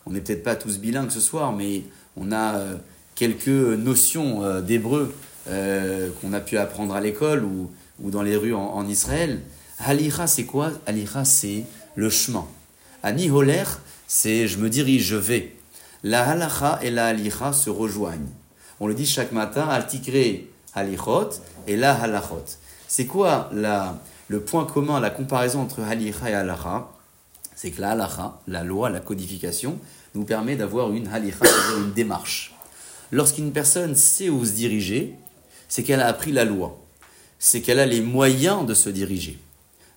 On 0.06 0.10
n'est 0.10 0.20
peut-être 0.20 0.42
pas 0.42 0.56
tous 0.56 0.78
bilingues 0.78 1.10
ce 1.10 1.20
soir, 1.20 1.52
mais 1.52 1.82
on 2.16 2.30
a 2.30 2.56
euh, 2.56 2.76
quelques 3.14 3.48
notions 3.48 4.44
euh, 4.44 4.60
d'hébreu 4.60 5.14
euh, 5.48 6.10
qu'on 6.20 6.32
a 6.32 6.40
pu 6.40 6.58
apprendre 6.58 6.94
à 6.94 7.00
l'école 7.00 7.44
ou, 7.44 7.70
dans 8.10 8.22
les 8.22 8.36
rues 8.36 8.54
en 8.54 8.86
Israël. 8.88 9.40
Halicha, 9.87 10.27
c'est 10.27 10.44
quoi? 10.44 10.70
Halicha, 10.87 11.27
c'est 11.27 11.64
le 11.94 12.09
chemin. 12.09 12.47
Aniholer, 13.03 13.64
c'est 14.07 14.49
je 14.49 14.57
me 14.57 14.70
dirige, 14.70 15.05
je 15.05 15.16
vais. 15.16 15.55
La 16.03 16.27
halacha 16.27 16.79
et 16.83 16.90
la 16.90 17.09
halicha 17.09 17.53
se 17.53 17.68
rejoignent. 17.68 18.31
On 18.81 18.87
le 18.87 18.94
dit 18.94 19.05
chaque 19.05 19.33
matin, 19.33 19.68
altikre 19.68 20.47
halichot 20.75 21.29
et 21.66 21.77
la 21.77 22.01
halachot. 22.01 22.47
C'est 22.88 23.05
quoi 23.05 23.51
le 23.53 24.40
point 24.40 24.64
commun, 24.64 25.01
la 25.01 25.11
comparaison 25.11 25.61
entre 25.61 25.83
halicha 25.83 26.31
et 26.31 26.35
halacha? 26.35 26.88
C'est 27.55 27.70
que 27.70 27.83
la 27.83 27.90
halacha, 27.90 28.40
la 28.49 28.64
loi, 28.64 28.88
la 28.88 29.01
codification, 29.01 29.79
nous 30.14 30.25
permet 30.25 30.57
d'avoir 30.57 30.92
une 30.92 31.09
halicha, 31.09 31.40
c'est-à-dire 31.42 31.85
une 31.85 31.92
démarche. 31.92 32.55
Lorsqu'une 33.12 33.53
personne 33.53 33.94
sait 33.97 34.31
où 34.31 34.47
se 34.47 34.53
diriger, 34.53 35.14
c'est 35.68 35.83
qu'elle 35.83 36.01
a 36.01 36.07
appris 36.07 36.33
la 36.33 36.47
loi. 36.47 36.79
C'est 37.38 37.61
qu'elle 37.61 37.81
a 37.81 37.87
les 37.87 38.01
moyens 38.01 38.64
de 38.64 38.73
se 38.73 38.88
diriger. 38.88 39.38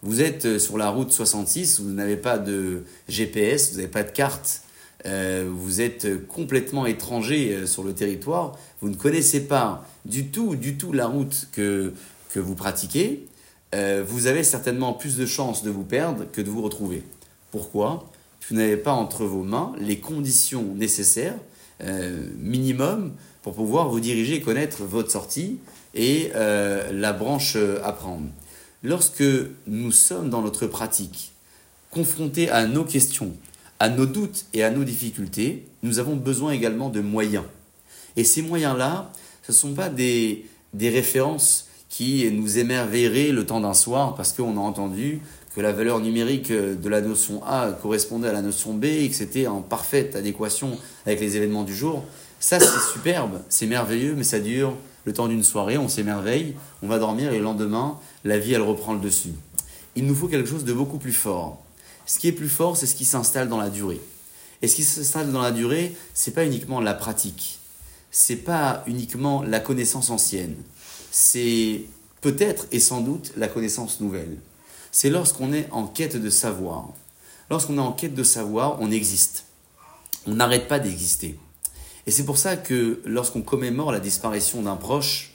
Vous 0.03 0.21
êtes 0.21 0.45
euh, 0.45 0.59
sur 0.59 0.77
la 0.77 0.89
route 0.89 1.11
66, 1.11 1.79
vous 1.79 1.89
n'avez 1.89 2.17
pas 2.17 2.37
de 2.37 2.83
GPS, 3.09 3.71
vous 3.71 3.77
n'avez 3.77 3.87
pas 3.87 4.03
de 4.03 4.11
carte, 4.11 4.61
euh, 5.07 5.49
vous 5.51 5.81
êtes 5.81 6.27
complètement 6.27 6.85
étranger 6.85 7.53
euh, 7.53 7.65
sur 7.65 7.83
le 7.83 7.93
territoire, 7.93 8.57
vous 8.81 8.89
ne 8.89 8.95
connaissez 8.95 9.41
pas 9.41 9.87
du 10.05 10.27
tout, 10.27 10.55
la 10.93 11.07
route 11.07 11.47
que, 11.51 11.93
que 12.31 12.39
vous 12.39 12.55
pratiquez, 12.55 13.27
vous 13.73 14.27
avez 14.27 14.43
certainement 14.43 14.93
plus 14.93 15.17
de 15.17 15.25
chances 15.25 15.61
de 15.61 15.69
vous 15.69 15.83
perdre 15.83 16.25
que 16.31 16.41
de 16.41 16.49
vous 16.49 16.61
retrouver. 16.61 17.03
Pourquoi? 17.51 18.09
Vous 18.49 18.55
n'avez 18.55 18.77
pas 18.77 18.93
entre 18.93 19.25
vos 19.25 19.43
mains 19.43 19.73
les 19.79 19.99
conditions 19.99 20.73
nécessaires, 20.73 21.35
minimum, 22.39 23.11
pour 23.43 23.53
pouvoir 23.53 23.89
vous 23.89 23.99
diriger 23.99 24.41
connaître 24.41 24.83
votre 24.83 25.11
sortie 25.11 25.59
et 25.93 26.31
la 26.33 27.13
branche 27.13 27.57
à 27.83 27.91
prendre. 27.91 28.27
Lorsque 28.83 29.23
nous 29.65 29.91
sommes 29.91 30.29
dans 30.29 30.41
notre 30.41 30.67
pratique 30.67 31.31
confrontés 31.89 32.49
à 32.49 32.67
nos 32.67 32.83
questions, 32.83 33.33
à 33.79 33.89
nos 33.89 34.05
doutes 34.05 34.45
et 34.53 34.63
à 34.63 34.69
nos 34.69 34.83
difficultés, 34.83 35.65
nous 35.81 35.99
avons 35.99 36.15
besoin 36.15 36.51
également 36.51 36.89
de 36.89 37.01
moyens. 37.01 37.45
Et 38.15 38.23
ces 38.23 38.41
moyens-là, 38.41 39.11
ce 39.43 39.51
ne 39.51 39.57
sont 39.57 39.73
pas 39.73 39.89
des, 39.89 40.45
des 40.73 40.89
références 40.89 41.67
qui 41.89 42.29
nous 42.31 42.59
émerveilleraient 42.59 43.31
le 43.31 43.45
temps 43.45 43.61
d'un 43.61 43.73
soir 43.73 44.13
parce 44.15 44.33
qu'on 44.33 44.57
a 44.57 44.59
entendu 44.59 45.21
que 45.55 45.61
la 45.61 45.71
valeur 45.71 45.99
numérique 45.99 46.51
de 46.51 46.89
la 46.89 47.01
notion 47.01 47.43
A 47.45 47.71
correspondait 47.81 48.27
à 48.27 48.33
la 48.33 48.43
notion 48.43 48.75
B 48.75 48.85
et 48.85 49.09
que 49.09 49.15
c'était 49.15 49.47
en 49.47 49.61
parfaite 49.61 50.15
adéquation 50.15 50.77
avec 51.07 51.19
les 51.19 51.35
événements 51.35 51.63
du 51.63 51.75
jour. 51.75 52.03
Ça, 52.39 52.59
c'est 52.59 52.93
superbe, 52.93 53.41
c'est 53.49 53.65
merveilleux, 53.65 54.13
mais 54.15 54.23
ça 54.23 54.39
dure 54.39 54.75
le 55.07 55.13
temps 55.13 55.29
d'une 55.29 55.41
soirée, 55.43 55.77
on 55.77 55.87
s'émerveille, 55.87 56.53
on 56.83 56.87
va 56.89 56.99
dormir 56.99 57.31
et 57.31 57.37
le 57.37 57.43
lendemain, 57.45 57.97
la 58.25 58.37
vie, 58.37 58.51
elle 58.51 58.61
reprend 58.61 58.91
le 58.91 58.99
dessus. 58.99 59.31
Il 59.95 60.05
nous 60.05 60.13
faut 60.13 60.27
quelque 60.27 60.49
chose 60.49 60.65
de 60.65 60.73
beaucoup 60.73 60.97
plus 60.97 61.13
fort. 61.13 61.63
Ce 62.05 62.19
qui 62.19 62.27
est 62.27 62.33
plus 62.33 62.49
fort, 62.49 62.75
c'est 62.75 62.87
ce 62.87 62.93
qui 62.93 63.05
s'installe 63.05 63.47
dans 63.47 63.57
la 63.57 63.69
durée. 63.69 64.01
Et 64.61 64.67
ce 64.67 64.75
qui 64.75 64.83
s'installe 64.83 65.31
dans 65.31 65.41
la 65.41 65.51
durée, 65.51 65.95
c'est 66.13 66.31
pas 66.31 66.45
uniquement 66.45 66.81
la 66.81 66.93
pratique. 66.93 67.59
C'est 68.11 68.35
pas 68.35 68.83
uniquement 68.85 69.43
la 69.43 69.61
connaissance 69.61 70.09
ancienne. 70.09 70.57
C'est 71.09 71.83
peut-être 72.19 72.67
et 72.73 72.81
sans 72.81 72.99
doute 72.99 73.31
la 73.37 73.47
connaissance 73.47 74.01
nouvelle. 74.01 74.37
C'est 74.91 75.09
lorsqu'on 75.09 75.53
est 75.53 75.69
en 75.71 75.87
quête 75.87 76.21
de 76.21 76.29
savoir. 76.29 76.89
Lorsqu'on 77.49 77.77
est 77.77 77.81
en 77.81 77.93
quête 77.93 78.13
de 78.13 78.23
savoir, 78.23 78.81
on 78.81 78.91
existe. 78.91 79.45
On 80.25 80.33
n'arrête 80.33 80.67
pas 80.67 80.79
d'exister. 80.79 81.39
Et 82.07 82.11
c'est 82.11 82.23
pour 82.23 82.37
ça 82.37 82.55
que 82.55 83.01
lorsqu'on 83.03 83.41
commémore 83.41 83.91
la 83.91 83.99
disparition 83.99 84.61
d'un 84.61 84.77
proche, 84.77 85.33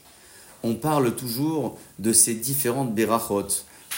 on 0.63 0.75
parle 0.75 1.15
toujours 1.15 1.79
de 1.99 2.15
ces 2.15 2.35
différentes 2.35 2.95
berachot. 2.95 3.47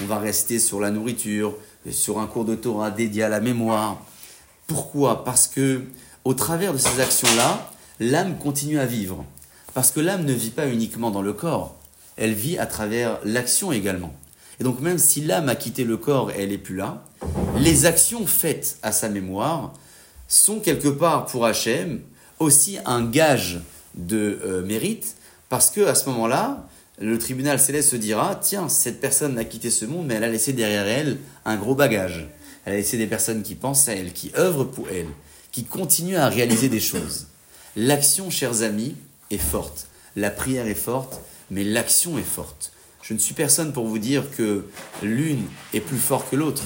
On 0.03 0.07
va 0.07 0.19
rester 0.19 0.59
sur 0.59 0.81
la 0.81 0.91
nourriture, 0.91 1.55
sur 1.93 2.19
un 2.19 2.27
cours 2.27 2.45
de 2.45 2.57
Torah 2.57 2.91
dédié 2.91 3.23
à 3.23 3.29
la 3.29 3.41
mémoire. 3.41 4.03
Pourquoi? 4.67 5.23
Parce 5.23 5.47
que 5.47 5.83
au 6.25 6.35
travers 6.35 6.73
de 6.73 6.79
ces 6.79 7.01
actions-là, 7.01 7.71
l'âme 8.01 8.39
continue 8.39 8.81
à 8.81 8.87
vivre. 8.87 9.25
Parce 9.73 9.93
que 9.93 10.01
l'âme 10.01 10.25
ne 10.25 10.33
vit 10.33 10.51
pas 10.51 10.67
uniquement 10.67 11.13
dans 11.13 11.23
le 11.23 11.33
corps, 11.33 11.77
elle 12.17 12.35
vit 12.35 12.59
à 12.59 12.67
travers 12.67 13.21
l'action 13.25 13.71
également. 13.71 14.13
Et 14.59 14.65
donc 14.65 14.81
même 14.81 14.99
si 14.99 15.21
l'âme 15.21 15.49
a 15.49 15.55
quitté 15.55 15.85
le 15.85 15.97
corps 15.97 16.33
et 16.33 16.43
elle 16.43 16.49
n'est 16.49 16.59
plus 16.59 16.77
là, 16.77 17.05
les 17.57 17.87
actions 17.87 18.27
faites 18.27 18.79
à 18.83 18.91
sa 18.91 19.09
mémoire 19.09 19.75
sont 20.27 20.59
quelque 20.59 20.89
part 20.89 21.27
pour 21.27 21.45
Hachem 21.45 22.01
aussi 22.39 22.79
un 22.85 23.05
gage 23.05 23.61
de 23.95 24.41
euh, 24.45 24.65
mérite, 24.65 25.17
parce 25.49 25.71
que 25.71 25.83
à 25.83 25.95
ce 25.95 26.09
moment-là, 26.11 26.69
le 26.99 27.19
tribunal 27.19 27.59
céleste 27.59 27.91
se 27.91 27.97
dira 27.97 28.37
tiens, 28.37 28.69
cette 28.69 29.01
personne 29.01 29.39
a 29.39 29.45
quitté 29.45 29.71
ce 29.71 29.85
monde, 29.85 30.07
mais 30.07 30.15
elle 30.15 30.25
a 30.25 30.29
laissé 30.29 30.53
derrière 30.53 30.87
elle 30.87 31.19
un 31.45 31.57
gros 31.57 31.75
bagage. 31.75 32.29
Elle 32.65 32.75
a 32.75 32.77
laissé 32.77 32.97
des 32.97 33.07
personnes 33.07 33.43
qui 33.43 33.55
pensent 33.55 33.89
à 33.89 33.95
elle, 33.95 34.13
qui 34.13 34.33
œuvrent 34.37 34.71
pour 34.71 34.89
elle, 34.89 35.09
qui 35.53 35.65
continuent 35.65 36.17
à 36.17 36.29
réaliser 36.29 36.69
des 36.69 36.81
choses. 36.81 37.27
L'action, 37.77 38.31
chers 38.31 38.63
amis, 38.63 38.95
est 39.31 39.39
forte. 39.39 39.89
La 40.17 40.31
prière 40.31 40.67
est 40.67 40.75
forte, 40.75 41.21
mais 41.51 41.65
l'action 41.65 42.19
est 42.19 42.23
forte. 42.23 42.73
Je 43.03 43.13
ne 43.13 43.19
suis 43.19 43.35
personne 43.35 43.73
pour 43.73 43.87
vous 43.87 43.99
dire 43.99 44.31
que 44.31 44.65
l'une 45.03 45.45
est 45.75 45.81
plus 45.81 45.99
forte 45.99 46.31
que 46.31 46.37
l'autre, 46.37 46.63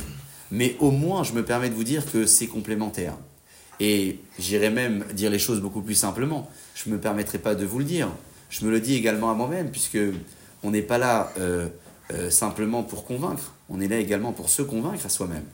mais 0.50 0.76
au 0.78 0.90
moins 0.90 1.24
je 1.24 1.33
me 1.33 1.44
permets 1.44 1.70
de 1.70 1.74
vous 1.74 1.85
dire 1.85 2.11
que 2.11 2.26
c'est 2.26 2.46
complémentaire. 2.46 3.14
Et 3.80 4.18
j'irai 4.38 4.70
même 4.70 5.04
dire 5.12 5.30
les 5.30 5.38
choses 5.38 5.60
beaucoup 5.60 5.82
plus 5.82 5.94
simplement. 5.94 6.50
Je 6.74 6.88
ne 6.88 6.94
me 6.94 7.00
permettrai 7.00 7.38
pas 7.38 7.54
de 7.54 7.64
vous 7.64 7.78
le 7.78 7.84
dire. 7.84 8.08
Je 8.50 8.64
me 8.64 8.70
le 8.70 8.80
dis 8.80 8.94
également 8.94 9.30
à 9.30 9.34
moi-même, 9.34 9.70
puisque 9.70 9.98
on 10.62 10.70
n'est 10.70 10.82
pas 10.82 10.98
là 10.98 11.32
euh, 11.38 11.68
euh, 12.12 12.30
simplement 12.30 12.82
pour 12.82 13.04
convaincre, 13.04 13.52
on 13.68 13.80
est 13.80 13.88
là 13.88 13.98
également 13.98 14.32
pour 14.32 14.48
se 14.48 14.62
convaincre 14.62 15.04
à 15.06 15.08
soi-même. 15.08 15.44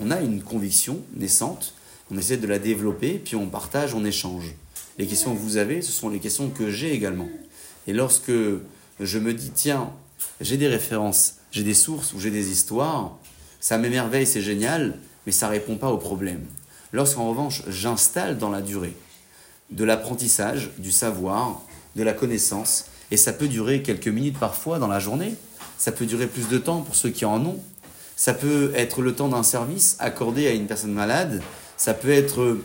On 0.00 0.10
a 0.10 0.20
une 0.20 0.42
conviction 0.42 1.00
naissante, 1.16 1.74
on 2.10 2.18
essaie 2.18 2.36
de 2.36 2.46
la 2.46 2.58
développer, 2.58 3.20
puis 3.24 3.36
on 3.36 3.46
partage, 3.46 3.94
on 3.94 4.04
échange. 4.04 4.54
Les 4.98 5.06
questions 5.06 5.34
que 5.34 5.40
vous 5.40 5.56
avez, 5.56 5.82
ce 5.82 5.90
sont 5.90 6.08
les 6.08 6.20
questions 6.20 6.50
que 6.50 6.70
j'ai 6.70 6.92
également. 6.92 7.28
Et 7.86 7.92
lorsque 7.92 8.32
je 9.00 9.18
me 9.18 9.34
dis, 9.34 9.50
tiens, 9.50 9.90
j'ai 10.40 10.56
des 10.56 10.68
références, 10.68 11.36
j'ai 11.50 11.64
des 11.64 11.74
sources 11.74 12.12
ou 12.12 12.20
j'ai 12.20 12.30
des 12.30 12.50
histoires, 12.50 13.18
ça 13.60 13.78
m'émerveille, 13.78 14.26
c'est 14.26 14.40
génial, 14.40 14.98
mais 15.26 15.32
ça 15.32 15.48
répond 15.48 15.76
pas 15.76 15.90
au 15.90 15.98
problème. 15.98 16.44
Lorsqu'en 16.94 17.28
revanche, 17.28 17.62
j'installe 17.66 18.38
dans 18.38 18.50
la 18.50 18.62
durée 18.62 18.94
de 19.72 19.82
l'apprentissage, 19.82 20.70
du 20.78 20.92
savoir, 20.92 21.60
de 21.96 22.04
la 22.04 22.12
connaissance, 22.12 22.84
et 23.10 23.16
ça 23.16 23.32
peut 23.32 23.48
durer 23.48 23.82
quelques 23.82 24.06
minutes 24.06 24.38
parfois 24.38 24.78
dans 24.78 24.86
la 24.86 25.00
journée, 25.00 25.34
ça 25.76 25.90
peut 25.90 26.06
durer 26.06 26.28
plus 26.28 26.46
de 26.46 26.56
temps 26.56 26.82
pour 26.82 26.94
ceux 26.94 27.10
qui 27.10 27.24
en 27.24 27.44
ont, 27.44 27.58
ça 28.14 28.32
peut 28.32 28.72
être 28.76 29.02
le 29.02 29.12
temps 29.12 29.26
d'un 29.26 29.42
service 29.42 29.96
accordé 29.98 30.46
à 30.46 30.52
une 30.52 30.68
personne 30.68 30.92
malade, 30.92 31.42
ça 31.76 31.94
peut 31.94 32.12
être 32.12 32.58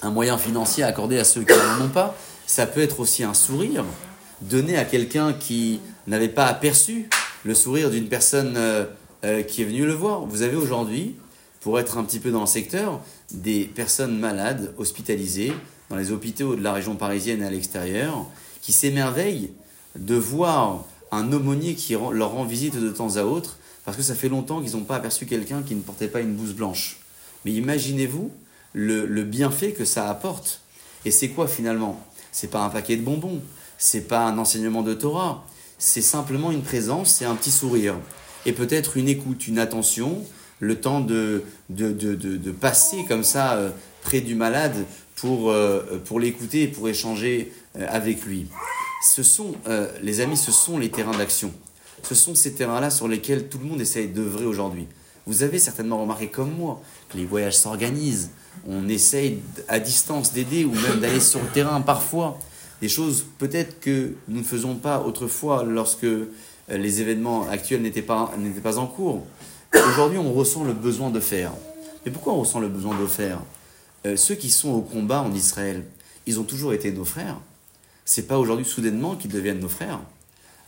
un 0.00 0.10
moyen 0.10 0.38
financier 0.38 0.84
accordé 0.84 1.18
à 1.18 1.24
ceux 1.24 1.42
qui 1.42 1.52
n'en 1.52 1.86
ont 1.86 1.88
pas. 1.88 2.16
Ça 2.46 2.68
peut 2.68 2.82
être 2.82 3.00
aussi 3.00 3.24
un 3.24 3.34
sourire 3.34 3.84
donné 4.42 4.78
à 4.78 4.84
quelqu'un 4.84 5.32
qui 5.32 5.80
n'avait 6.06 6.28
pas 6.28 6.46
aperçu 6.46 7.08
le 7.42 7.54
sourire 7.54 7.90
d'une 7.90 8.06
personne 8.08 8.54
euh, 8.56 8.84
euh, 9.24 9.42
qui 9.42 9.62
est 9.62 9.64
venue 9.64 9.86
le 9.86 9.92
voir. 9.92 10.20
Vous 10.20 10.42
avez 10.42 10.54
aujourd'hui, 10.54 11.16
pour 11.60 11.80
être 11.80 11.98
un 11.98 12.04
petit 12.04 12.20
peu 12.20 12.30
dans 12.30 12.42
le 12.42 12.46
secteur, 12.46 13.00
des 13.32 13.64
personnes 13.64 14.18
malades, 14.18 14.74
hospitalisées, 14.78 15.52
dans 15.90 15.96
les 15.96 16.10
hôpitaux 16.10 16.56
de 16.56 16.62
la 16.62 16.72
région 16.72 16.96
parisienne 16.96 17.42
et 17.42 17.46
à 17.46 17.50
l'extérieur, 17.50 18.26
qui 18.60 18.72
s'émerveillent 18.72 19.52
de 19.96 20.14
voir 20.14 20.84
un 21.12 21.32
aumônier 21.32 21.74
qui 21.74 21.94
leur 21.94 22.32
rend 22.32 22.44
visite 22.44 22.76
de 22.76 22.90
temps 22.90 23.16
à 23.16 23.22
autre, 23.22 23.58
parce 23.84 23.96
que 23.96 24.02
ça 24.02 24.14
fait 24.14 24.28
longtemps 24.28 24.60
qu'ils 24.60 24.72
n'ont 24.72 24.84
pas 24.84 24.96
aperçu 24.96 25.26
quelqu'un 25.26 25.62
qui 25.62 25.74
ne 25.74 25.80
portait 25.80 26.08
pas 26.08 26.20
une 26.20 26.34
blouse 26.34 26.54
blanche. 26.54 26.98
Mais 27.44 27.52
imaginez-vous 27.52 28.32
le, 28.72 29.22
bienfait 29.22 29.72
que 29.72 29.84
ça 29.84 30.10
apporte. 30.10 30.60
Et 31.04 31.10
c'est 31.10 31.28
quoi 31.28 31.46
finalement? 31.46 32.04
C'est 32.32 32.50
pas 32.50 32.64
un 32.64 32.68
paquet 32.68 32.96
de 32.96 33.02
bonbons, 33.02 33.40
c'est 33.78 34.08
pas 34.08 34.26
un 34.26 34.36
enseignement 34.38 34.82
de 34.82 34.92
Torah, 34.92 35.46
c'est 35.78 36.02
simplement 36.02 36.50
une 36.50 36.62
présence, 36.62 37.10
c'est 37.10 37.24
un 37.24 37.36
petit 37.36 37.52
sourire. 37.52 37.94
Et 38.44 38.52
peut-être 38.52 38.96
une 38.96 39.08
écoute, 39.08 39.46
une 39.46 39.58
attention, 39.58 40.22
le 40.60 40.80
temps 40.80 41.00
de, 41.00 41.42
de, 41.70 41.92
de, 41.92 42.14
de, 42.14 42.50
passer 42.50 43.04
comme 43.06 43.24
ça 43.24 43.54
euh, 43.54 43.70
près 44.02 44.20
du 44.20 44.34
malade 44.34 44.84
pour, 45.16 45.50
euh, 45.50 46.00
pour 46.04 46.20
l'écouter 46.20 46.62
et 46.62 46.68
pour 46.68 46.88
échanger 46.88 47.52
euh, 47.78 47.86
avec 47.88 48.24
lui. 48.24 48.46
Ce 49.02 49.22
sont, 49.22 49.54
les 50.02 50.20
amis, 50.20 50.38
ce 50.38 50.50
sont 50.50 50.78
les 50.78 50.90
terrains 50.90 51.16
d'action. 51.16 51.52
Ce 52.02 52.14
sont 52.14 52.34
ces 52.34 52.54
terrains-là 52.54 52.90
sur 52.90 53.06
lesquels 53.06 53.48
tout 53.48 53.58
le 53.58 53.66
monde 53.66 53.80
essaye 53.80 54.08
d'œuvrer 54.08 54.46
aujourd'hui. 54.46 54.86
Vous 55.26 55.42
avez 55.42 55.58
certainement 55.58 56.00
remarqué 56.00 56.28
comme 56.28 56.50
moi 56.52 56.80
que 57.10 57.18
les 57.18 57.26
voyages 57.26 57.56
s'organisent. 57.56 58.30
On 58.66 58.88
essaye 58.88 59.40
à 59.68 59.78
distance 59.78 60.32
d'aider 60.32 60.64
ou 60.64 60.72
même 60.72 60.98
d'aller 61.00 61.20
sur 61.20 61.40
le 61.40 61.48
terrain 61.48 61.82
parfois. 61.82 62.38
Des 62.80 62.88
choses 62.88 63.26
peut-être 63.38 63.80
que 63.80 64.14
nous 64.28 64.38
ne 64.38 64.44
faisons 64.44 64.76
pas 64.76 65.00
autrefois 65.00 65.62
lorsque 65.62 66.06
les 66.68 67.00
événements 67.00 67.48
actuels 67.48 67.82
n'étaient 67.82 68.02
pas, 68.02 68.32
pas 68.62 68.78
en 68.78 68.86
cours. 68.86 69.24
Aujourd'hui, 69.74 70.18
on 70.18 70.32
ressent 70.32 70.64
le 70.64 70.72
besoin 70.72 71.10
de 71.10 71.20
faire. 71.20 71.52
Mais 72.04 72.12
pourquoi 72.12 72.34
on 72.34 72.40
ressent 72.40 72.60
le 72.60 72.68
besoin 72.68 72.98
de 72.98 73.06
faire? 73.06 73.40
Euh, 74.06 74.16
Ceux 74.16 74.34
qui 74.34 74.50
sont 74.50 74.70
au 74.70 74.80
combat 74.80 75.22
en 75.22 75.32
Israël, 75.32 75.84
ils 76.26 76.38
ont 76.38 76.44
toujours 76.44 76.72
été 76.72 76.92
nos 76.92 77.04
frères. 77.04 77.36
C'est 78.04 78.26
pas 78.26 78.38
aujourd'hui 78.38 78.64
soudainement 78.64 79.16
qu'ils 79.16 79.32
deviennent 79.32 79.60
nos 79.60 79.68
frères. 79.68 80.00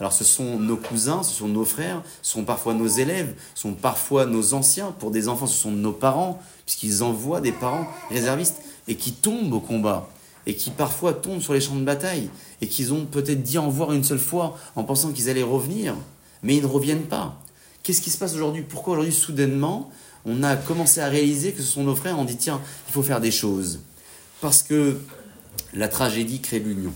Alors 0.01 0.13
ce 0.13 0.25
sont 0.25 0.59
nos 0.59 0.77
cousins, 0.77 1.23
ce 1.23 1.35
sont 1.35 1.49
nos 1.49 1.65
frères, 1.65 2.03
ce 2.23 2.33
sont 2.33 2.45
parfois 2.45 2.75
nos 2.75 2.87
élèves, 2.87 3.35
ce 3.55 3.63
sont 3.63 3.73
parfois 3.73 4.27
nos 4.27 4.55
anciens. 4.55 4.93
Pour 4.93 5.11
des 5.11 5.29
enfants, 5.29 5.47
ce 5.47 5.61
sont 5.61 5.73
nos 5.73 5.93
parents, 5.93 6.41
puisqu'ils 6.67 7.03
envoient 7.03 7.41
des 7.41 7.53
parents 7.53 7.87
réservistes 8.11 8.61
et 8.87 8.95
qui 8.95 9.13
tombent 9.13 9.53
au 9.53 9.61
combat 9.61 10.09
et 10.47 10.55
qui 10.55 10.71
parfois 10.71 11.13
tombent 11.13 11.41
sur 11.41 11.53
les 11.53 11.61
champs 11.61 11.75
de 11.75 11.85
bataille 11.85 12.31
et 12.61 12.69
qu'ils 12.69 12.93
ont 12.93 13.05
peut-être 13.07 13.43
dit 13.43 13.59
en 13.59 13.69
voir 13.69 13.93
une 13.93 14.05
seule 14.05 14.19
fois 14.19 14.57
en 14.77 14.85
pensant 14.85 15.13
qu'ils 15.13 15.29
allaient 15.29 15.43
revenir, 15.43 15.95
mais 16.43 16.57
ils 16.57 16.63
ne 16.63 16.69
reviennent 16.69 17.07
pas. 17.07 17.37
Qu'est-ce 17.89 18.03
qui 18.03 18.11
se 18.11 18.19
passe 18.19 18.35
aujourd'hui? 18.35 18.61
Pourquoi 18.61 18.93
aujourd'hui 18.93 19.15
soudainement 19.15 19.91
on 20.27 20.43
a 20.43 20.57
commencé 20.57 21.01
à 21.01 21.09
réaliser 21.09 21.53
que 21.53 21.63
ce 21.63 21.73
sont 21.73 21.85
nos 21.85 21.97
frères 21.97 22.19
On 22.19 22.27
dit 22.27 22.37
tiens, 22.37 22.61
il 22.87 22.93
faut 22.93 23.03
faire 23.03 23.19
des 23.19 23.31
choses? 23.31 23.81
Parce 24.43 24.63
que 24.63 24.99
la 25.73 25.89
tragédie 25.89 26.43
crée 26.43 26.59
l'union. 26.59 26.93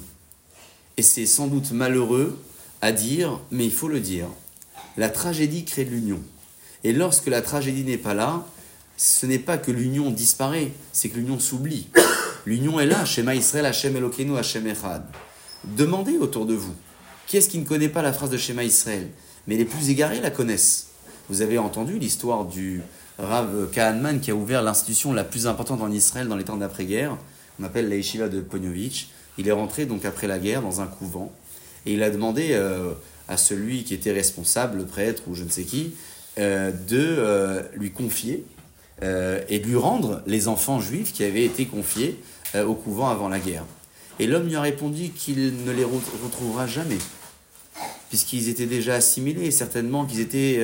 Et 0.98 1.02
c'est 1.02 1.24
sans 1.24 1.46
doute 1.46 1.70
malheureux 1.70 2.38
à 2.82 2.92
dire, 2.92 3.40
mais 3.50 3.64
il 3.64 3.72
faut 3.72 3.88
le 3.88 4.00
dire. 4.00 4.26
La 4.98 5.08
tragédie 5.08 5.64
crée 5.64 5.84
l'union. 5.84 6.20
Et 6.84 6.92
lorsque 6.92 7.28
la 7.28 7.40
tragédie 7.40 7.84
n'est 7.84 7.96
pas 7.96 8.12
là, 8.12 8.46
ce 8.98 9.24
n'est 9.24 9.38
pas 9.38 9.56
que 9.56 9.70
l'union 9.70 10.10
disparaît, 10.10 10.72
c'est 10.92 11.08
que 11.08 11.16
l'union 11.16 11.38
s'oublie. 11.38 11.88
L'union 12.44 12.78
est 12.78 12.86
là, 12.86 13.06
Shema 13.06 13.34
Israël, 13.34 13.64
Hashem 13.64 13.96
Elokeinu, 13.96 14.36
Hashem 14.36 14.66
Echad. 14.66 15.04
Demandez 15.64 16.18
autour 16.18 16.44
de 16.44 16.52
vous. 16.52 16.74
Qui 17.26 17.38
est-ce 17.38 17.48
qui 17.48 17.56
ne 17.56 17.64
connaît 17.64 17.88
pas 17.88 18.02
la 18.02 18.12
phrase 18.12 18.28
de 18.28 18.36
Shema 18.36 18.62
Israël? 18.62 19.08
Mais 19.46 19.56
les 19.56 19.64
plus 19.64 19.90
égarés 19.90 20.20
la 20.20 20.30
connaissent. 20.30 20.88
Vous 21.28 21.42
avez 21.42 21.58
entendu 21.58 21.98
l'histoire 21.98 22.44
du 22.44 22.82
Rav 23.18 23.70
Kahanman 23.70 24.20
qui 24.20 24.30
a 24.30 24.34
ouvert 24.34 24.62
l'institution 24.62 25.12
la 25.12 25.24
plus 25.24 25.46
importante 25.46 25.80
en 25.80 25.90
Israël 25.90 26.28
dans 26.28 26.36
les 26.36 26.44
temps 26.44 26.56
d'après-guerre. 26.56 27.16
On 27.60 27.64
appelle 27.64 27.88
la 27.88 27.96
Yeshiva 27.96 28.28
de 28.28 28.40
Ponyovitch. 28.40 29.08
Il 29.38 29.48
est 29.48 29.52
rentré 29.52 29.86
donc 29.86 30.04
après 30.04 30.26
la 30.26 30.38
guerre 30.38 30.62
dans 30.62 30.80
un 30.80 30.86
couvent. 30.86 31.32
Et 31.86 31.94
il 31.94 32.02
a 32.02 32.10
demandé 32.10 32.50
euh, 32.52 32.92
à 33.28 33.36
celui 33.36 33.84
qui 33.84 33.94
était 33.94 34.12
responsable, 34.12 34.78
le 34.78 34.86
prêtre 34.86 35.22
ou 35.26 35.34
je 35.34 35.44
ne 35.44 35.48
sais 35.48 35.64
qui, 35.64 35.94
euh, 36.38 36.70
de 36.70 36.98
euh, 36.98 37.62
lui 37.74 37.90
confier 37.90 38.44
et 39.48 39.58
de 39.58 39.66
lui 39.66 39.74
rendre 39.74 40.22
les 40.28 40.46
enfants 40.46 40.80
juifs 40.80 41.12
qui 41.12 41.24
avaient 41.24 41.44
été 41.44 41.66
confiés 41.66 42.22
au 42.54 42.74
couvent 42.74 43.08
avant 43.08 43.28
la 43.28 43.40
guerre. 43.40 43.64
Et 44.20 44.28
l'homme 44.28 44.46
lui 44.46 44.54
a 44.54 44.60
répondu 44.60 45.08
qu'il 45.08 45.64
ne 45.64 45.72
les 45.72 45.82
retrouvera 45.82 46.68
jamais, 46.68 46.98
puisqu'ils 48.12 48.50
étaient 48.50 48.66
déjà 48.66 48.96
assimilés, 48.96 49.46
et 49.46 49.50
certainement 49.50 50.04
qu'ils 50.04 50.20
étaient 50.20 50.60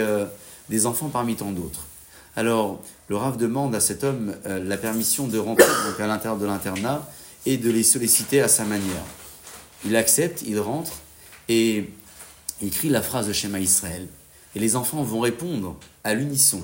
des 0.68 0.84
enfants 0.84 1.09
parmi 1.09 1.34
tant 1.34 1.51
d'autres. 1.51 1.86
Alors, 2.36 2.78
le 3.09 3.16
Rav 3.16 3.38
demande 3.38 3.74
à 3.74 3.80
cet 3.80 4.05
homme 4.05 4.34
la 4.44 4.76
permission 4.76 5.26
de 5.26 5.38
rentrer 5.38 5.64
donc, 5.64 5.99
à 5.99 6.07
l'intérieur 6.07 6.38
de 6.38 6.44
l'internat 6.44 7.11
et 7.46 7.57
de 7.57 7.70
les 7.70 7.82
solliciter 7.82 8.42
à 8.42 8.49
sa 8.49 8.66
manière. 8.66 9.03
Il 9.86 9.96
accepte, 9.96 10.42
il 10.46 10.61
rentre, 10.61 10.92
et 11.49 11.88
il 12.61 12.68
écrit 12.68 12.90
la 12.90 13.01
phrase 13.01 13.28
de 13.28 13.32
Shema 13.32 13.61
Israël. 13.61 14.07
Et 14.55 14.59
les 14.59 14.76
enfants 14.76 15.03
vont 15.03 15.20
répondre 15.20 15.74
à 16.05 16.12
l'unisson. 16.12 16.61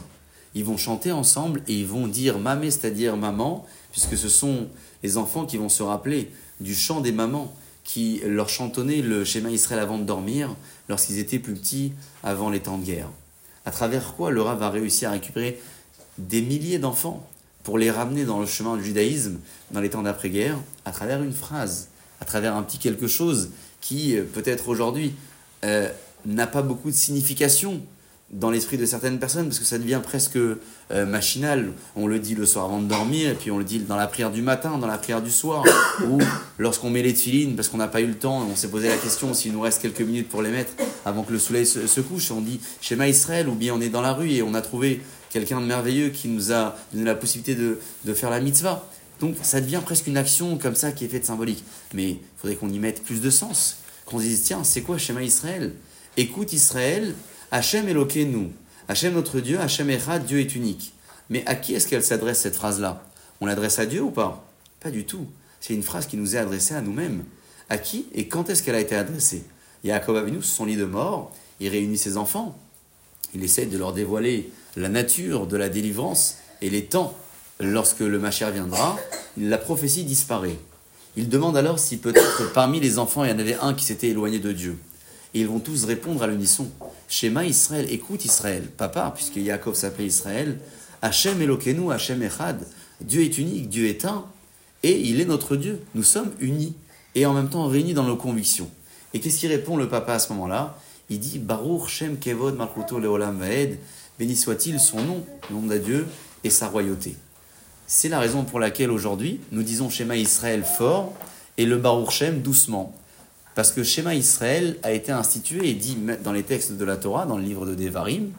Ils 0.55 0.67
vont 0.67 0.77
chanter 0.77 1.13
ensemble 1.13 1.63
et 1.67 1.73
ils 1.73 1.87
vont 1.87 2.09
dire 2.09 2.39
mamé, 2.39 2.71
c'est-à-dire 2.71 3.17
maman, 3.17 3.65
puisque 3.91 4.19
ce 4.19 4.29
sont 4.29 4.69
les 5.03 5.17
enfants 5.17 5.47
qui 5.47 5.57
vont 5.57 5.71
se 5.71 5.83
rappeler 5.83 6.31
du 6.61 6.75
chant 6.75 7.01
des 7.01 7.13
mamans 7.13 7.57
qui 7.85 8.23
leur 8.25 8.49
chantonnaient 8.49 9.03
le 9.03 9.25
schéma 9.25 9.51
Israël 9.51 9.79
avant 9.79 9.99
de 9.99 10.05
dormir 10.05 10.57
lorsqu'ils 10.89 11.19
étaient 11.19 11.39
plus 11.39 11.55
petits 11.55 11.93
avant 12.23 12.51
les 12.51 12.61
temps 12.61 12.79
de 12.79 12.85
guerre. 12.85 13.09
À 13.65 13.71
travers 13.71 14.15
quoi 14.15 14.31
le 14.31 14.43
Rav 14.43 14.59
va 14.59 14.71
réussir 14.71 15.09
à 15.09 15.13
récupérer 15.13 15.61
des 16.19 16.43
milliers 16.43 16.79
d'enfants 16.79 17.27
pour 17.63 17.79
les 17.79 17.91
ramener 17.91 18.25
dans 18.25 18.41
le 18.41 18.47
chemin 18.47 18.77
du 18.77 18.85
judaïsme 18.85 19.39
dans 19.71 19.81
les 19.81 19.91
temps 19.91 20.03
d'après-guerre 20.03 20.59
à 20.85 20.93
travers 20.93 21.23
une 21.23 21.33
phrase, 21.33 21.89
à 22.21 22.25
travers 22.25 22.55
un 22.55 22.63
petit 22.63 22.79
quelque 22.79 23.09
chose 23.09 23.51
qui, 23.81 24.17
euh, 24.17 24.25
peut-être 24.25 24.69
aujourd'hui, 24.69 25.15
euh, 25.65 25.89
n'a 26.27 26.47
pas 26.47 26.63
beaucoup 26.63 26.91
de 26.91 26.97
signification 26.97 27.81
dans 28.31 28.51
l'esprit 28.51 28.79
de 28.79 28.87
certaines 28.87 29.19
personnes, 29.19 29.47
parce 29.47 29.59
que 29.59 29.65
ça 29.65 29.79
devient 29.79 30.01
presque 30.03 30.37
euh, 30.37 30.57
machinal. 30.91 31.73
On 31.95 32.07
le 32.07 32.19
dit 32.19 32.35
le 32.35 32.47
soir 32.47 32.65
avant 32.65 32.81
de 32.81 32.87
dormir, 32.87 33.31
et 33.31 33.35
puis 33.35 33.51
on 33.51 33.59
le 33.59 33.65
dit 33.65 33.79
dans 33.79 33.97
la 33.97 34.07
prière 34.07 34.31
du 34.31 34.43
matin, 34.43 34.79
dans 34.79 34.87
la 34.87 34.99
prière 34.99 35.23
du 35.23 35.31
soir, 35.31 35.65
ou 36.09 36.19
lorsqu'on 36.59 36.91
met 36.91 37.03
les 37.03 37.15
tefilines, 37.15 37.55
parce 37.55 37.69
qu'on 37.69 37.77
n'a 37.77 37.89
pas 37.89 38.01
eu 38.01 38.07
le 38.07 38.17
temps, 38.17 38.47
on 38.51 38.57
s'est 38.57 38.69
posé 38.69 38.89
la 38.89 38.97
question 38.97 39.35
s'il 39.35 39.53
nous 39.53 39.61
reste 39.61 39.81
quelques 39.81 40.01
minutes 40.01 40.29
pour 40.29 40.43
les 40.43 40.51
mettre 40.51 40.73
avant 41.05 41.23
que 41.23 41.33
le 41.33 41.39
soleil 41.39 41.67
se, 41.67 42.01
couche, 42.01 42.31
on 42.31 42.41
dit 42.41 42.61
schéma 42.81 43.09
Israël, 43.09 43.49
ou 43.49 43.55
bien 43.55 43.75
on 43.75 43.81
est 43.81 43.89
dans 43.91 44.03
la 44.03 44.13
rue 44.13 44.31
et 44.31 44.43
on 44.43 44.55
a 44.55 44.63
trouvé 44.63 45.01
quelqu'un 45.31 45.61
de 45.61 45.67
merveilleux 45.67 46.09
qui 46.09 46.29
nous 46.29 46.53
a 46.53 46.77
donné 46.93 47.05
la 47.05 47.15
possibilité 47.15 47.55
de, 47.55 47.79
de 48.05 48.15
faire 48.15 48.31
la 48.31 48.41
mitzvah. 48.41 48.89
Donc 49.21 49.37
ça 49.43 49.61
devient 49.61 49.81
presque 49.85 50.07
une 50.07 50.17
action 50.17 50.59
comme 50.59 50.75
ça 50.75 50.93
qui 50.93 51.05
est 51.05 51.09
faite 51.09 51.25
symbolique. 51.25 51.65
Mais 51.93 52.11
il 52.11 52.19
faudrait 52.37 52.57
qu'on 52.57 52.71
y 52.71 52.79
mette 52.79 53.03
plus 53.03 53.21
de 53.21 53.31
sens. 53.31 53.79
Qu'on 54.07 54.19
se 54.19 54.25
dise, 54.25 54.43
tiens, 54.43 54.65
c'est 54.65 54.83
quoi 54.83 54.99
Shema 54.99 55.23
Israël? 55.23 55.73
Écoute 56.17 56.53
Israël, 56.53 57.15
Hachem 57.55 57.87
nous. 57.87 58.51
Hachem 58.89 59.15
notre 59.15 59.39
Dieu, 59.39 59.61
Hachem 59.61 59.89
Echad, 59.89 60.27
Dieu 60.27 60.41
est 60.41 60.57
unique. 60.57 60.93
Mais 61.31 61.47
à 61.47 61.55
qui 61.55 61.73
est-ce 61.73 61.87
qu'elle 61.87 62.03
s'adresse 62.03 62.41
cette 62.41 62.57
phrase-là? 62.57 63.05
On 63.41 63.47
l'adresse 63.47 63.79
à 63.79 63.87
Dieu 63.87 64.03
ou 64.03 64.11
pas? 64.11 64.45
Pas 64.81 64.91
du 64.91 65.05
tout. 65.05 65.29
C'est 65.61 65.73
une 65.73 65.85
phrase 65.85 66.09
qui 66.09 66.17
nous 66.17 66.35
est 66.35 66.39
adressée 66.41 66.75
à 66.75 66.81
nous-mêmes. 66.81 67.23
À 67.69 67.79
qui 67.79 68.07
et 68.13 68.27
quand 68.27 68.51
est-ce 68.51 68.65
qu'elle 68.65 68.75
a 68.75 68.81
été 68.81 68.97
adressée? 68.97 69.45
Yaakov 69.85 70.17
Avinu, 70.17 70.43
son 70.43 70.65
lit 70.65 70.75
de 70.75 70.85
mort, 70.85 71.33
il 71.61 71.69
réunit 71.69 71.97
ses 71.97 72.17
enfants. 72.17 72.59
Il 73.37 73.45
essaie 73.45 73.67
de 73.67 73.79
leur 73.79 73.93
dévoiler 73.93 74.51
la 74.75 74.89
nature 74.89 75.47
de 75.47 75.57
la 75.57 75.69
délivrance 75.69 76.39
et 76.61 76.71
les 76.71 76.87
temps 76.87 77.17
lorsque 77.61 78.01
le 78.01 78.19
Machère 78.19 78.51
viendra, 78.51 78.99
la 79.37 79.59
prophétie 79.59 80.03
disparaît. 80.03 80.59
Il 81.17 81.29
demande 81.29 81.57
alors 81.57 81.79
si 81.79 81.99
peut-être 81.99 82.53
parmi 82.53 82.81
les 82.81 82.99
enfants 82.99 83.23
il 83.23 83.31
y 83.31 83.33
en 83.33 83.39
avait 83.39 83.59
un 83.61 83.75
qui 83.75 83.85
s'était 83.85 84.09
éloigné 84.09 84.41
de 84.41 84.51
Dieu. 84.51 84.77
Et 85.35 85.41
ils 85.41 85.49
vont 85.49 85.59
tous 85.59 85.85
répondre 85.85 86.23
à 86.23 86.27
l'unisson. 86.29 86.69
Shema 87.09 87.45
Israël, 87.45 87.87
écoute 87.91 88.25
Israël. 88.25 88.69
Papa, 88.77 89.13
puisque 89.15 89.37
Yaakov 89.37 89.75
s'appelait 89.75 90.07
Israël, 90.07 90.59
Hachem 91.03 91.43
Elokeinu, 91.43 91.93
Hachem 91.93 92.23
Echad. 92.23 92.65
Dieu 93.01 93.23
est 93.23 93.37
unique, 93.39 93.69
Dieu 93.69 93.89
est 93.89 94.05
un, 94.05 94.25
et 94.85 94.99
il 94.99 95.21
est 95.21 95.25
notre 95.25 95.57
Dieu. 95.57 95.81
Nous 95.95 96.05
sommes 96.05 96.31
unis, 96.41 96.75
et 97.15 97.27
en 97.27 97.35
même 97.35 97.49
temps 97.49 97.67
réunis 97.67 97.95
dans 97.95 98.05
nos 98.05 98.17
convictions. 98.17 98.71
Et 99.13 99.21
qu'est-ce 99.21 99.41
qu'il 99.41 99.51
répond 99.51 99.77
le 99.77 99.89
papa 99.89 100.15
à 100.15 100.19
ce 100.19 100.33
moment-là? 100.33 100.79
Il 101.11 101.19
dit 101.19 101.39
Baruch 101.39 101.89
Shem 101.89 102.19
Kevod 102.19 102.57
Malchuto 102.57 102.99
Leolam 102.99 103.39
Vaed, 103.39 103.79
béni 104.19 104.37
soit-il 104.37 104.79
son 104.79 105.03
nom, 105.03 105.25
nom 105.51 105.63
de 105.63 105.79
Dieu, 105.79 106.07
et 106.45 106.51
sa 106.51 106.69
royauté. 106.69 107.17
C'est 107.87 108.09
la 108.09 108.21
raison 108.21 108.45
pour 108.45 108.61
laquelle 108.61 108.91
aujourd'hui 108.91 109.41
nous 109.53 109.63
disons 109.63 109.91
Shema 109.91 110.17
Israël 110.17 110.65
fort 110.65 111.13
et 111.59 111.67
le 111.67 111.77
Baruch 111.77 112.11
Shem 112.11 112.41
doucement. 112.41 112.95
Parce 113.55 113.71
que 113.71 113.85
Shema 113.85 114.15
Israël 114.15 114.79
a 114.83 114.93
été 114.93 115.13
institué 115.13 115.69
et 115.69 115.75
dit 115.75 115.97
dans 116.25 116.33
les 116.33 116.43
textes 116.43 116.73
de 116.73 116.85
la 116.85 116.97
Torah, 116.97 117.27
dans 117.27 117.39
le 117.39 117.45
livre 117.45 117.67
de 117.67 117.75
Devarim, 117.75 118.31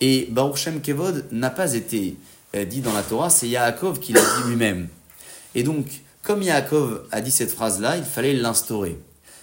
et 0.00 0.28
Baruch 0.30 0.56
Shem 0.56 0.80
Kevod 0.80 1.26
n'a 1.30 1.50
pas 1.50 1.74
été 1.74 2.16
euh, 2.56 2.64
dit 2.64 2.80
dans 2.80 2.92
la 2.92 3.02
Torah, 3.02 3.30
c'est 3.30 3.48
Yaakov 3.48 4.00
qui 4.00 4.12
l'a 4.12 4.20
dit 4.20 4.48
lui-même. 4.48 4.88
Et 5.54 5.62
donc, 5.62 5.86
comme 6.22 6.42
Yaakov 6.42 7.02
a 7.12 7.20
dit 7.20 7.30
cette 7.30 7.50
phrase-là, 7.50 7.96
il 7.96 8.04
fallait 8.04 8.32
l'instaurer. 8.32 8.98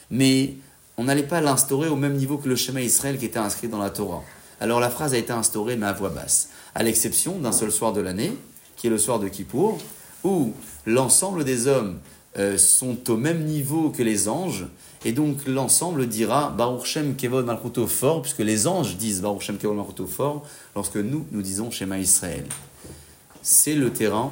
Mais 0.10 0.56
on 0.98 1.04
n'allait 1.04 1.24
pas 1.24 1.42
l'instaurer 1.42 1.90
au 1.90 1.96
même 1.96 2.16
niveau 2.16 2.38
que 2.38 2.50
le 2.50 2.56
schéma 2.56 2.82
Israël 2.82 3.18
qui 3.18 3.26
était 3.26 3.40
inscrit 3.40 3.68
dans 3.68 3.78
la 3.78 3.92
Torah. 3.92 4.24
Alors 4.60 4.80
la 4.80 4.90
phrase 4.90 5.14
a 5.14 5.18
été 5.18 5.32
instaurée, 5.32 5.76
mais 5.76 5.86
à 5.86 5.94
voix 5.94 6.10
basse, 6.10 6.50
à 6.74 6.84
l'exception 6.84 7.38
d'un 7.38 7.52
seul 7.52 7.72
soir 7.72 7.94
de 7.94 8.02
l'année, 8.02 8.34
qui 8.76 8.88
est 8.88 8.90
le 8.90 8.98
soir 8.98 9.20
de 9.20 9.28
Kippour, 9.28 9.78
où 10.24 10.54
l'ensemble 10.86 11.44
des 11.44 11.68
hommes 11.68 12.00
euh, 12.38 12.58
sont 12.58 13.10
au 13.12 13.18
même 13.18 13.44
niveau 13.46 13.90
que 13.90 14.02
les 14.02 14.28
anges, 14.28 14.66
et 15.06 15.12
donc 15.12 15.46
l'ensemble 15.46 16.08
dira 16.08 16.50
Baruch 16.50 16.86
Shem 16.86 17.16
Kevod 17.16 17.46
Malchuto 17.46 17.88
fort, 17.88 18.22
puisque 18.22 18.40
les 18.40 18.68
anges 18.68 18.98
disent 18.98 19.22
Baruch 19.22 19.42
Shem 19.42 19.58
Kevod 19.58 19.78
Malchuto 19.78 20.08
fort, 20.08 20.46
lorsque 20.76 20.98
nous, 20.98 21.26
nous 21.32 21.42
disons 21.42 21.72
Shema 21.72 22.00
Israël. 22.00 22.46
C'est 23.42 23.76
le 23.76 23.92
terrain 23.92 24.32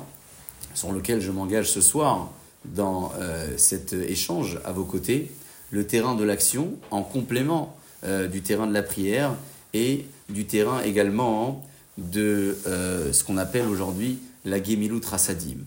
sur 0.73 0.91
lequel 0.91 1.21
je 1.21 1.31
m'engage 1.31 1.69
ce 1.69 1.81
soir 1.81 2.31
dans 2.65 3.11
euh, 3.19 3.53
cet 3.57 3.93
échange 3.93 4.59
à 4.65 4.71
vos 4.71 4.83
côtés, 4.83 5.31
le 5.71 5.85
terrain 5.85 6.15
de 6.15 6.23
l'action 6.23 6.73
en 6.91 7.03
complément 7.03 7.77
euh, 8.03 8.27
du 8.27 8.41
terrain 8.41 8.67
de 8.67 8.73
la 8.73 8.83
prière 8.83 9.33
et 9.73 10.05
du 10.29 10.45
terrain 10.45 10.81
également 10.81 11.63
de 11.97 12.57
euh, 12.67 13.13
ce 13.13 13.23
qu'on 13.23 13.37
appelle 13.37 13.67
aujourd'hui 13.67 14.19
la 14.43 14.61
Gemilut 14.61 15.05
Rasadim, 15.05 15.59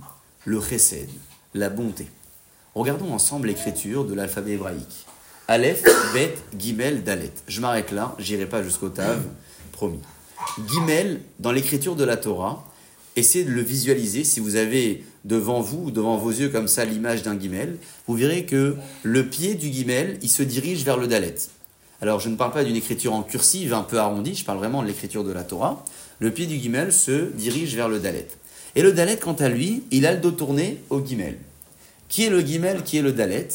le 0.44 0.60
Chesed, 0.60 1.08
la 1.54 1.70
bonté. 1.70 2.06
Regardons 2.78 3.12
ensemble 3.12 3.48
l'écriture 3.48 4.04
de 4.04 4.14
l'alphabet 4.14 4.52
hébraïque. 4.52 5.04
Aleph, 5.48 5.82
Bet, 6.14 6.36
Gimel, 6.56 7.02
Dalet. 7.02 7.32
Je 7.48 7.60
m'arrête 7.60 7.90
là, 7.90 8.14
j'irai 8.20 8.46
pas 8.46 8.62
jusqu'au 8.62 8.88
Tav, 8.88 9.20
promis. 9.72 9.98
Gimel, 10.68 11.20
dans 11.40 11.50
l'écriture 11.50 11.96
de 11.96 12.04
la 12.04 12.16
Torah, 12.16 12.64
essayez 13.16 13.44
de 13.44 13.50
le 13.50 13.62
visualiser. 13.62 14.22
Si 14.22 14.38
vous 14.38 14.54
avez 14.54 15.02
devant 15.24 15.60
vous, 15.60 15.90
devant 15.90 16.18
vos 16.18 16.30
yeux 16.30 16.50
comme 16.50 16.68
ça, 16.68 16.84
l'image 16.84 17.24
d'un 17.24 17.34
guimel, 17.34 17.78
vous 18.06 18.14
verrez 18.14 18.44
que 18.44 18.76
le 19.02 19.26
pied 19.26 19.56
du 19.56 19.70
guimel, 19.70 20.16
il 20.22 20.30
se 20.30 20.44
dirige 20.44 20.84
vers 20.84 20.98
le 20.98 21.08
dalet. 21.08 21.34
Alors, 22.00 22.20
je 22.20 22.28
ne 22.28 22.36
parle 22.36 22.52
pas 22.52 22.62
d'une 22.62 22.76
écriture 22.76 23.12
en 23.12 23.24
cursive 23.24 23.74
un 23.74 23.82
peu 23.82 23.98
arrondie, 23.98 24.36
je 24.36 24.44
parle 24.44 24.58
vraiment 24.58 24.82
de 24.82 24.86
l'écriture 24.86 25.24
de 25.24 25.32
la 25.32 25.42
Torah. 25.42 25.84
Le 26.20 26.30
pied 26.30 26.46
du 26.46 26.58
guimel 26.58 26.92
se 26.92 27.32
dirige 27.32 27.74
vers 27.74 27.88
le 27.88 27.98
dalet. 27.98 28.28
Et 28.76 28.82
le 28.82 28.92
dalet, 28.92 29.16
quant 29.16 29.32
à 29.32 29.48
lui, 29.48 29.82
il 29.90 30.06
a 30.06 30.12
le 30.12 30.20
dos 30.20 30.30
tourné 30.30 30.78
au 30.90 31.00
guimel. 31.00 31.38
Qui 32.08 32.24
est 32.24 32.30
le 32.30 32.42
guimel 32.42 32.82
Qui 32.82 32.98
est 32.98 33.02
le 33.02 33.12
dalet 33.12 33.48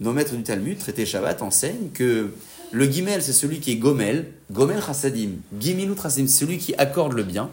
Nos 0.00 0.12
maîtres 0.12 0.34
du 0.34 0.42
Talmud, 0.42 0.78
traité 0.78 1.06
Shabbat, 1.06 1.42
enseignent 1.42 1.90
que 1.94 2.30
le 2.72 2.86
guimel, 2.86 3.20
c'est 3.22 3.32
celui 3.32 3.58
qui 3.58 3.72
est 3.72 3.76
gomel, 3.76 4.30
gomel 4.52 4.80
chassadim, 4.80 5.30
gimilut 5.58 5.96
chassadim, 6.00 6.28
celui 6.28 6.58
qui 6.58 6.72
accorde 6.76 7.14
le 7.14 7.24
bien. 7.24 7.50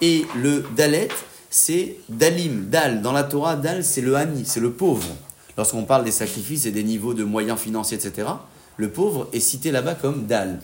Et 0.00 0.24
le 0.36 0.64
dalet, 0.74 1.08
c'est 1.50 1.96
dalim, 2.08 2.68
dal. 2.70 3.02
Dans 3.02 3.12
la 3.12 3.24
Torah, 3.24 3.56
dal, 3.56 3.84
c'est 3.84 4.00
le 4.00 4.16
hani, 4.16 4.44
c'est 4.46 4.60
le 4.60 4.72
pauvre. 4.72 5.06
Lorsqu'on 5.58 5.84
parle 5.84 6.04
des 6.04 6.10
sacrifices 6.10 6.64
et 6.64 6.70
des 6.70 6.82
niveaux 6.82 7.12
de 7.12 7.24
moyens 7.24 7.58
financiers, 7.58 7.98
etc., 7.98 8.28
le 8.76 8.88
pauvre 8.88 9.28
est 9.32 9.40
cité 9.40 9.70
là-bas 9.70 9.94
comme 9.94 10.26
dal. 10.26 10.60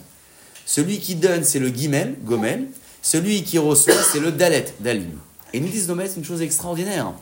Celui 0.65 0.99
qui 0.99 1.15
donne, 1.15 1.43
c'est 1.43 1.59
le 1.59 1.69
gimel, 1.69 2.15
gomel. 2.25 2.67
Celui 3.03 3.43
qui 3.43 3.57
reçoit, 3.59 3.93
c'est 3.93 4.19
le 4.19 4.31
dalet, 4.31 4.65
dalim. 4.79 5.11
Et 5.53 5.59
nous 5.59 5.69
disent 5.69 5.87
nos 5.87 5.95
maîtres 5.95 6.17
une 6.17 6.25
chose 6.25 6.41
extraordinaire. 6.41 7.13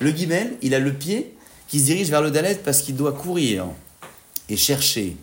Le 0.00 0.10
gimel, 0.10 0.56
il 0.62 0.74
a 0.74 0.80
le 0.80 0.92
pied 0.92 1.34
qui 1.74 1.80
se 1.80 1.86
dirige 1.86 2.08
vers 2.08 2.22
le 2.22 2.30
dalet 2.30 2.54
parce 2.64 2.82
qu'il 2.82 2.94
doit 2.94 3.10
courir 3.10 3.66
et 4.48 4.56
chercher 4.56 5.16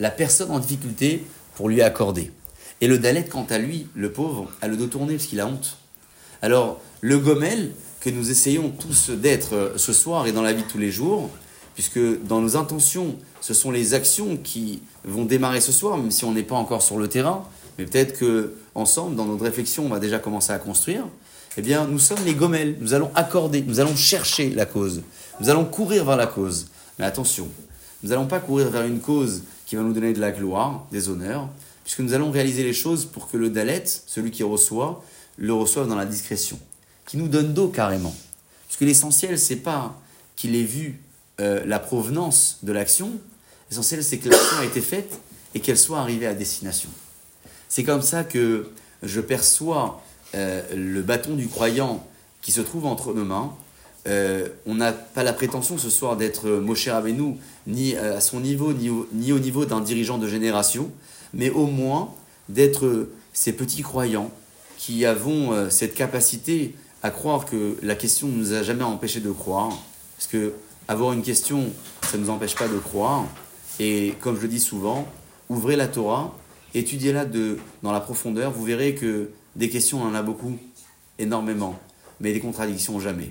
la 0.00 0.10
personne 0.10 0.50
en 0.50 0.58
difficulté 0.58 1.24
pour 1.54 1.68
lui 1.68 1.82
accorder. 1.82 2.32
Et 2.80 2.88
le 2.88 2.98
dalet, 2.98 3.24
quant 3.24 3.46
à 3.48 3.58
lui, 3.58 3.86
le 3.94 4.10
pauvre, 4.10 4.50
a 4.60 4.66
le 4.66 4.76
dos 4.76 4.88
tourné 4.88 5.14
parce 5.14 5.28
qu'il 5.28 5.38
a 5.38 5.46
honte. 5.46 5.76
Alors, 6.42 6.80
le 7.00 7.16
gomel 7.20 7.70
que 8.00 8.10
nous 8.10 8.28
essayons 8.28 8.70
tous 8.70 9.10
d'être 9.10 9.54
euh, 9.54 9.78
ce 9.78 9.92
soir 9.92 10.26
et 10.26 10.32
dans 10.32 10.42
la 10.42 10.52
vie 10.52 10.64
de 10.64 10.68
tous 10.68 10.78
les 10.78 10.90
jours, 10.90 11.30
puisque 11.74 12.00
dans 12.24 12.40
nos 12.40 12.56
intentions, 12.56 13.14
ce 13.40 13.54
sont 13.54 13.70
les 13.70 13.94
actions 13.94 14.36
qui 14.36 14.82
vont 15.04 15.24
démarrer 15.24 15.60
ce 15.60 15.70
soir, 15.70 15.96
même 15.96 16.10
si 16.10 16.24
on 16.24 16.32
n'est 16.32 16.42
pas 16.42 16.56
encore 16.56 16.82
sur 16.82 16.98
le 16.98 17.06
terrain, 17.06 17.46
mais 17.78 17.84
peut-être 17.84 18.18
que 18.18 18.56
ensemble, 18.74 19.14
dans 19.14 19.26
notre 19.26 19.44
réflexion, 19.44 19.86
on 19.86 19.90
va 19.90 20.00
déjà 20.00 20.18
commencer 20.18 20.52
à 20.52 20.58
construire. 20.58 21.04
Eh 21.56 21.62
bien, 21.62 21.86
nous 21.86 22.00
sommes 22.00 22.24
les 22.24 22.34
gomels. 22.34 22.76
Nous 22.80 22.94
allons 22.94 23.10
accorder, 23.14 23.62
nous 23.62 23.78
allons 23.78 23.94
chercher 23.94 24.50
la 24.50 24.66
cause. 24.66 25.02
Nous 25.40 25.48
allons 25.50 25.64
courir 25.64 26.04
vers 26.04 26.16
la 26.16 26.26
cause. 26.26 26.66
Mais 26.98 27.04
attention, 27.04 27.48
nous 28.02 28.10
n'allons 28.10 28.26
pas 28.26 28.40
courir 28.40 28.70
vers 28.70 28.84
une 28.84 29.00
cause 29.00 29.42
qui 29.66 29.76
va 29.76 29.82
nous 29.82 29.92
donner 29.92 30.12
de 30.12 30.20
la 30.20 30.32
gloire, 30.32 30.86
des 30.90 31.08
honneurs, 31.08 31.48
puisque 31.84 32.00
nous 32.00 32.12
allons 32.12 32.30
réaliser 32.30 32.64
les 32.64 32.72
choses 32.72 33.04
pour 33.04 33.28
que 33.28 33.36
le 33.36 33.50
Dalet, 33.50 33.84
celui 34.06 34.30
qui 34.30 34.42
reçoit, 34.42 35.04
le 35.36 35.52
reçoivent 35.52 35.88
dans 35.88 35.96
la 35.96 36.06
discrétion, 36.06 36.58
qui 37.06 37.16
nous 37.16 37.28
donne 37.28 37.54
d'eau 37.54 37.68
carrément. 37.68 38.14
Parce 38.66 38.76
que 38.78 38.84
l'essentiel, 38.84 39.38
c'est 39.38 39.56
pas 39.56 40.00
qu'il 40.36 40.56
ait 40.56 40.62
vu 40.62 41.00
euh, 41.40 41.64
la 41.66 41.78
provenance 41.78 42.58
de 42.62 42.72
l'action, 42.72 43.12
l'essentiel, 43.70 44.02
c'est 44.02 44.18
que 44.18 44.28
l'action 44.28 44.58
a 44.58 44.64
été 44.64 44.80
faite 44.80 45.20
et 45.54 45.60
qu'elle 45.60 45.78
soit 45.78 46.00
arrivée 46.00 46.26
à 46.26 46.34
destination. 46.34 46.90
C'est 47.68 47.84
comme 47.84 48.02
ça 48.02 48.24
que 48.24 48.70
je 49.02 49.20
perçois 49.20 50.02
euh, 50.34 50.62
le 50.74 51.02
bâton 51.02 51.34
du 51.34 51.48
croyant 51.48 52.06
qui 52.42 52.52
se 52.52 52.60
trouve 52.60 52.86
entre 52.86 53.14
nos 53.14 53.24
mains. 53.24 53.54
Euh, 54.06 54.48
on 54.66 54.74
n'a 54.74 54.92
pas 54.92 55.22
la 55.22 55.32
prétention 55.32 55.78
ce 55.78 55.88
soir 55.88 56.16
d'être 56.16 56.48
Moshe 56.50 56.88
Rabbeinu, 56.88 57.36
ni 57.66 57.96
à 57.96 58.20
son 58.20 58.40
niveau, 58.40 58.72
ni 58.74 59.32
au 59.32 59.38
niveau 59.38 59.64
d'un 59.64 59.80
dirigeant 59.80 60.18
de 60.18 60.28
génération, 60.28 60.90
mais 61.32 61.48
au 61.50 61.66
moins 61.66 62.12
d'être 62.48 63.08
ces 63.32 63.52
petits 63.52 63.82
croyants 63.82 64.30
qui 64.78 65.06
avons 65.06 65.52
euh, 65.52 65.70
cette 65.70 65.94
capacité 65.94 66.74
à 67.02 67.10
croire 67.10 67.46
que 67.46 67.76
la 67.82 67.94
question 67.94 68.28
ne 68.28 68.34
nous 68.34 68.52
a 68.52 68.62
jamais 68.62 68.84
empêché 68.84 69.20
de 69.20 69.30
croire. 69.30 69.70
Parce 70.16 70.26
que 70.26 70.52
avoir 70.88 71.12
une 71.12 71.22
question, 71.22 71.70
ça 72.02 72.18
ne 72.18 72.24
nous 72.24 72.30
empêche 72.30 72.54
pas 72.54 72.68
de 72.68 72.78
croire. 72.78 73.24
Et 73.80 74.14
comme 74.20 74.36
je 74.36 74.42
le 74.42 74.48
dis 74.48 74.60
souvent, 74.60 75.06
ouvrez 75.48 75.76
la 75.76 75.88
Torah, 75.88 76.36
étudiez-la 76.74 77.24
dans 77.82 77.92
la 77.92 78.00
profondeur, 78.00 78.52
vous 78.52 78.64
verrez 78.64 78.94
que 78.94 79.30
des 79.56 79.70
questions, 79.70 80.02
on 80.02 80.06
en 80.06 80.14
a 80.14 80.22
beaucoup, 80.22 80.56
énormément, 81.18 81.78
mais 82.20 82.32
des 82.32 82.40
contradictions, 82.40 82.98
jamais. 83.00 83.30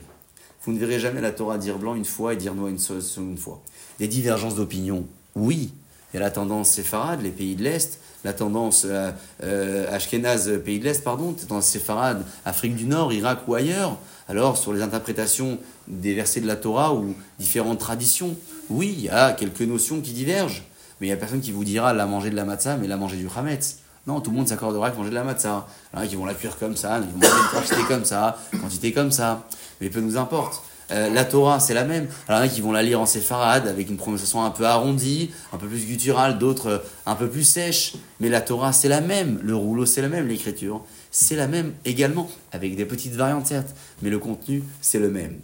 Vous 0.63 0.71
ne 0.71 0.79
verrez 0.79 0.99
jamais 0.99 1.21
la 1.21 1.31
Torah 1.31 1.57
dire 1.57 1.77
blanc 1.77 1.95
une 1.95 2.05
fois 2.05 2.33
et 2.33 2.37
dire 2.37 2.53
noir 2.53 2.69
une 2.69 2.79
seconde 2.79 3.37
fois. 3.37 3.61
Des 3.99 4.07
divergences 4.07 4.55
d'opinion, 4.55 5.05
oui. 5.35 5.73
Il 6.13 6.17
y 6.17 6.19
a 6.19 6.21
la 6.21 6.31
tendance 6.31 6.69
séfarade, 6.69 7.21
les 7.21 7.31
pays 7.31 7.55
de 7.55 7.63
l'Est, 7.63 7.99
la 8.23 8.33
tendance 8.33 8.85
euh, 8.85 9.11
euh, 9.41 9.93
Ashkenaz, 9.93 10.59
pays 10.63 10.79
de 10.79 10.85
l'Est, 10.85 11.03
pardon, 11.03 11.33
tendance 11.33 11.65
séfarade, 11.65 12.23
Afrique 12.45 12.75
du 12.75 12.85
Nord, 12.85 13.11
Irak 13.11 13.39
ou 13.47 13.55
ailleurs. 13.55 13.97
Alors, 14.29 14.57
sur 14.57 14.73
les 14.73 14.81
interprétations 14.81 15.57
des 15.87 16.13
versets 16.13 16.39
de 16.39 16.47
la 16.47 16.55
Torah 16.55 16.93
ou 16.93 17.13
différentes 17.39 17.79
traditions, 17.79 18.37
oui, 18.69 18.93
il 18.95 19.03
y 19.03 19.09
a 19.09 19.33
quelques 19.33 19.61
notions 19.61 19.99
qui 20.01 20.13
divergent. 20.13 20.63
Mais 21.01 21.07
il 21.07 21.09
n'y 21.09 21.13
a 21.13 21.17
personne 21.17 21.41
qui 21.41 21.51
vous 21.51 21.65
dira 21.65 21.93
la 21.93 22.05
manger 22.05 22.29
de 22.29 22.35
la 22.35 22.45
matzah, 22.45 22.77
mais 22.77 22.87
la 22.87 22.95
manger 22.95 23.17
du 23.17 23.27
chametz. 23.27 23.79
Non, 24.05 24.19
tout 24.19 24.31
le 24.31 24.37
monde 24.37 24.47
s'accordera 24.47 24.87
avec 24.87 24.97
manger 24.97 25.11
de 25.11 25.15
la 25.15 25.23
matzah. 25.23 25.65
Il 25.93 25.97
y 25.97 25.99
en 25.99 26.01
a 26.03 26.07
qui 26.07 26.15
vont 26.15 26.25
la 26.25 26.33
cuire 26.33 26.57
comme 26.57 26.75
ça, 26.75 26.99
ils 26.99 27.05
vont 27.05 27.19
manger 27.19 27.41
une 27.41 27.59
quantité 27.59 27.87
comme 27.87 28.05
ça, 28.05 28.37
quantité 28.59 28.91
comme 28.91 29.11
ça. 29.11 29.47
Mais 29.79 29.89
peu 29.89 30.01
nous 30.01 30.17
importe. 30.17 30.61
Euh, 30.91 31.09
la 31.09 31.23
Torah, 31.23 31.59
c'est 31.59 31.73
la 31.73 31.85
même. 31.85 32.07
Alors, 32.27 32.41
il 32.41 32.45
y 32.45 32.49
en 32.49 32.51
a 32.51 32.53
qui 32.55 32.61
vont 32.61 32.71
la 32.71 32.83
lire 32.83 32.99
en 32.99 33.05
séfarade, 33.05 33.67
avec 33.67 33.89
une 33.89 33.97
prononciation 33.97 34.43
un 34.43 34.51
peu 34.51 34.65
arrondie, 34.65 35.31
un 35.53 35.57
peu 35.57 35.67
plus 35.67 35.85
gutturale, 35.85 36.37
d'autres 36.37 36.67
euh, 36.67 36.77
un 37.05 37.15
peu 37.15 37.29
plus 37.29 37.43
sèche. 37.43 37.93
Mais 38.19 38.29
la 38.29 38.41
Torah, 38.41 38.73
c'est 38.73 38.89
la 38.89 39.01
même. 39.01 39.39
Le 39.41 39.55
rouleau, 39.55 39.85
c'est 39.85 40.01
la 40.01 40.09
même. 40.09 40.27
L'écriture, 40.27 40.83
c'est 41.09 41.35
la 41.35 41.47
même 41.47 41.73
également, 41.85 42.29
avec 42.51 42.75
des 42.75 42.85
petites 42.85 43.15
variantes, 43.15 43.47
certes. 43.47 43.73
Mais 44.01 44.09
le 44.09 44.19
contenu, 44.19 44.63
c'est 44.81 44.99
le 44.99 45.09
même. 45.09 45.39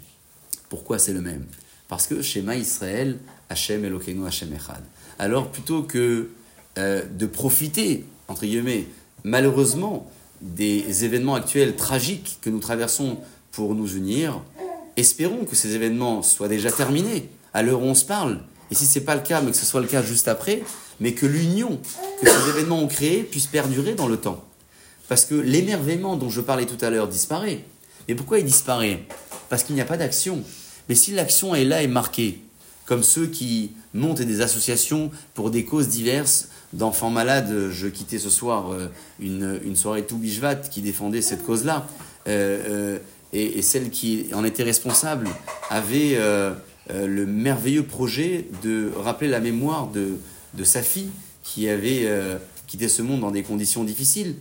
Pourquoi 0.67 0.99
c'est 0.99 1.13
le 1.13 1.21
même? 1.21 1.45
Parce 1.87 2.05
que 2.05 2.21
Shema 2.21 2.55
Israël, 2.55 3.17
Hachem 3.49 3.83
Elokeinu 3.85 4.27
Hachem 4.27 4.53
Echad. 4.53 4.83
Alors, 5.17 5.49
plutôt 5.49 5.83
que 5.83 6.29
euh, 6.77 7.03
de 7.09 7.25
profiter, 7.25 8.05
entre 8.29 8.45
guillemets, 8.45 8.87
malheureusement, 9.25 10.09
des 10.41 11.03
événements 11.03 11.35
actuels 11.35 11.75
tragiques 11.75 12.37
que 12.41 12.49
nous 12.49 12.59
traversons 12.59 13.17
pour 13.51 13.75
nous 13.75 13.97
unir, 13.97 14.41
Espérons 14.99 15.45
que 15.45 15.55
ces 15.55 15.75
événements 15.75 16.21
soient 16.21 16.49
déjà 16.49 16.69
terminés 16.73 17.29
à 17.53 17.63
l'heure 17.63 17.81
où 17.81 17.85
on 17.85 17.95
se 17.95 18.03
parle. 18.03 18.41
Et 18.69 18.75
si 18.75 18.85
ce 18.85 18.99
n'est 18.99 19.05
pas 19.05 19.15
le 19.15 19.21
cas, 19.21 19.39
mais 19.39 19.51
que 19.51 19.55
ce 19.55 19.65
soit 19.65 19.79
le 19.79 19.87
cas 19.87 20.03
juste 20.03 20.27
après, 20.27 20.61
mais 20.99 21.13
que 21.13 21.25
l'union 21.25 21.79
que 22.21 22.29
ces 22.29 22.49
événements 22.49 22.83
ont 22.83 22.87
créée 22.89 23.23
puisse 23.23 23.47
perdurer 23.47 23.93
dans 23.95 24.09
le 24.09 24.17
temps. 24.17 24.43
Parce 25.07 25.23
que 25.23 25.35
l'émerveillement 25.35 26.17
dont 26.17 26.29
je 26.29 26.41
parlais 26.41 26.65
tout 26.65 26.83
à 26.83 26.89
l'heure 26.89 27.07
disparaît. 27.07 27.63
Mais 28.09 28.15
pourquoi 28.15 28.39
il 28.39 28.45
disparaît? 28.45 29.05
Parce 29.47 29.63
qu'il 29.63 29.73
n'y 29.73 29.79
a 29.79 29.85
pas 29.85 29.95
d'action. 29.95 30.43
Mais 30.89 30.95
si 30.95 31.13
l'action 31.13 31.55
est 31.55 31.63
là 31.63 31.81
et 31.81 31.87
marquée, 31.87 32.41
comme 32.85 33.03
ceux 33.03 33.27
qui 33.27 33.71
montent 33.93 34.21
des 34.21 34.41
associations 34.41 35.11
pour 35.33 35.49
des 35.49 35.63
causes 35.63 35.87
diverses, 35.87 36.49
d'enfants 36.73 37.09
malades, 37.09 37.69
je 37.71 37.87
quittais 37.87 38.19
ce 38.19 38.29
soir 38.29 38.71
euh, 38.71 38.87
une, 39.19 39.75
soirée 39.75 40.05
tout 40.05 40.19
qui 40.71 40.81
défendait 40.81 41.21
cette 41.21 41.45
cause-là. 41.45 41.87
Euh, 42.27 42.63
euh, 42.69 42.99
et, 43.33 43.61
celle 43.61 43.89
qui 43.89 44.27
en 44.33 44.43
était 44.43 44.63
responsable 44.63 45.27
avait 45.69 46.15
euh, 46.15 46.53
euh, 46.91 47.07
le 47.07 47.25
merveilleux 47.25 47.83
projet 47.83 48.47
de 48.63 48.91
rappeler 48.97 49.27
la 49.27 49.39
mémoire 49.39 49.87
de, 49.87 50.17
de 50.55 50.63
sa 50.63 50.81
fille 50.81 51.11
qui 51.43 51.69
avait 51.69 52.03
euh, 52.05 52.37
quitté 52.67 52.87
ce 52.87 53.01
monde 53.01 53.21
dans 53.21 53.31
des 53.31 53.43
conditions 53.43 53.83
difficiles. 53.83 54.35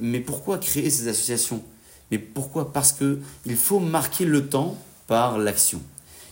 Mais 0.00 0.20
pourquoi 0.20 0.58
créer 0.58 0.90
ces 0.90 1.08
associations? 1.08 1.62
Mais 2.10 2.18
pourquoi? 2.18 2.72
Parce 2.72 2.92
qu'il 2.92 3.56
faut 3.56 3.80
marquer 3.80 4.24
le 4.24 4.46
temps 4.46 4.76
par 5.06 5.38
l'action. 5.38 5.80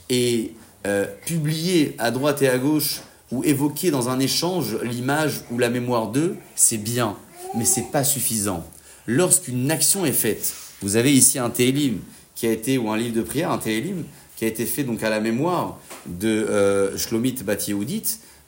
et 0.09 0.55
euh, 0.85 1.07
publier 1.27 1.95
à 1.99 2.11
droite 2.11 2.43
et 2.43 2.49
à 2.49 2.59
gauche 2.59 3.03
ou 3.33 3.43
évoquer 3.45 3.91
dans 3.91 4.11
un 4.11 4.21
échange 4.21 4.79
l'image 4.83 5.41
ou 5.51 5.59
la 5.59 5.71
mémoire 5.71 6.09
d'eux, 6.09 6.37
c'est 6.55 6.79
bien, 6.79 7.17
mais 7.57 7.65
c'est 7.65 7.91
pas 7.91 8.05
suffisant. 8.05 8.65
Lorsqu'une 9.07 9.71
action 9.71 10.07
est 10.07 10.13
faite, 10.13 10.55
vous 10.83 10.97
avez 10.97 11.13
ici 11.13 11.39
un 11.39 11.51
télim 11.51 11.99
qui 12.37 12.47
a 12.47 12.53
été, 12.53 12.79
ou 12.79 12.91
un 12.91 12.97
livre 12.97 13.17
de 13.17 13.23
prière, 13.23 13.51
un 13.51 13.59
télim, 13.59 14.05
qui 14.37 14.45
a 14.45 14.49
été 14.49 14.67
fait 14.67 14.85
donc 14.85 15.03
à 15.03 15.11
la 15.11 15.21
mémoire 15.21 15.79
de 16.07 16.29
euh, 16.29 16.97
Shlomit 16.99 17.37
Bat 17.45 17.57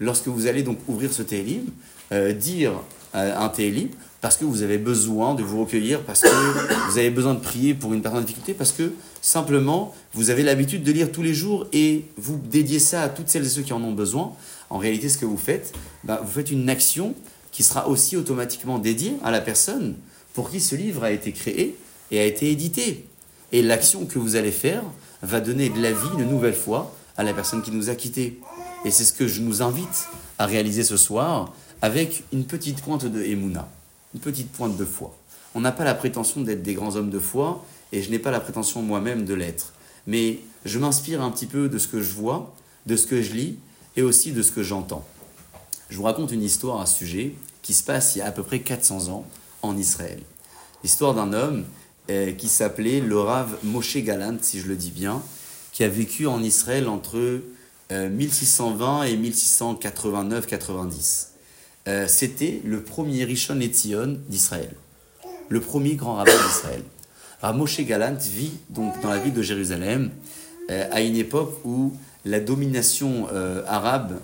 lorsque 0.00 0.28
vous 0.28 0.46
allez 0.46 0.62
donc 0.62 0.78
ouvrir 0.86 1.12
ce 1.12 1.22
télim, 1.22 1.64
euh, 2.12 2.32
dire 2.32 2.72
euh, 3.14 3.36
un 3.36 3.48
télim, 3.48 3.88
parce 4.20 4.36
que 4.36 4.44
vous 4.44 4.62
avez 4.62 4.78
besoin 4.78 5.34
de 5.34 5.42
vous 5.42 5.60
recueillir, 5.64 6.00
parce 6.02 6.20
que 6.20 6.28
vous 6.90 6.98
avez 6.98 7.10
besoin 7.10 7.34
de 7.34 7.40
prier 7.40 7.74
pour 7.74 7.94
une 7.94 8.02
personne 8.02 8.20
en 8.20 8.22
difficulté, 8.22 8.54
parce 8.54 8.72
que 8.72 8.92
simplement 9.22 9.94
vous 10.12 10.30
avez 10.30 10.42
l'habitude 10.42 10.82
de 10.82 10.92
lire 10.92 11.10
tous 11.12 11.22
les 11.22 11.34
jours 11.34 11.66
et 11.72 12.04
vous 12.16 12.38
dédiez 12.50 12.78
ça 12.78 13.02
à 13.02 13.08
toutes 13.08 13.28
celles 13.28 13.46
et 13.46 13.48
ceux 13.48 13.62
qui 13.62 13.72
en 13.72 13.82
ont 13.82 13.92
besoin. 13.92 14.32
En 14.74 14.78
réalité, 14.78 15.08
ce 15.08 15.18
que 15.18 15.24
vous 15.24 15.38
faites, 15.38 15.72
bah, 16.02 16.20
vous 16.24 16.32
faites 16.32 16.50
une 16.50 16.68
action 16.68 17.14
qui 17.52 17.62
sera 17.62 17.86
aussi 17.88 18.16
automatiquement 18.16 18.80
dédiée 18.80 19.14
à 19.22 19.30
la 19.30 19.40
personne 19.40 19.94
pour 20.32 20.50
qui 20.50 20.60
ce 20.60 20.74
livre 20.74 21.04
a 21.04 21.12
été 21.12 21.30
créé 21.30 21.76
et 22.10 22.18
a 22.18 22.24
été 22.24 22.50
édité. 22.50 23.06
Et 23.52 23.62
l'action 23.62 24.04
que 24.04 24.18
vous 24.18 24.34
allez 24.34 24.50
faire 24.50 24.82
va 25.22 25.40
donner 25.40 25.68
de 25.68 25.80
la 25.80 25.92
vie 25.92 26.08
une 26.18 26.28
nouvelle 26.28 26.56
fois 26.56 26.92
à 27.16 27.22
la 27.22 27.32
personne 27.32 27.62
qui 27.62 27.70
nous 27.70 27.88
a 27.88 27.94
quittés. 27.94 28.40
Et 28.84 28.90
c'est 28.90 29.04
ce 29.04 29.12
que 29.12 29.28
je 29.28 29.42
nous 29.42 29.62
invite 29.62 30.08
à 30.40 30.46
réaliser 30.46 30.82
ce 30.82 30.96
soir 30.96 31.54
avec 31.80 32.24
une 32.32 32.44
petite 32.44 32.82
pointe 32.82 33.04
de 33.04 33.22
Emouna, 33.22 33.68
une 34.12 34.20
petite 34.20 34.50
pointe 34.50 34.76
de 34.76 34.84
foi. 34.84 35.16
On 35.54 35.60
n'a 35.60 35.70
pas 35.70 35.84
la 35.84 35.94
prétention 35.94 36.40
d'être 36.40 36.64
des 36.64 36.74
grands 36.74 36.96
hommes 36.96 37.10
de 37.10 37.20
foi 37.20 37.64
et 37.92 38.02
je 38.02 38.10
n'ai 38.10 38.18
pas 38.18 38.32
la 38.32 38.40
prétention 38.40 38.82
moi-même 38.82 39.24
de 39.24 39.34
l'être. 39.34 39.72
Mais 40.08 40.40
je 40.64 40.80
m'inspire 40.80 41.22
un 41.22 41.30
petit 41.30 41.46
peu 41.46 41.68
de 41.68 41.78
ce 41.78 41.86
que 41.86 42.02
je 42.02 42.12
vois, 42.12 42.52
de 42.86 42.96
ce 42.96 43.06
que 43.06 43.22
je 43.22 43.34
lis 43.34 43.58
et 43.96 44.02
aussi 44.02 44.32
de 44.32 44.42
ce 44.42 44.52
que 44.52 44.62
j'entends. 44.62 45.04
Je 45.90 45.96
vous 45.96 46.04
raconte 46.04 46.32
une 46.32 46.42
histoire 46.42 46.80
à 46.80 46.86
sujet 46.86 47.34
qui 47.62 47.74
se 47.74 47.82
passe 47.82 48.16
il 48.16 48.18
y 48.18 48.22
a 48.22 48.26
à 48.26 48.32
peu 48.32 48.42
près 48.42 48.60
400 48.60 49.08
ans 49.08 49.24
en 49.62 49.76
Israël. 49.76 50.20
L'histoire 50.82 51.14
d'un 51.14 51.32
homme 51.32 51.64
euh, 52.10 52.32
qui 52.32 52.48
s'appelait 52.48 53.00
le 53.00 53.18
Rav 53.18 53.56
Moshe 53.64 53.96
Galant, 53.98 54.36
si 54.40 54.60
je 54.60 54.66
le 54.66 54.76
dis 54.76 54.90
bien, 54.90 55.22
qui 55.72 55.84
a 55.84 55.88
vécu 55.88 56.26
en 56.26 56.42
Israël 56.42 56.88
entre 56.88 57.40
1620 57.90 59.00
euh, 59.00 59.04
et 59.04 59.16
1689-90. 59.16 61.28
Euh, 61.86 62.08
c'était 62.08 62.62
le 62.64 62.82
premier 62.82 63.24
Rishon 63.24 63.60
Etzion 63.60 64.18
d'Israël, 64.28 64.74
le 65.48 65.60
premier 65.60 65.94
grand 65.94 66.16
rabbin 66.16 66.32
d'Israël. 66.32 66.82
Rav 67.40 67.56
Moshe 67.56 67.80
Galant 67.80 68.16
vit 68.20 68.52
donc 68.68 69.00
dans 69.00 69.10
la 69.10 69.18
ville 69.18 69.34
de 69.34 69.42
Jérusalem 69.42 70.10
à 70.68 71.02
une 71.02 71.16
époque 71.16 71.60
où 71.64 71.94
la 72.24 72.40
domination 72.40 73.26
arabe 73.66 74.18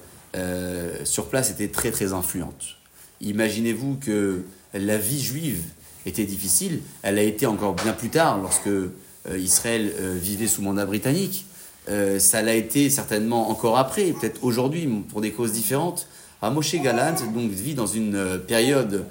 sur 1.04 1.26
place 1.26 1.50
était 1.50 1.68
très 1.68 1.90
très 1.90 2.12
influente. 2.12 2.76
Imaginez-vous 3.20 3.96
que 3.96 4.44
la 4.74 4.96
vie 4.96 5.20
juive 5.20 5.62
était 6.06 6.24
difficile. 6.24 6.80
Elle 7.02 7.18
a 7.18 7.22
été 7.22 7.46
encore 7.46 7.74
bien 7.74 7.92
plus 7.92 8.08
tard, 8.08 8.38
lorsque 8.40 8.68
euh, 8.68 9.38
Israël 9.38 9.92
euh, 9.98 10.16
vivait 10.20 10.46
sous 10.46 10.62
mandat 10.62 10.86
britannique. 10.86 11.46
Euh, 11.88 12.18
ça 12.18 12.42
l'a 12.42 12.54
été 12.54 12.90
certainement 12.90 13.50
encore 13.50 13.78
après, 13.78 14.12
peut-être 14.12 14.42
aujourd'hui, 14.42 14.88
pour 15.08 15.20
des 15.20 15.32
causes 15.32 15.52
différentes. 15.52 16.06
À 16.42 16.50
Moshe 16.50 16.74
Galant 16.76 17.16
donc, 17.34 17.50
vit 17.50 17.74
dans 17.74 17.86
une 17.86 18.40
période 18.46 19.04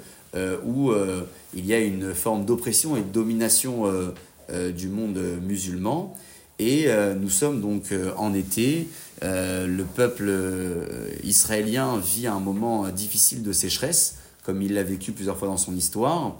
où 0.64 0.92
il 1.54 1.64
y 1.66 1.72
a 1.72 1.78
une 1.78 2.12
forme 2.12 2.44
d'oppression 2.44 2.96
et 2.96 3.02
de 3.02 3.08
domination 3.08 3.84
du 4.74 4.88
monde 4.88 5.20
musulman. 5.40 6.16
Et 6.62 6.88
nous 7.18 7.30
sommes 7.30 7.62
donc 7.62 7.84
en 8.18 8.34
été. 8.34 8.86
le 9.22 9.82
peuple 9.82 10.30
israélien 11.24 11.96
vit 11.96 12.26
un 12.26 12.38
moment 12.38 12.86
difficile 12.90 13.42
de 13.42 13.52
sécheresse, 13.52 14.16
comme 14.44 14.60
il 14.60 14.74
l'a 14.74 14.82
vécu 14.82 15.12
plusieurs 15.12 15.38
fois 15.38 15.48
dans 15.48 15.56
son 15.56 15.74
histoire. 15.74 16.36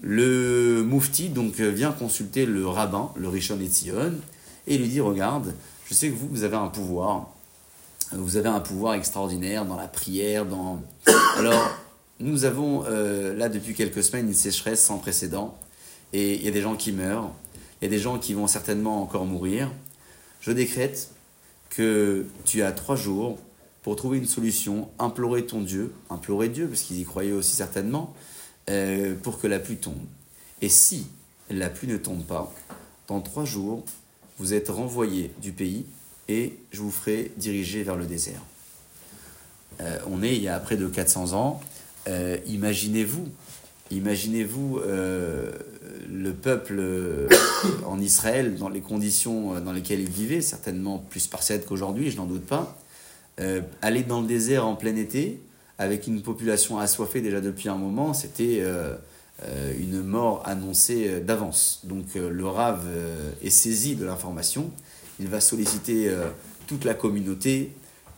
Le 0.00 0.82
Moufti 0.82 1.28
donc 1.28 1.60
euh, 1.60 1.70
vient 1.70 1.92
consulter 1.92 2.44
le 2.44 2.66
rabbin, 2.66 3.10
le 3.16 3.28
Rishon 3.28 3.60
Etzion, 3.60 4.14
et 4.66 4.78
lui 4.78 4.88
dit 4.88 5.00
Regarde, 5.00 5.54
je 5.86 5.94
sais 5.94 6.08
que 6.08 6.14
vous, 6.14 6.28
vous 6.28 6.44
avez 6.44 6.56
un 6.56 6.68
pouvoir. 6.68 7.28
Vous 8.12 8.36
avez 8.36 8.48
un 8.48 8.60
pouvoir 8.60 8.94
extraordinaire 8.94 9.64
dans 9.64 9.76
la 9.76 9.86
prière, 9.86 10.44
dans. 10.44 10.82
Alors, 11.36 11.70
nous 12.20 12.44
avons 12.44 12.84
euh, 12.86 13.34
là 13.36 13.48
depuis 13.48 13.74
quelques 13.74 14.02
semaines 14.02 14.28
une 14.28 14.34
sécheresse 14.34 14.84
sans 14.84 14.98
précédent, 14.98 15.56
et 16.12 16.34
il 16.34 16.42
y 16.42 16.48
a 16.48 16.50
des 16.50 16.62
gens 16.62 16.74
qui 16.74 16.92
meurent, 16.92 17.30
a 17.86 17.88
des 17.88 17.98
gens 17.98 18.18
qui 18.18 18.34
vont 18.34 18.46
certainement 18.46 19.02
encore 19.02 19.24
mourir. 19.24 19.70
Je 20.40 20.52
décrète 20.52 21.10
que 21.70 22.26
tu 22.44 22.62
as 22.62 22.72
trois 22.72 22.96
jours 22.96 23.38
pour 23.82 23.96
trouver 23.96 24.18
une 24.18 24.26
solution, 24.26 24.88
implorer 24.98 25.46
ton 25.46 25.60
Dieu, 25.60 25.92
implorer 26.10 26.48
Dieu, 26.48 26.68
parce 26.68 26.82
qu'ils 26.82 27.00
y 27.00 27.04
croyaient 27.04 27.32
aussi 27.32 27.56
certainement, 27.56 28.14
euh, 28.70 29.14
pour 29.22 29.40
que 29.40 29.46
la 29.46 29.58
pluie 29.58 29.76
tombe. 29.76 29.98
Et 30.60 30.68
si 30.68 31.08
la 31.50 31.68
pluie 31.68 31.88
ne 31.88 31.96
tombe 31.96 32.22
pas, 32.24 32.52
dans 33.08 33.20
trois 33.20 33.44
jours, 33.44 33.84
vous 34.38 34.54
êtes 34.54 34.68
renvoyé 34.68 35.32
du 35.42 35.52
pays 35.52 35.86
et 36.28 36.56
je 36.70 36.80
vous 36.80 36.90
ferai 36.90 37.32
diriger 37.36 37.82
vers 37.82 37.96
le 37.96 38.06
désert. 38.06 38.40
Euh, 39.80 39.98
on 40.08 40.22
est 40.22 40.36
il 40.36 40.42
y 40.42 40.48
a 40.48 40.58
près 40.60 40.76
de 40.76 40.86
400 40.86 41.32
ans. 41.32 41.60
Euh, 42.06 42.38
imaginez-vous, 42.46 43.26
imaginez-vous 43.90 44.80
le 46.08 46.32
peuple 46.32 46.82
en 47.86 48.00
Israël 48.00 48.56
dans 48.56 48.68
les 48.68 48.80
conditions 48.80 49.60
dans 49.60 49.72
lesquelles 49.72 50.00
il 50.00 50.10
vivait, 50.10 50.40
certainement 50.40 50.98
plus 50.98 51.20
spartiate 51.20 51.66
qu'aujourd'hui, 51.66 52.10
je 52.10 52.16
n'en 52.16 52.26
doute 52.26 52.46
pas. 52.46 52.76
aller 53.82 54.02
dans 54.02 54.20
le 54.20 54.26
désert 54.26 54.66
en 54.66 54.74
plein 54.74 54.96
été, 54.96 55.40
avec 55.82 56.06
une 56.06 56.22
population 56.22 56.78
assoiffée 56.78 57.20
déjà 57.20 57.40
depuis 57.40 57.68
un 57.68 57.76
moment, 57.76 58.14
c'était 58.14 58.58
euh, 58.60 58.94
euh, 59.44 59.72
une 59.78 60.02
mort 60.02 60.42
annoncée 60.46 61.08
euh, 61.08 61.20
d'avance. 61.20 61.80
Donc 61.84 62.14
le 62.14 62.46
Rav 62.46 62.80
est 63.42 63.50
saisi 63.50 63.96
de 63.96 64.04
l'information, 64.04 64.70
il 65.20 65.28
va 65.28 65.40
solliciter 65.40 66.10
toute 66.66 66.84
la 66.84 66.94
communauté, 66.94 67.72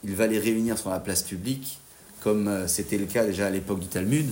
il 0.05 0.14
va 0.14 0.26
les 0.26 0.39
réunir 0.39 0.78
sur 0.78 0.91
la 0.91 1.01
place 1.01 1.22
publique, 1.22 1.78
comme 2.20 2.66
c'était 2.66 2.99
le 2.99 3.07
cas 3.07 3.24
déjà 3.26 3.47
à 3.47 3.51
l'époque 3.51 3.80
du 3.80 3.89
Talmud. 3.89 4.26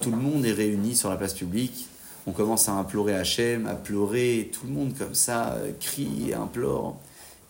Tout 0.00 0.10
le 0.10 0.16
monde 0.16 0.44
est 0.44 0.52
réuni 0.52 0.96
sur 0.96 1.08
la 1.08 1.16
place 1.16 1.34
publique, 1.34 1.86
on 2.26 2.32
commence 2.32 2.68
à 2.68 2.72
implorer 2.72 3.14
Hachem, 3.14 3.66
à 3.66 3.74
pleurer, 3.74 4.50
tout 4.52 4.66
le 4.66 4.72
monde 4.72 4.96
comme 4.96 5.14
ça 5.14 5.58
crie 5.80 6.30
et 6.30 6.34
implore, 6.34 6.98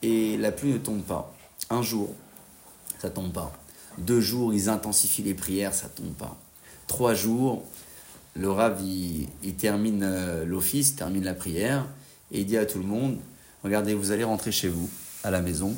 et 0.02 0.36
la 0.36 0.52
pluie 0.52 0.72
ne 0.72 0.78
tombe 0.78 1.02
pas. 1.02 1.34
Un 1.70 1.82
jour, 1.82 2.14
ça 3.00 3.10
tombe 3.10 3.32
pas. 3.32 3.52
Deux 3.98 4.20
jours, 4.20 4.52
ils 4.52 4.68
intensifient 4.68 5.22
les 5.22 5.34
prières, 5.34 5.74
ça 5.74 5.88
tombe 5.88 6.12
pas. 6.14 6.36
Trois 6.86 7.14
jours, 7.14 7.64
le 8.34 8.50
Rav, 8.50 8.82
il, 8.82 9.54
termine 9.54 10.02
euh, 10.02 10.44
l'office, 10.44 10.96
termine 10.96 11.24
la 11.24 11.34
prière, 11.34 11.86
et 12.32 12.40
il 12.40 12.46
dit 12.46 12.56
à 12.56 12.66
tout 12.66 12.78
le 12.78 12.84
monde, 12.84 13.18
regardez, 13.62 13.94
vous 13.94 14.10
allez 14.10 14.24
rentrer 14.24 14.50
chez 14.50 14.68
vous, 14.68 14.90
à 15.22 15.30
la 15.30 15.40
maison, 15.40 15.74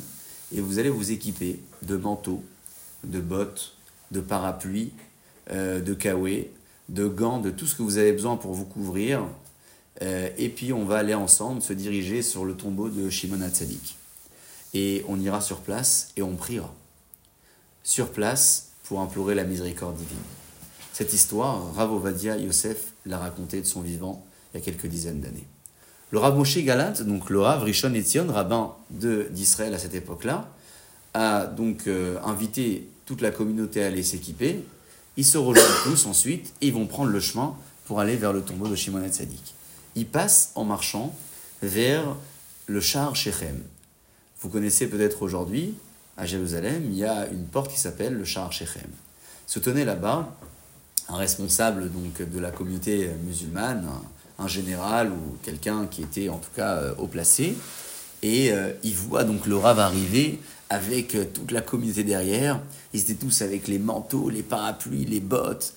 et 0.53 0.59
vous 0.59 0.79
allez 0.79 0.89
vous 0.89 1.11
équiper 1.11 1.59
de 1.83 1.95
manteaux, 1.95 2.43
de 3.03 3.19
bottes, 3.19 3.75
de 4.11 4.19
parapluies, 4.19 4.91
euh, 5.51 5.79
de 5.79 5.93
kawaii, 5.93 6.47
de 6.89 7.07
gants, 7.07 7.39
de 7.39 7.49
tout 7.49 7.65
ce 7.65 7.75
que 7.75 7.83
vous 7.83 7.97
avez 7.97 8.11
besoin 8.11 8.37
pour 8.37 8.53
vous 8.53 8.65
couvrir. 8.65 9.23
Euh, 10.01 10.29
et 10.37 10.49
puis 10.49 10.73
on 10.73 10.85
va 10.85 10.97
aller 10.97 11.13
ensemble 11.13 11.61
se 11.61 11.73
diriger 11.73 12.21
sur 12.21 12.45
le 12.45 12.55
tombeau 12.55 12.89
de 12.89 13.09
Shimon 13.09 13.41
Hatzadik. 13.41 13.97
Et 14.73 15.03
on 15.07 15.19
ira 15.19 15.41
sur 15.41 15.59
place 15.61 16.11
et 16.17 16.21
on 16.21 16.35
priera 16.35 16.73
sur 17.83 18.11
place 18.11 18.71
pour 18.83 18.99
implorer 18.99 19.33
la 19.33 19.45
miséricorde 19.45 19.95
divine. 19.95 20.17
Cette 20.93 21.13
histoire, 21.13 21.73
Rav 21.75 21.93
Ovadia 21.93 22.37
Yosef 22.37 22.91
l'a 23.05 23.17
racontée 23.17 23.61
de 23.61 23.65
son 23.65 23.81
vivant 23.81 24.25
il 24.53 24.59
y 24.59 24.61
a 24.61 24.65
quelques 24.65 24.87
dizaines 24.87 25.21
d'années. 25.21 25.47
Le 26.11 26.19
Rav 26.19 26.37
Moshe 26.37 26.57
Galant, 26.59 26.93
donc 27.05 27.29
le 27.29 27.39
Rav 27.39 27.63
Rishon 27.63 27.93
Etzion, 27.93 28.27
rabbin 28.31 28.73
d'Israël 28.89 29.73
à 29.73 29.79
cette 29.79 29.93
époque-là, 29.93 30.49
a 31.13 31.45
donc 31.45 31.87
euh, 31.87 32.17
invité 32.23 32.89
toute 33.05 33.21
la 33.21 33.31
communauté 33.31 33.83
à 33.83 33.87
aller 33.87 34.03
s'équiper. 34.03 34.63
Ils 35.17 35.25
se 35.25 35.37
rejoignent 35.37 35.83
tous 35.83 36.05
ensuite 36.05 36.53
et 36.61 36.67
ils 36.67 36.73
vont 36.73 36.85
prendre 36.85 37.09
le 37.09 37.19
chemin 37.19 37.55
pour 37.85 37.99
aller 37.99 38.15
vers 38.15 38.33
le 38.33 38.41
tombeau 38.41 38.67
de 38.67 38.75
Shimon 38.75 39.07
Tzadik. 39.07 39.55
Ils 39.95 40.05
passent 40.05 40.51
en 40.53 40.63
marchant 40.63 41.15
vers 41.63 42.15
le 42.67 42.79
char 42.79 43.15
Shechem. 43.15 43.63
Vous 44.41 44.49
connaissez 44.49 44.87
peut-être 44.87 45.23
aujourd'hui 45.23 45.73
à 46.17 46.25
Jérusalem, 46.25 46.83
il 46.85 46.97
y 46.97 47.05
a 47.05 47.27
une 47.27 47.45
porte 47.45 47.71
qui 47.71 47.79
s'appelle 47.79 48.13
le 48.13 48.25
Shar 48.25 48.51
Shechem. 48.51 48.89
Se 49.47 49.59
tenait 49.59 49.85
là-bas 49.85 50.35
un 51.09 51.15
responsable 51.15 51.91
donc 51.91 52.21
de 52.21 52.39
la 52.39 52.51
communauté 52.51 53.09
musulmane, 53.25 53.87
un, 54.37 54.47
général 54.47 55.11
ou 55.11 55.37
quelqu'un 55.43 55.87
qui 55.87 56.03
était 56.03 56.29
en 56.29 56.37
tout 56.37 56.49
cas 56.55 56.75
euh, 56.75 56.95
haut 56.97 57.07
placé, 57.07 57.55
et 58.21 58.51
euh, 58.51 58.71
il 58.83 58.93
voit 58.93 59.23
donc 59.23 59.45
le 59.45 59.55
Rav 59.55 59.79
arriver 59.79 60.39
avec 60.69 61.15
euh, 61.15 61.25
toute 61.25 61.51
la 61.51 61.61
communauté 61.61 62.03
derrière. 62.03 62.61
Ils 62.93 63.01
étaient 63.01 63.13
tous 63.13 63.41
avec 63.41 63.67
les 63.67 63.79
manteaux, 63.79 64.29
les 64.29 64.43
parapluies, 64.43 65.05
les 65.05 65.19
bottes. 65.19 65.73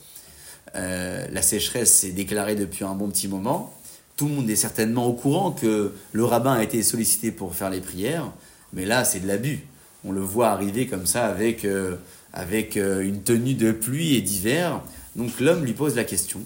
la 0.74 1.42
sécheresse 1.42 1.92
s'est 1.92 2.12
déclarée 2.12 2.54
depuis 2.54 2.84
un 2.84 2.94
bon 2.94 3.08
petit 3.08 3.28
moment. 3.28 3.74
Tout 4.16 4.28
le 4.28 4.34
monde 4.34 4.50
est 4.50 4.56
certainement 4.56 5.06
au 5.06 5.14
courant 5.14 5.50
que 5.50 5.94
le 6.12 6.24
rabbin 6.24 6.52
a 6.52 6.62
été 6.62 6.82
sollicité 6.82 7.32
pour 7.32 7.54
faire 7.54 7.70
les 7.70 7.80
prières. 7.80 8.30
Mais 8.74 8.84
là, 8.84 9.04
c'est 9.04 9.20
de 9.20 9.26
l'abus. 9.26 9.60
On 10.04 10.12
le 10.12 10.20
voit 10.20 10.50
arriver 10.50 10.86
comme 10.86 11.06
ça 11.06 11.26
avec, 11.26 11.64
euh, 11.64 11.96
avec 12.32 12.76
euh, 12.76 13.00
une 13.00 13.22
tenue 13.22 13.54
de 13.54 13.72
pluie 13.72 14.14
et 14.14 14.20
d'hiver. 14.20 14.82
Donc 15.16 15.40
l'homme 15.40 15.64
lui 15.64 15.72
pose 15.72 15.96
la 15.96 16.04
question. 16.04 16.40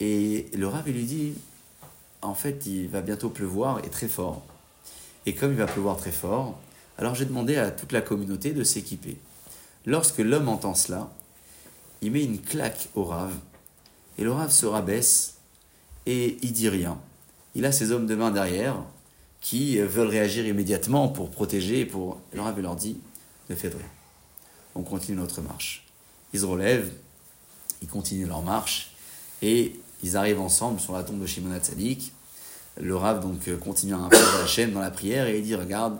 Et 0.00 0.46
le 0.56 0.68
Rav 0.68 0.86
lui 0.86 1.04
dit, 1.04 1.34
en 2.22 2.34
fait, 2.34 2.66
il 2.66 2.88
va 2.88 3.00
bientôt 3.00 3.30
pleuvoir 3.30 3.80
et 3.84 3.88
très 3.88 4.08
fort. 4.08 4.44
Et 5.26 5.34
comme 5.34 5.52
il 5.52 5.58
va 5.58 5.66
pleuvoir 5.66 5.96
très 5.96 6.12
fort, 6.12 6.58
alors 6.98 7.14
j'ai 7.14 7.24
demandé 7.24 7.56
à 7.56 7.70
toute 7.70 7.92
la 7.92 8.00
communauté 8.00 8.52
de 8.52 8.64
s'équiper. 8.64 9.16
Lorsque 9.84 10.18
l'homme 10.18 10.48
entend 10.48 10.74
cela, 10.74 11.10
il 12.02 12.12
met 12.12 12.24
une 12.24 12.40
claque 12.40 12.88
au 12.94 13.04
Rav. 13.04 13.32
Et 14.18 14.24
le 14.24 14.32
Rav 14.32 14.50
se 14.50 14.66
rabaisse 14.66 15.34
et 16.06 16.38
il 16.42 16.52
dit 16.52 16.68
rien. 16.68 16.98
Il 17.54 17.64
a 17.64 17.72
ses 17.72 17.92
hommes 17.92 18.06
de 18.06 18.14
main 18.14 18.30
derrière 18.30 18.76
qui 19.40 19.78
veulent 19.78 20.08
réagir 20.08 20.46
immédiatement 20.46 21.08
pour 21.08 21.30
protéger. 21.30 21.84
Pour... 21.84 22.20
Le 22.32 22.40
Rav 22.40 22.58
leur 22.60 22.76
dit 22.76 22.98
Ne 23.50 23.54
faites 23.54 23.74
rien. 23.74 23.90
On 24.74 24.82
continue 24.82 25.16
notre 25.16 25.40
marche. 25.42 25.86
Ils 26.32 26.40
se 26.40 26.46
relèvent, 26.46 26.92
ils 27.82 27.88
continuent 27.88 28.26
leur 28.26 28.42
marche 28.42 28.94
et 29.42 29.78
ils 30.02 30.16
arrivent 30.16 30.40
ensemble 30.40 30.80
sur 30.80 30.92
la 30.94 31.02
tombe 31.02 31.20
de 31.20 31.26
Shimon 31.26 31.56
Tzadik. 31.58 32.12
Le 32.78 32.94
Rav 32.94 33.20
donc 33.20 33.48
continue 33.60 33.94
à 33.94 33.98
imposer 33.98 34.38
la 34.38 34.46
chaîne 34.46 34.72
dans 34.72 34.80
la 34.80 34.90
prière 34.90 35.26
et 35.26 35.38
il 35.38 35.44
dit 35.44 35.54
Regarde, 35.54 35.98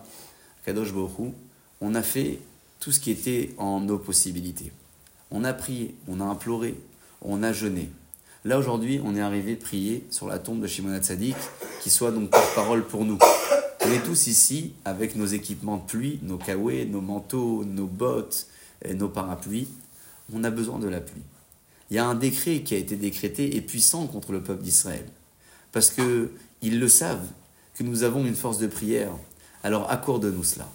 Kadosh 0.66 0.92
Baruch 0.92 1.32
on 1.80 1.94
a 1.94 2.02
fait 2.02 2.40
tout 2.80 2.90
ce 2.90 2.98
qui 2.98 3.12
était 3.12 3.54
en 3.56 3.80
nos 3.80 3.98
possibilités. 3.98 4.72
On 5.30 5.44
a 5.44 5.52
prié, 5.52 5.94
on 6.08 6.20
a 6.20 6.24
imploré, 6.24 6.74
on 7.22 7.44
a 7.44 7.52
jeûné. 7.52 7.88
Là 8.44 8.58
aujourd'hui, 8.58 9.00
on 9.04 9.14
est 9.14 9.20
arrivé 9.20 9.54
prier 9.54 10.04
sur 10.10 10.26
la 10.26 10.40
tombe 10.40 10.60
de 10.60 10.66
Shimon 10.66 10.98
Tzadik, 10.98 11.36
qui 11.82 11.90
soit 11.90 12.10
donc 12.10 12.30
porte-parole 12.30 12.84
pour 12.84 13.04
nous. 13.04 13.18
On 13.84 13.92
est 13.92 14.02
tous 14.02 14.26
ici 14.26 14.72
avec 14.84 15.14
nos 15.14 15.26
équipements 15.26 15.76
de 15.76 15.86
pluie, 15.86 16.18
nos 16.22 16.36
kawaii, 16.36 16.86
nos 16.86 17.00
manteaux, 17.00 17.64
nos 17.64 17.86
bottes, 17.86 18.48
et 18.84 18.94
nos 18.94 19.08
parapluies. 19.08 19.68
On 20.32 20.42
a 20.42 20.50
besoin 20.50 20.80
de 20.80 20.88
la 20.88 21.00
pluie. 21.00 21.22
Il 21.90 21.96
y 21.96 22.00
a 22.00 22.06
un 22.06 22.16
décret 22.16 22.62
qui 22.62 22.74
a 22.74 22.78
été 22.78 22.96
décrété 22.96 23.54
et 23.54 23.60
puissant 23.60 24.08
contre 24.08 24.32
le 24.32 24.42
peuple 24.42 24.64
d'Israël. 24.64 25.06
Parce 25.70 25.90
qu'ils 25.90 26.80
le 26.80 26.88
savent, 26.88 27.28
que 27.74 27.84
nous 27.84 28.02
avons 28.02 28.24
une 28.24 28.34
force 28.34 28.58
de 28.58 28.66
prière. 28.66 29.12
Alors 29.66 29.90
accorde-nous 29.90 30.44
cela. 30.44 30.68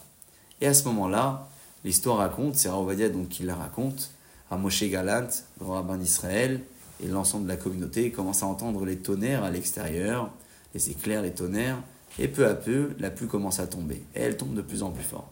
Et 0.60 0.68
à 0.68 0.74
ce 0.74 0.84
moment-là, 0.90 1.48
l'histoire 1.86 2.18
raconte, 2.18 2.58
c'est 2.58 2.68
Ravadia 2.68 3.08
donc 3.08 3.30
qui 3.30 3.44
la 3.44 3.56
raconte, 3.56 4.12
à 4.52 4.58
Moshe 4.58 4.84
Galant, 4.84 5.30
le 5.62 5.66
rabbin 5.66 5.96
d'Israël, 5.96 6.60
et 7.02 7.08
l'ensemble 7.08 7.46
de 7.46 7.48
la 7.48 7.56
communauté 7.56 8.12
commence 8.12 8.44
à 8.44 8.48
entendre 8.48 8.84
les 8.84 8.98
tonnerres 8.98 9.46
à 9.46 9.50
l'extérieur, 9.50 10.30
les 10.74 10.90
éclairs, 10.90 11.22
les 11.22 11.32
tonnerres, 11.32 11.78
et 12.20 12.28
peu 12.28 12.46
à 12.46 12.54
peu, 12.54 12.90
la 13.00 13.10
pluie 13.12 13.30
commence 13.30 13.62
à 13.62 13.68
tomber. 13.68 14.04
Et 14.14 14.24
elle 14.24 14.36
tombe 14.36 14.56
de 14.56 14.62
plus 14.62 14.84
en 14.84 14.92
plus 14.92 15.06
fort. 15.06 15.30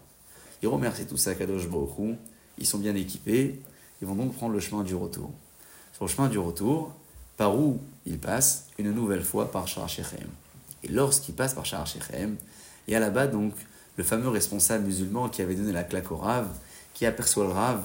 Ils 0.63 0.69
remercient 0.69 1.05
tous 1.05 1.27
à 1.27 1.35
Kadosh 1.35 1.67
Baruch 1.67 2.15
ils 2.59 2.65
sont 2.65 2.77
bien 2.77 2.95
équipés, 2.95 3.59
ils 4.01 4.07
vont 4.07 4.15
donc 4.15 4.35
prendre 4.35 4.53
le 4.53 4.61
chemin 4.61 4.83
du 4.83 4.95
retour. 4.95 5.31
Sur 5.91 6.05
le 6.05 6.09
chemin 6.09 6.29
du 6.29 6.37
retour, 6.37 6.93
par 7.35 7.59
où 7.59 7.81
ils 8.05 8.19
passent 8.19 8.67
Une 8.77 8.93
nouvelle 8.93 9.23
fois 9.23 9.51
par 9.51 9.67
Shar 9.67 9.89
Et 10.81 10.87
lorsqu'ils 10.87 11.35
passent 11.35 11.55
par 11.55 11.65
Shar 11.65 11.85
il 12.89 12.93
y 12.93 12.95
a 12.95 12.99
là-bas 12.99 13.27
donc 13.27 13.53
le 13.97 14.03
fameux 14.03 14.29
responsable 14.29 14.85
musulman 14.85 15.29
qui 15.29 15.43
avait 15.43 15.53
donné 15.53 15.71
la 15.71 15.83
claque 15.83 16.11
au 16.11 16.17
Rav, 16.17 16.47
qui 16.95 17.05
aperçoit 17.05 17.45
le 17.45 17.51
Rav 17.51 17.83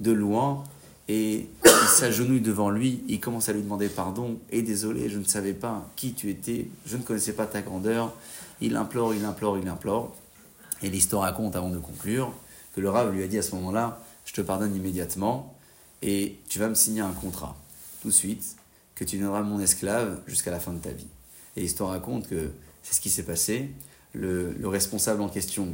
de 0.00 0.12
loin 0.12 0.64
et 1.08 1.46
il 1.64 1.88
s'agenouille 1.88 2.40
devant 2.40 2.70
lui, 2.70 3.04
il 3.06 3.20
commence 3.20 3.50
à 3.50 3.52
lui 3.52 3.62
demander 3.62 3.90
pardon, 3.90 4.38
et 4.50 4.62
désolé, 4.62 5.10
je 5.10 5.18
ne 5.18 5.24
savais 5.24 5.52
pas 5.52 5.86
qui 5.94 6.14
tu 6.14 6.30
étais, 6.30 6.68
je 6.86 6.96
ne 6.96 7.02
connaissais 7.02 7.34
pas 7.34 7.46
ta 7.46 7.60
grandeur. 7.60 8.12
Il 8.62 8.76
implore, 8.76 9.14
il 9.14 9.24
implore, 9.24 9.58
il 9.58 9.68
implore. 9.68 10.16
Et 10.82 10.88
l'histoire 10.88 11.22
raconte, 11.22 11.54
avant 11.54 11.68
de 11.68 11.78
conclure, 11.78 12.32
que 12.74 12.80
le 12.80 12.88
Rav 12.88 13.12
lui 13.12 13.22
a 13.22 13.28
dit 13.28 13.38
à 13.38 13.42
ce 13.42 13.54
moment-là, 13.56 14.02
je 14.24 14.32
te 14.32 14.40
pardonne 14.40 14.74
immédiatement, 14.74 15.54
et 16.00 16.38
tu 16.48 16.58
vas 16.58 16.68
me 16.68 16.74
signer 16.74 17.02
un 17.02 17.12
contrat, 17.12 17.56
tout 18.00 18.08
de 18.08 18.14
suite, 18.14 18.56
que 18.94 19.04
tu 19.04 19.16
deviendras 19.16 19.42
mon 19.42 19.60
esclave 19.60 20.20
jusqu'à 20.26 20.50
la 20.50 20.60
fin 20.60 20.72
de 20.72 20.78
ta 20.78 20.90
vie. 20.90 21.08
Et 21.56 21.60
l'histoire 21.60 21.90
raconte 21.90 22.26
que 22.26 22.50
c'est 22.82 22.94
ce 22.94 23.00
qui 23.02 23.10
s'est 23.10 23.22
passé 23.22 23.70
le, 24.16 24.68
responsable 24.68 25.22
en 25.22 25.28
question 25.28 25.68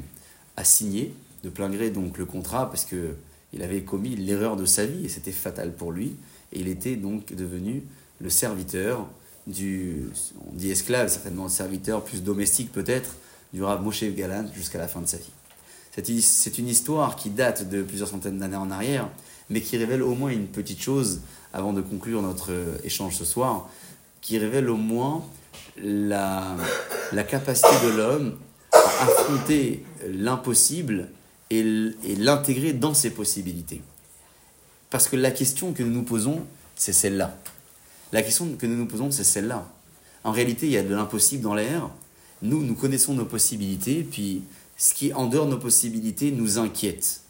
a 0.56 0.64
signé 0.64 1.14
de 1.44 1.48
plein 1.48 1.70
gré 1.70 1.90
donc 1.90 2.18
le 2.18 2.26
contrat 2.26 2.68
parce 2.70 2.84
que 2.84 3.14
il 3.54 3.62
avait 3.62 3.82
commis 3.82 4.16
l'erreur 4.16 4.56
de 4.56 4.64
sa 4.64 4.86
vie 4.86 5.04
et 5.04 5.08
c'était 5.08 5.32
fatal 5.32 5.72
pour 5.72 5.92
lui 5.92 6.16
et 6.52 6.60
il 6.60 6.68
était 6.68 6.96
donc 6.96 7.34
devenu 7.34 7.82
le 8.20 8.30
serviteur 8.30 9.08
du 9.46 10.08
on 10.48 10.54
dit 10.54 10.70
esclave 10.70 11.08
certainement 11.08 11.48
serviteur 11.48 12.04
plus 12.04 12.22
domestique 12.22 12.72
peut-être 12.72 13.16
du 13.52 13.62
Rav 13.62 13.82
Moshe 13.82 14.04
Galant 14.04 14.46
jusqu'à 14.54 14.78
la 14.78 14.88
fin 14.88 15.00
de 15.00 15.06
sa 15.06 15.18
vie. 15.18 15.30
C'est 16.22 16.58
une 16.58 16.68
histoire 16.68 17.16
qui 17.16 17.28
date 17.28 17.68
de 17.68 17.82
plusieurs 17.82 18.08
centaines 18.08 18.38
d'années 18.38 18.56
en 18.56 18.70
arrière, 18.70 19.08
mais 19.50 19.60
qui 19.60 19.76
révèle 19.76 20.02
au 20.02 20.14
moins 20.14 20.30
une 20.30 20.46
petite 20.46 20.80
chose 20.80 21.20
avant 21.52 21.74
de 21.74 21.82
conclure 21.82 22.22
notre 22.22 22.50
échange 22.82 23.14
ce 23.14 23.26
soir, 23.26 23.68
qui 24.22 24.38
révèle 24.38 24.70
au 24.70 24.78
moins 24.78 25.22
la, 25.76 26.56
la 27.12 27.24
capacité 27.24 27.68
de 27.84 27.90
l'homme 27.96 28.38
à 28.72 29.04
affronter 29.04 29.84
l'impossible 30.06 31.08
et 31.50 31.62
l'intégrer 32.16 32.72
dans 32.72 32.94
ses 32.94 33.10
possibilités. 33.10 33.82
Parce 34.90 35.08
que 35.08 35.16
la 35.16 35.30
question 35.30 35.72
que 35.72 35.82
nous 35.82 35.92
nous 35.92 36.02
posons, 36.02 36.44
c'est 36.76 36.92
celle-là. 36.92 37.36
La 38.12 38.22
question 38.22 38.48
que 38.58 38.66
nous 38.66 38.76
nous 38.76 38.86
posons, 38.86 39.10
c'est 39.10 39.24
celle-là. 39.24 39.66
En 40.24 40.32
réalité, 40.32 40.66
il 40.66 40.72
y 40.72 40.76
a 40.76 40.82
de 40.82 40.94
l'impossible 40.94 41.42
dans 41.42 41.54
l'air. 41.54 41.88
Nous, 42.42 42.62
nous 42.62 42.74
connaissons 42.74 43.14
nos 43.14 43.24
possibilités, 43.24 44.02
puis 44.02 44.42
ce 44.76 44.94
qui 44.94 45.08
est 45.08 45.12
en 45.12 45.26
dehors 45.26 45.46
de 45.46 45.52
nos 45.52 45.58
possibilités 45.58 46.30
nous 46.30 46.58
inquiète. 46.58 47.20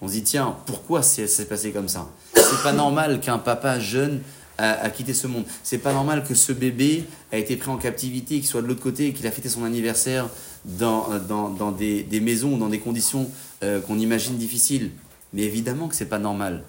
On 0.00 0.08
se 0.08 0.12
dit, 0.12 0.22
tiens, 0.22 0.56
pourquoi 0.66 1.02
c'est 1.02 1.48
passé 1.48 1.70
comme 1.70 1.88
ça? 1.88 2.08
C'est 2.34 2.62
pas 2.62 2.72
normal 2.72 3.20
qu'un 3.20 3.38
papa 3.38 3.78
jeune 3.78 4.20
à, 4.58 4.88
quitter 4.90 5.14
ce 5.14 5.26
monde. 5.26 5.44
C'est 5.62 5.78
pas 5.78 5.92
normal 5.92 6.24
que 6.24 6.34
ce 6.34 6.52
bébé 6.52 7.04
a 7.32 7.38
été 7.38 7.56
pris 7.56 7.70
en 7.70 7.76
captivité, 7.76 8.36
qu'il 8.36 8.46
soit 8.46 8.62
de 8.62 8.66
l'autre 8.66 8.82
côté, 8.82 9.12
qu'il 9.12 9.26
a 9.26 9.30
fêté 9.30 9.48
son 9.48 9.64
anniversaire 9.64 10.28
dans, 10.64 11.18
dans, 11.28 11.50
dans 11.50 11.72
des, 11.72 12.06
maisons, 12.20 12.56
dans 12.56 12.68
des 12.68 12.78
conditions 12.78 13.30
euh, 13.62 13.80
qu'on 13.80 13.98
imagine 13.98 14.36
difficiles. 14.36 14.90
Mais 15.32 15.42
évidemment 15.42 15.88
que 15.88 15.94
c'est 15.94 16.08
pas 16.08 16.18
normal. 16.18 16.62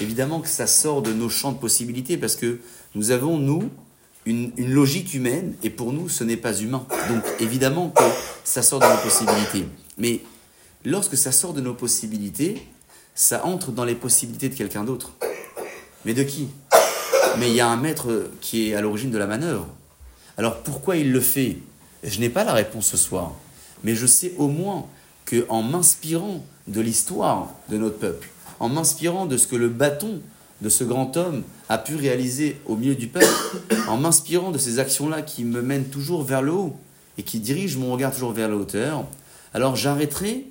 Évidemment 0.00 0.40
que 0.40 0.48
ça 0.48 0.66
sort 0.66 1.02
de 1.02 1.12
nos 1.12 1.28
champs 1.28 1.52
de 1.52 1.58
possibilités 1.58 2.16
parce 2.16 2.36
que 2.36 2.60
nous 2.94 3.10
avons, 3.10 3.38
nous, 3.38 3.70
une 4.26 4.52
logique 4.56 5.14
humaine 5.14 5.54
et 5.62 5.70
pour 5.70 5.92
nous, 5.92 6.08
ce 6.08 6.24
n'est 6.24 6.36
pas 6.36 6.54
humain. 6.54 6.86
Donc 7.08 7.22
évidemment 7.40 7.90
que 7.90 8.04
ça 8.44 8.62
sort 8.62 8.80
de 8.80 8.86
nos 8.86 9.02
possibilités. 9.02 9.66
Mais 9.98 10.20
lorsque 10.84 11.16
ça 11.16 11.32
sort 11.32 11.52
de 11.52 11.60
nos 11.60 11.74
possibilités, 11.74 12.66
ça 13.14 13.44
entre 13.44 13.72
dans 13.72 13.84
les 13.84 13.94
possibilités 13.94 14.48
de 14.48 14.54
quelqu'un 14.54 14.84
d'autre. 14.84 15.12
Mais 16.04 16.14
de 16.14 16.22
qui? 16.22 16.48
Mais 17.38 17.50
il 17.50 17.54
y 17.54 17.60
a 17.60 17.68
un 17.68 17.76
maître 17.76 18.30
qui 18.40 18.70
est 18.70 18.74
à 18.74 18.80
l'origine 18.80 19.10
de 19.10 19.18
la 19.18 19.26
manœuvre. 19.26 19.66
Alors 20.36 20.58
pourquoi 20.62 20.96
il 20.96 21.12
le 21.12 21.20
fait? 21.20 21.58
Je 22.02 22.20
n'ai 22.20 22.28
pas 22.28 22.44
la 22.44 22.52
réponse 22.52 22.86
ce 22.86 22.96
soir, 22.96 23.32
mais 23.84 23.94
je 23.94 24.06
sais 24.06 24.32
au 24.38 24.48
moins 24.48 24.86
que 25.24 25.44
en 25.48 25.62
m'inspirant 25.62 26.44
de 26.66 26.80
l'histoire 26.80 27.50
de 27.68 27.76
notre 27.76 27.98
peuple, 27.98 28.28
en 28.58 28.68
m'inspirant 28.68 29.26
de 29.26 29.36
ce 29.36 29.46
que 29.46 29.56
le 29.56 29.68
bâton 29.68 30.20
de 30.60 30.68
ce 30.68 30.84
grand 30.84 31.16
homme 31.16 31.42
a 31.68 31.78
pu 31.78 31.96
réaliser 31.96 32.60
au 32.66 32.76
milieu 32.76 32.94
du 32.94 33.06
peuple, 33.06 33.26
en 33.88 33.96
m'inspirant 33.96 34.50
de 34.50 34.58
ces 34.58 34.78
actions-là 34.78 35.22
qui 35.22 35.44
me 35.44 35.62
mènent 35.62 35.88
toujours 35.88 36.22
vers 36.22 36.42
le 36.42 36.52
haut 36.52 36.76
et 37.18 37.22
qui 37.22 37.40
dirigent 37.40 37.78
mon 37.78 37.92
regard 37.92 38.12
toujours 38.12 38.32
vers 38.32 38.48
la 38.48 38.56
hauteur, 38.56 39.04
alors 39.54 39.76
j'arrêterai 39.76 40.46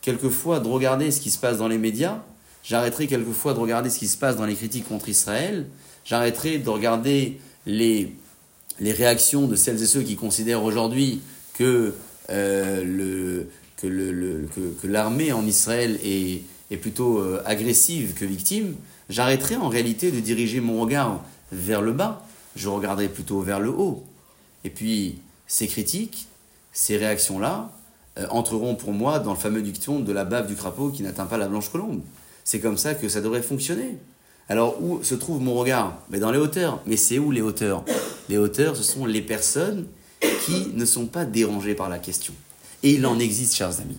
quelquefois 0.00 0.60
de 0.60 0.68
regarder 0.68 1.10
ce 1.10 1.20
qui 1.20 1.30
se 1.30 1.38
passe 1.38 1.58
dans 1.58 1.68
les 1.68 1.78
médias, 1.78 2.18
j'arrêterai 2.62 3.06
quelquefois 3.06 3.54
de 3.54 3.58
regarder 3.58 3.90
ce 3.90 3.98
qui 3.98 4.08
se 4.08 4.16
passe 4.16 4.36
dans 4.36 4.46
les 4.46 4.54
critiques 4.54 4.86
contre 4.86 5.08
Israël, 5.08 5.66
j'arrêterai 6.04 6.58
de 6.58 6.68
regarder 6.68 7.38
les, 7.66 8.12
les 8.80 8.92
réactions 8.92 9.46
de 9.46 9.56
celles 9.56 9.82
et 9.82 9.86
ceux 9.86 10.02
qui 10.02 10.16
considèrent 10.16 10.62
aujourd'hui 10.62 11.20
que, 11.54 11.94
euh, 12.30 12.84
le, 12.84 13.48
que, 13.76 13.86
le, 13.86 14.48
que, 14.54 14.86
l'armée 14.86 15.32
en 15.32 15.46
Israël 15.46 15.98
est, 16.04 16.42
est 16.70 16.76
plutôt 16.76 17.18
euh, 17.18 17.42
agressive 17.46 18.14
que 18.14 18.24
victime, 18.24 18.74
j'arrêterai 19.08 19.56
en 19.56 19.68
réalité 19.68 20.10
de 20.10 20.20
diriger 20.20 20.60
mon 20.60 20.80
regard 20.80 21.24
vers 21.52 21.82
le 21.82 21.92
bas, 21.92 22.26
je 22.56 22.68
regarderai 22.68 23.08
plutôt 23.08 23.40
vers 23.40 23.60
le 23.60 23.70
haut. 23.70 24.04
Et 24.64 24.70
puis, 24.70 25.18
ces 25.46 25.66
critiques, 25.66 26.26
ces 26.72 26.96
réactions-là, 26.96 27.70
euh, 28.18 28.26
entreront 28.30 28.74
pour 28.74 28.92
moi 28.92 29.18
dans 29.18 29.32
le 29.32 29.38
fameux 29.38 29.62
dicton 29.62 30.00
de 30.00 30.12
la 30.12 30.24
bave 30.24 30.46
du 30.46 30.54
crapaud 30.54 30.90
qui 30.90 31.02
n'atteint 31.02 31.26
pas 31.26 31.36
la 31.36 31.48
blanche 31.48 31.70
colombe. 31.70 32.02
C'est 32.44 32.60
comme 32.60 32.76
ça 32.76 32.94
que 32.94 33.08
ça 33.08 33.20
devrait 33.20 33.42
fonctionner. 33.42 33.96
Alors 34.48 34.82
où 34.82 35.02
se 35.02 35.14
trouve 35.14 35.40
mon 35.40 35.54
regard 35.54 35.98
Mais 36.10 36.18
dans 36.18 36.30
les 36.30 36.38
hauteurs. 36.38 36.80
Mais 36.86 36.96
c'est 36.96 37.18
où 37.18 37.30
les 37.30 37.40
hauteurs 37.40 37.84
Les 38.28 38.38
hauteurs, 38.38 38.76
ce 38.76 38.82
sont 38.82 39.06
les 39.06 39.22
personnes 39.22 39.86
qui 40.44 40.68
ne 40.74 40.84
sont 40.84 41.06
pas 41.06 41.24
dérangées 41.24 41.74
par 41.74 41.88
la 41.88 41.98
question. 41.98 42.34
Et 42.82 42.92
il 42.92 43.06
en 43.06 43.18
existe, 43.18 43.54
chers 43.54 43.80
amis. 43.80 43.98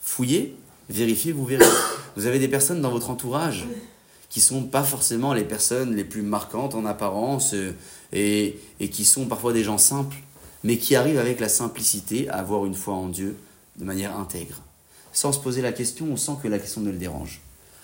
Fouillez, 0.00 0.56
vérifiez, 0.88 1.32
vous 1.32 1.44
verrez. 1.44 1.64
Vous 2.16 2.26
avez 2.26 2.38
des 2.38 2.48
personnes 2.48 2.80
dans 2.80 2.90
votre 2.90 3.10
entourage 3.10 3.66
qui 4.28 4.40
sont 4.40 4.64
pas 4.64 4.82
forcément 4.82 5.32
les 5.32 5.44
personnes 5.44 5.94
les 5.94 6.04
plus 6.04 6.22
marquantes 6.22 6.74
en 6.74 6.84
apparence 6.84 7.54
euh, 7.54 7.72
et, 8.12 8.58
et 8.78 8.90
qui 8.90 9.04
sont 9.04 9.26
parfois 9.26 9.52
des 9.52 9.64
gens 9.64 9.78
simples, 9.78 10.16
mais 10.64 10.76
qui 10.76 10.96
arrivent 10.96 11.18
avec 11.18 11.40
la 11.40 11.48
simplicité 11.48 12.28
à 12.28 12.34
avoir 12.34 12.66
une 12.66 12.74
foi 12.74 12.94
en 12.94 13.08
Dieu 13.08 13.36
de 13.76 13.84
manière 13.84 14.16
intègre. 14.18 14.56
sans 15.12 15.32
se 15.32 15.38
poser 15.38 15.62
la 15.62 15.72
question 15.72 16.12
ou 16.12 16.16
sans 16.16 16.36
que 16.36 16.48
la 16.48 16.58
question 16.58 16.80
ne 16.80 16.90
le 16.90 16.98
dérange. 16.98 17.40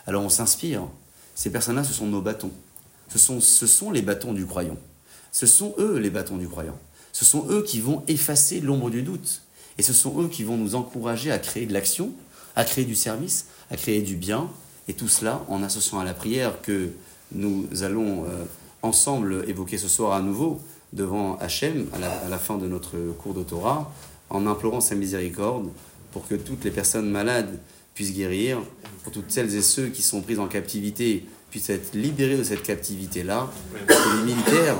Alors 0.07 0.23
on 0.23 0.29
s'inspire. 0.29 0.83
Ces 1.35 1.51
personnes-là, 1.51 1.85
ce 1.85 1.93
sont 1.93 2.07
nos 2.07 2.20
bâtons. 2.20 2.51
Ce 3.09 3.18
sont, 3.18 3.41
ce 3.41 3.66
sont 3.66 3.91
les 3.91 4.03
bâtons 4.03 4.32
du 4.32 4.47
croyant. 4.47 4.76
Ce 5.32 5.47
sont 5.47 5.74
eux 5.78 5.99
les 5.99 6.11
bâtons 6.11 6.37
du 6.37 6.49
croyant. 6.49 6.78
Ce 7.12 7.24
sont 7.24 7.47
eux 7.49 7.62
qui 7.62 7.80
vont 7.80 8.03
effacer 8.09 8.61
l'ombre 8.61 8.91
du 8.91 9.03
doute. 9.03 9.43
Et 9.78 9.82
ce 9.82 9.93
sont 9.93 10.20
eux 10.20 10.28
qui 10.28 10.45
vont 10.45 10.57
nous 10.57 10.74
encourager 10.74 11.30
à 11.30 11.39
créer 11.39 11.66
de 11.66 11.72
l'action, 11.72 12.12
à 12.57 12.64
créer 12.64 12.85
du 12.85 12.95
service, 12.95 13.47
à 13.70 13.76
créer 13.76 14.03
du 14.03 14.16
bien. 14.16 14.49
Et 14.89 14.95
tout 14.95 15.09
cela 15.09 15.43
en 15.49 15.62
associant 15.62 15.99
à 15.99 16.05
la 16.05 16.14
prière 16.14 16.61
que 16.62 16.91
nous 17.32 17.66
allons 17.82 18.24
euh, 18.24 18.45
ensemble 18.82 19.45
évoquer 19.49 19.78
ce 19.78 19.89
soir 19.89 20.12
à 20.12 20.20
nouveau 20.20 20.61
devant 20.93 21.37
Hachem 21.39 21.87
à 21.93 22.28
la, 22.28 22.39
fin 22.39 22.57
de 22.57 22.68
notre 22.68 22.97
cours 23.18 23.35
de 23.35 23.45
en 24.30 24.47
implorant 24.47 24.80
sa 24.80 24.95
miséricorde 24.95 25.68
pour 26.12 26.28
que 26.28 26.35
toutes 26.35 26.64
les 26.64 26.70
personnes 26.70 27.11
malades 27.11 27.59
puissent 27.95 28.15
guérir, 28.15 28.61
pour 29.03 29.13
toutes 29.13 29.31
celles 29.31 29.55
et 29.55 29.63
ceux 29.63 29.89
qui 29.89 30.03
sont 30.03 30.21
pris 30.21 30.39
en 30.39 30.49
captivité 30.49 31.25
puissent 31.51 31.71
être 31.71 31.95
libérés 31.95 32.37
de 32.37 32.43
cette 32.43 32.63
captivité-là, 32.63 33.51
que 33.87 34.19
les 34.19 34.33
militaires 34.35 34.77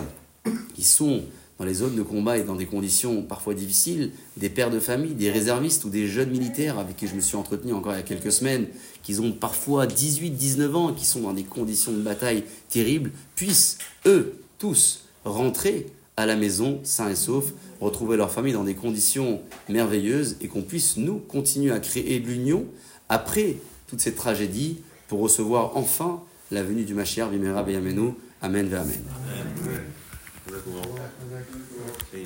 qui 0.75 0.83
sont 0.83 1.23
dans 1.59 1.65
les 1.65 1.75
zones 1.75 1.95
de 1.95 2.03
combat 2.03 2.39
et 2.39 2.43
dans 2.43 2.57
des 2.57 2.67
conditions 2.67 3.23
parfois 3.23 3.55
difficiles, 3.55 4.11
des 4.37 4.49
pères 4.49 4.71
de 4.71 4.81
famille, 4.81 5.15
des 5.15 5.31
réservistes 5.31 5.85
ou 5.85 5.89
des 5.89 6.09
jeunes 6.09 6.31
militaires 6.31 6.79
avec 6.79 6.97
qui 6.97 7.07
je 7.07 7.15
me 7.15 7.21
suis 7.21 7.37
entretenu 7.37 7.73
encore 7.73 7.93
il 7.93 7.97
y 7.97 8.01
a 8.01 8.03
quelques 8.03 8.33
semaines, 8.33 8.67
qui 9.03 9.21
ont 9.21 9.31
parfois 9.31 9.87
18, 9.87 10.31
19 10.31 10.77
ans, 10.77 10.93
qui 10.93 11.05
sont 11.05 11.21
dans 11.21 11.33
des 11.33 11.45
conditions 11.45 11.93
de 11.93 12.03
bataille 12.03 12.43
terribles, 12.69 13.13
puissent, 13.37 13.79
eux, 14.07 14.41
tous, 14.59 15.05
rentrer 15.25 15.87
à 16.17 16.27
la 16.27 16.37
maison, 16.37 16.81
sains 16.83 17.11
et 17.11 17.17
saufs, 17.17 17.53
retrouver 17.81 18.17
leur 18.17 18.31
famille 18.31 18.53
dans 18.53 18.65
des 18.65 18.75
conditions 18.75 19.41
merveilleuses 19.69 20.37
et 20.41 20.49
qu'on 20.49 20.63
puisse, 20.63 20.97
nous, 20.97 21.19
continuer 21.19 21.73
à 21.73 21.81
créer 21.81 22.19
l'union 22.19 22.67
après 23.09 23.57
toute 23.87 24.01
cette 24.01 24.17
tragédie 24.17 24.83
pour 25.09 25.21
recevoir 25.21 25.77
enfin 25.77 26.23
la 26.51 26.63
venue 26.63 26.85
du 26.85 26.95
Mashiach, 26.95 27.31
Bimera 27.31 27.63
Beyamenu. 27.63 28.15
Amen, 28.43 28.73
Amen. 28.75 29.03
Amen. 32.13 32.25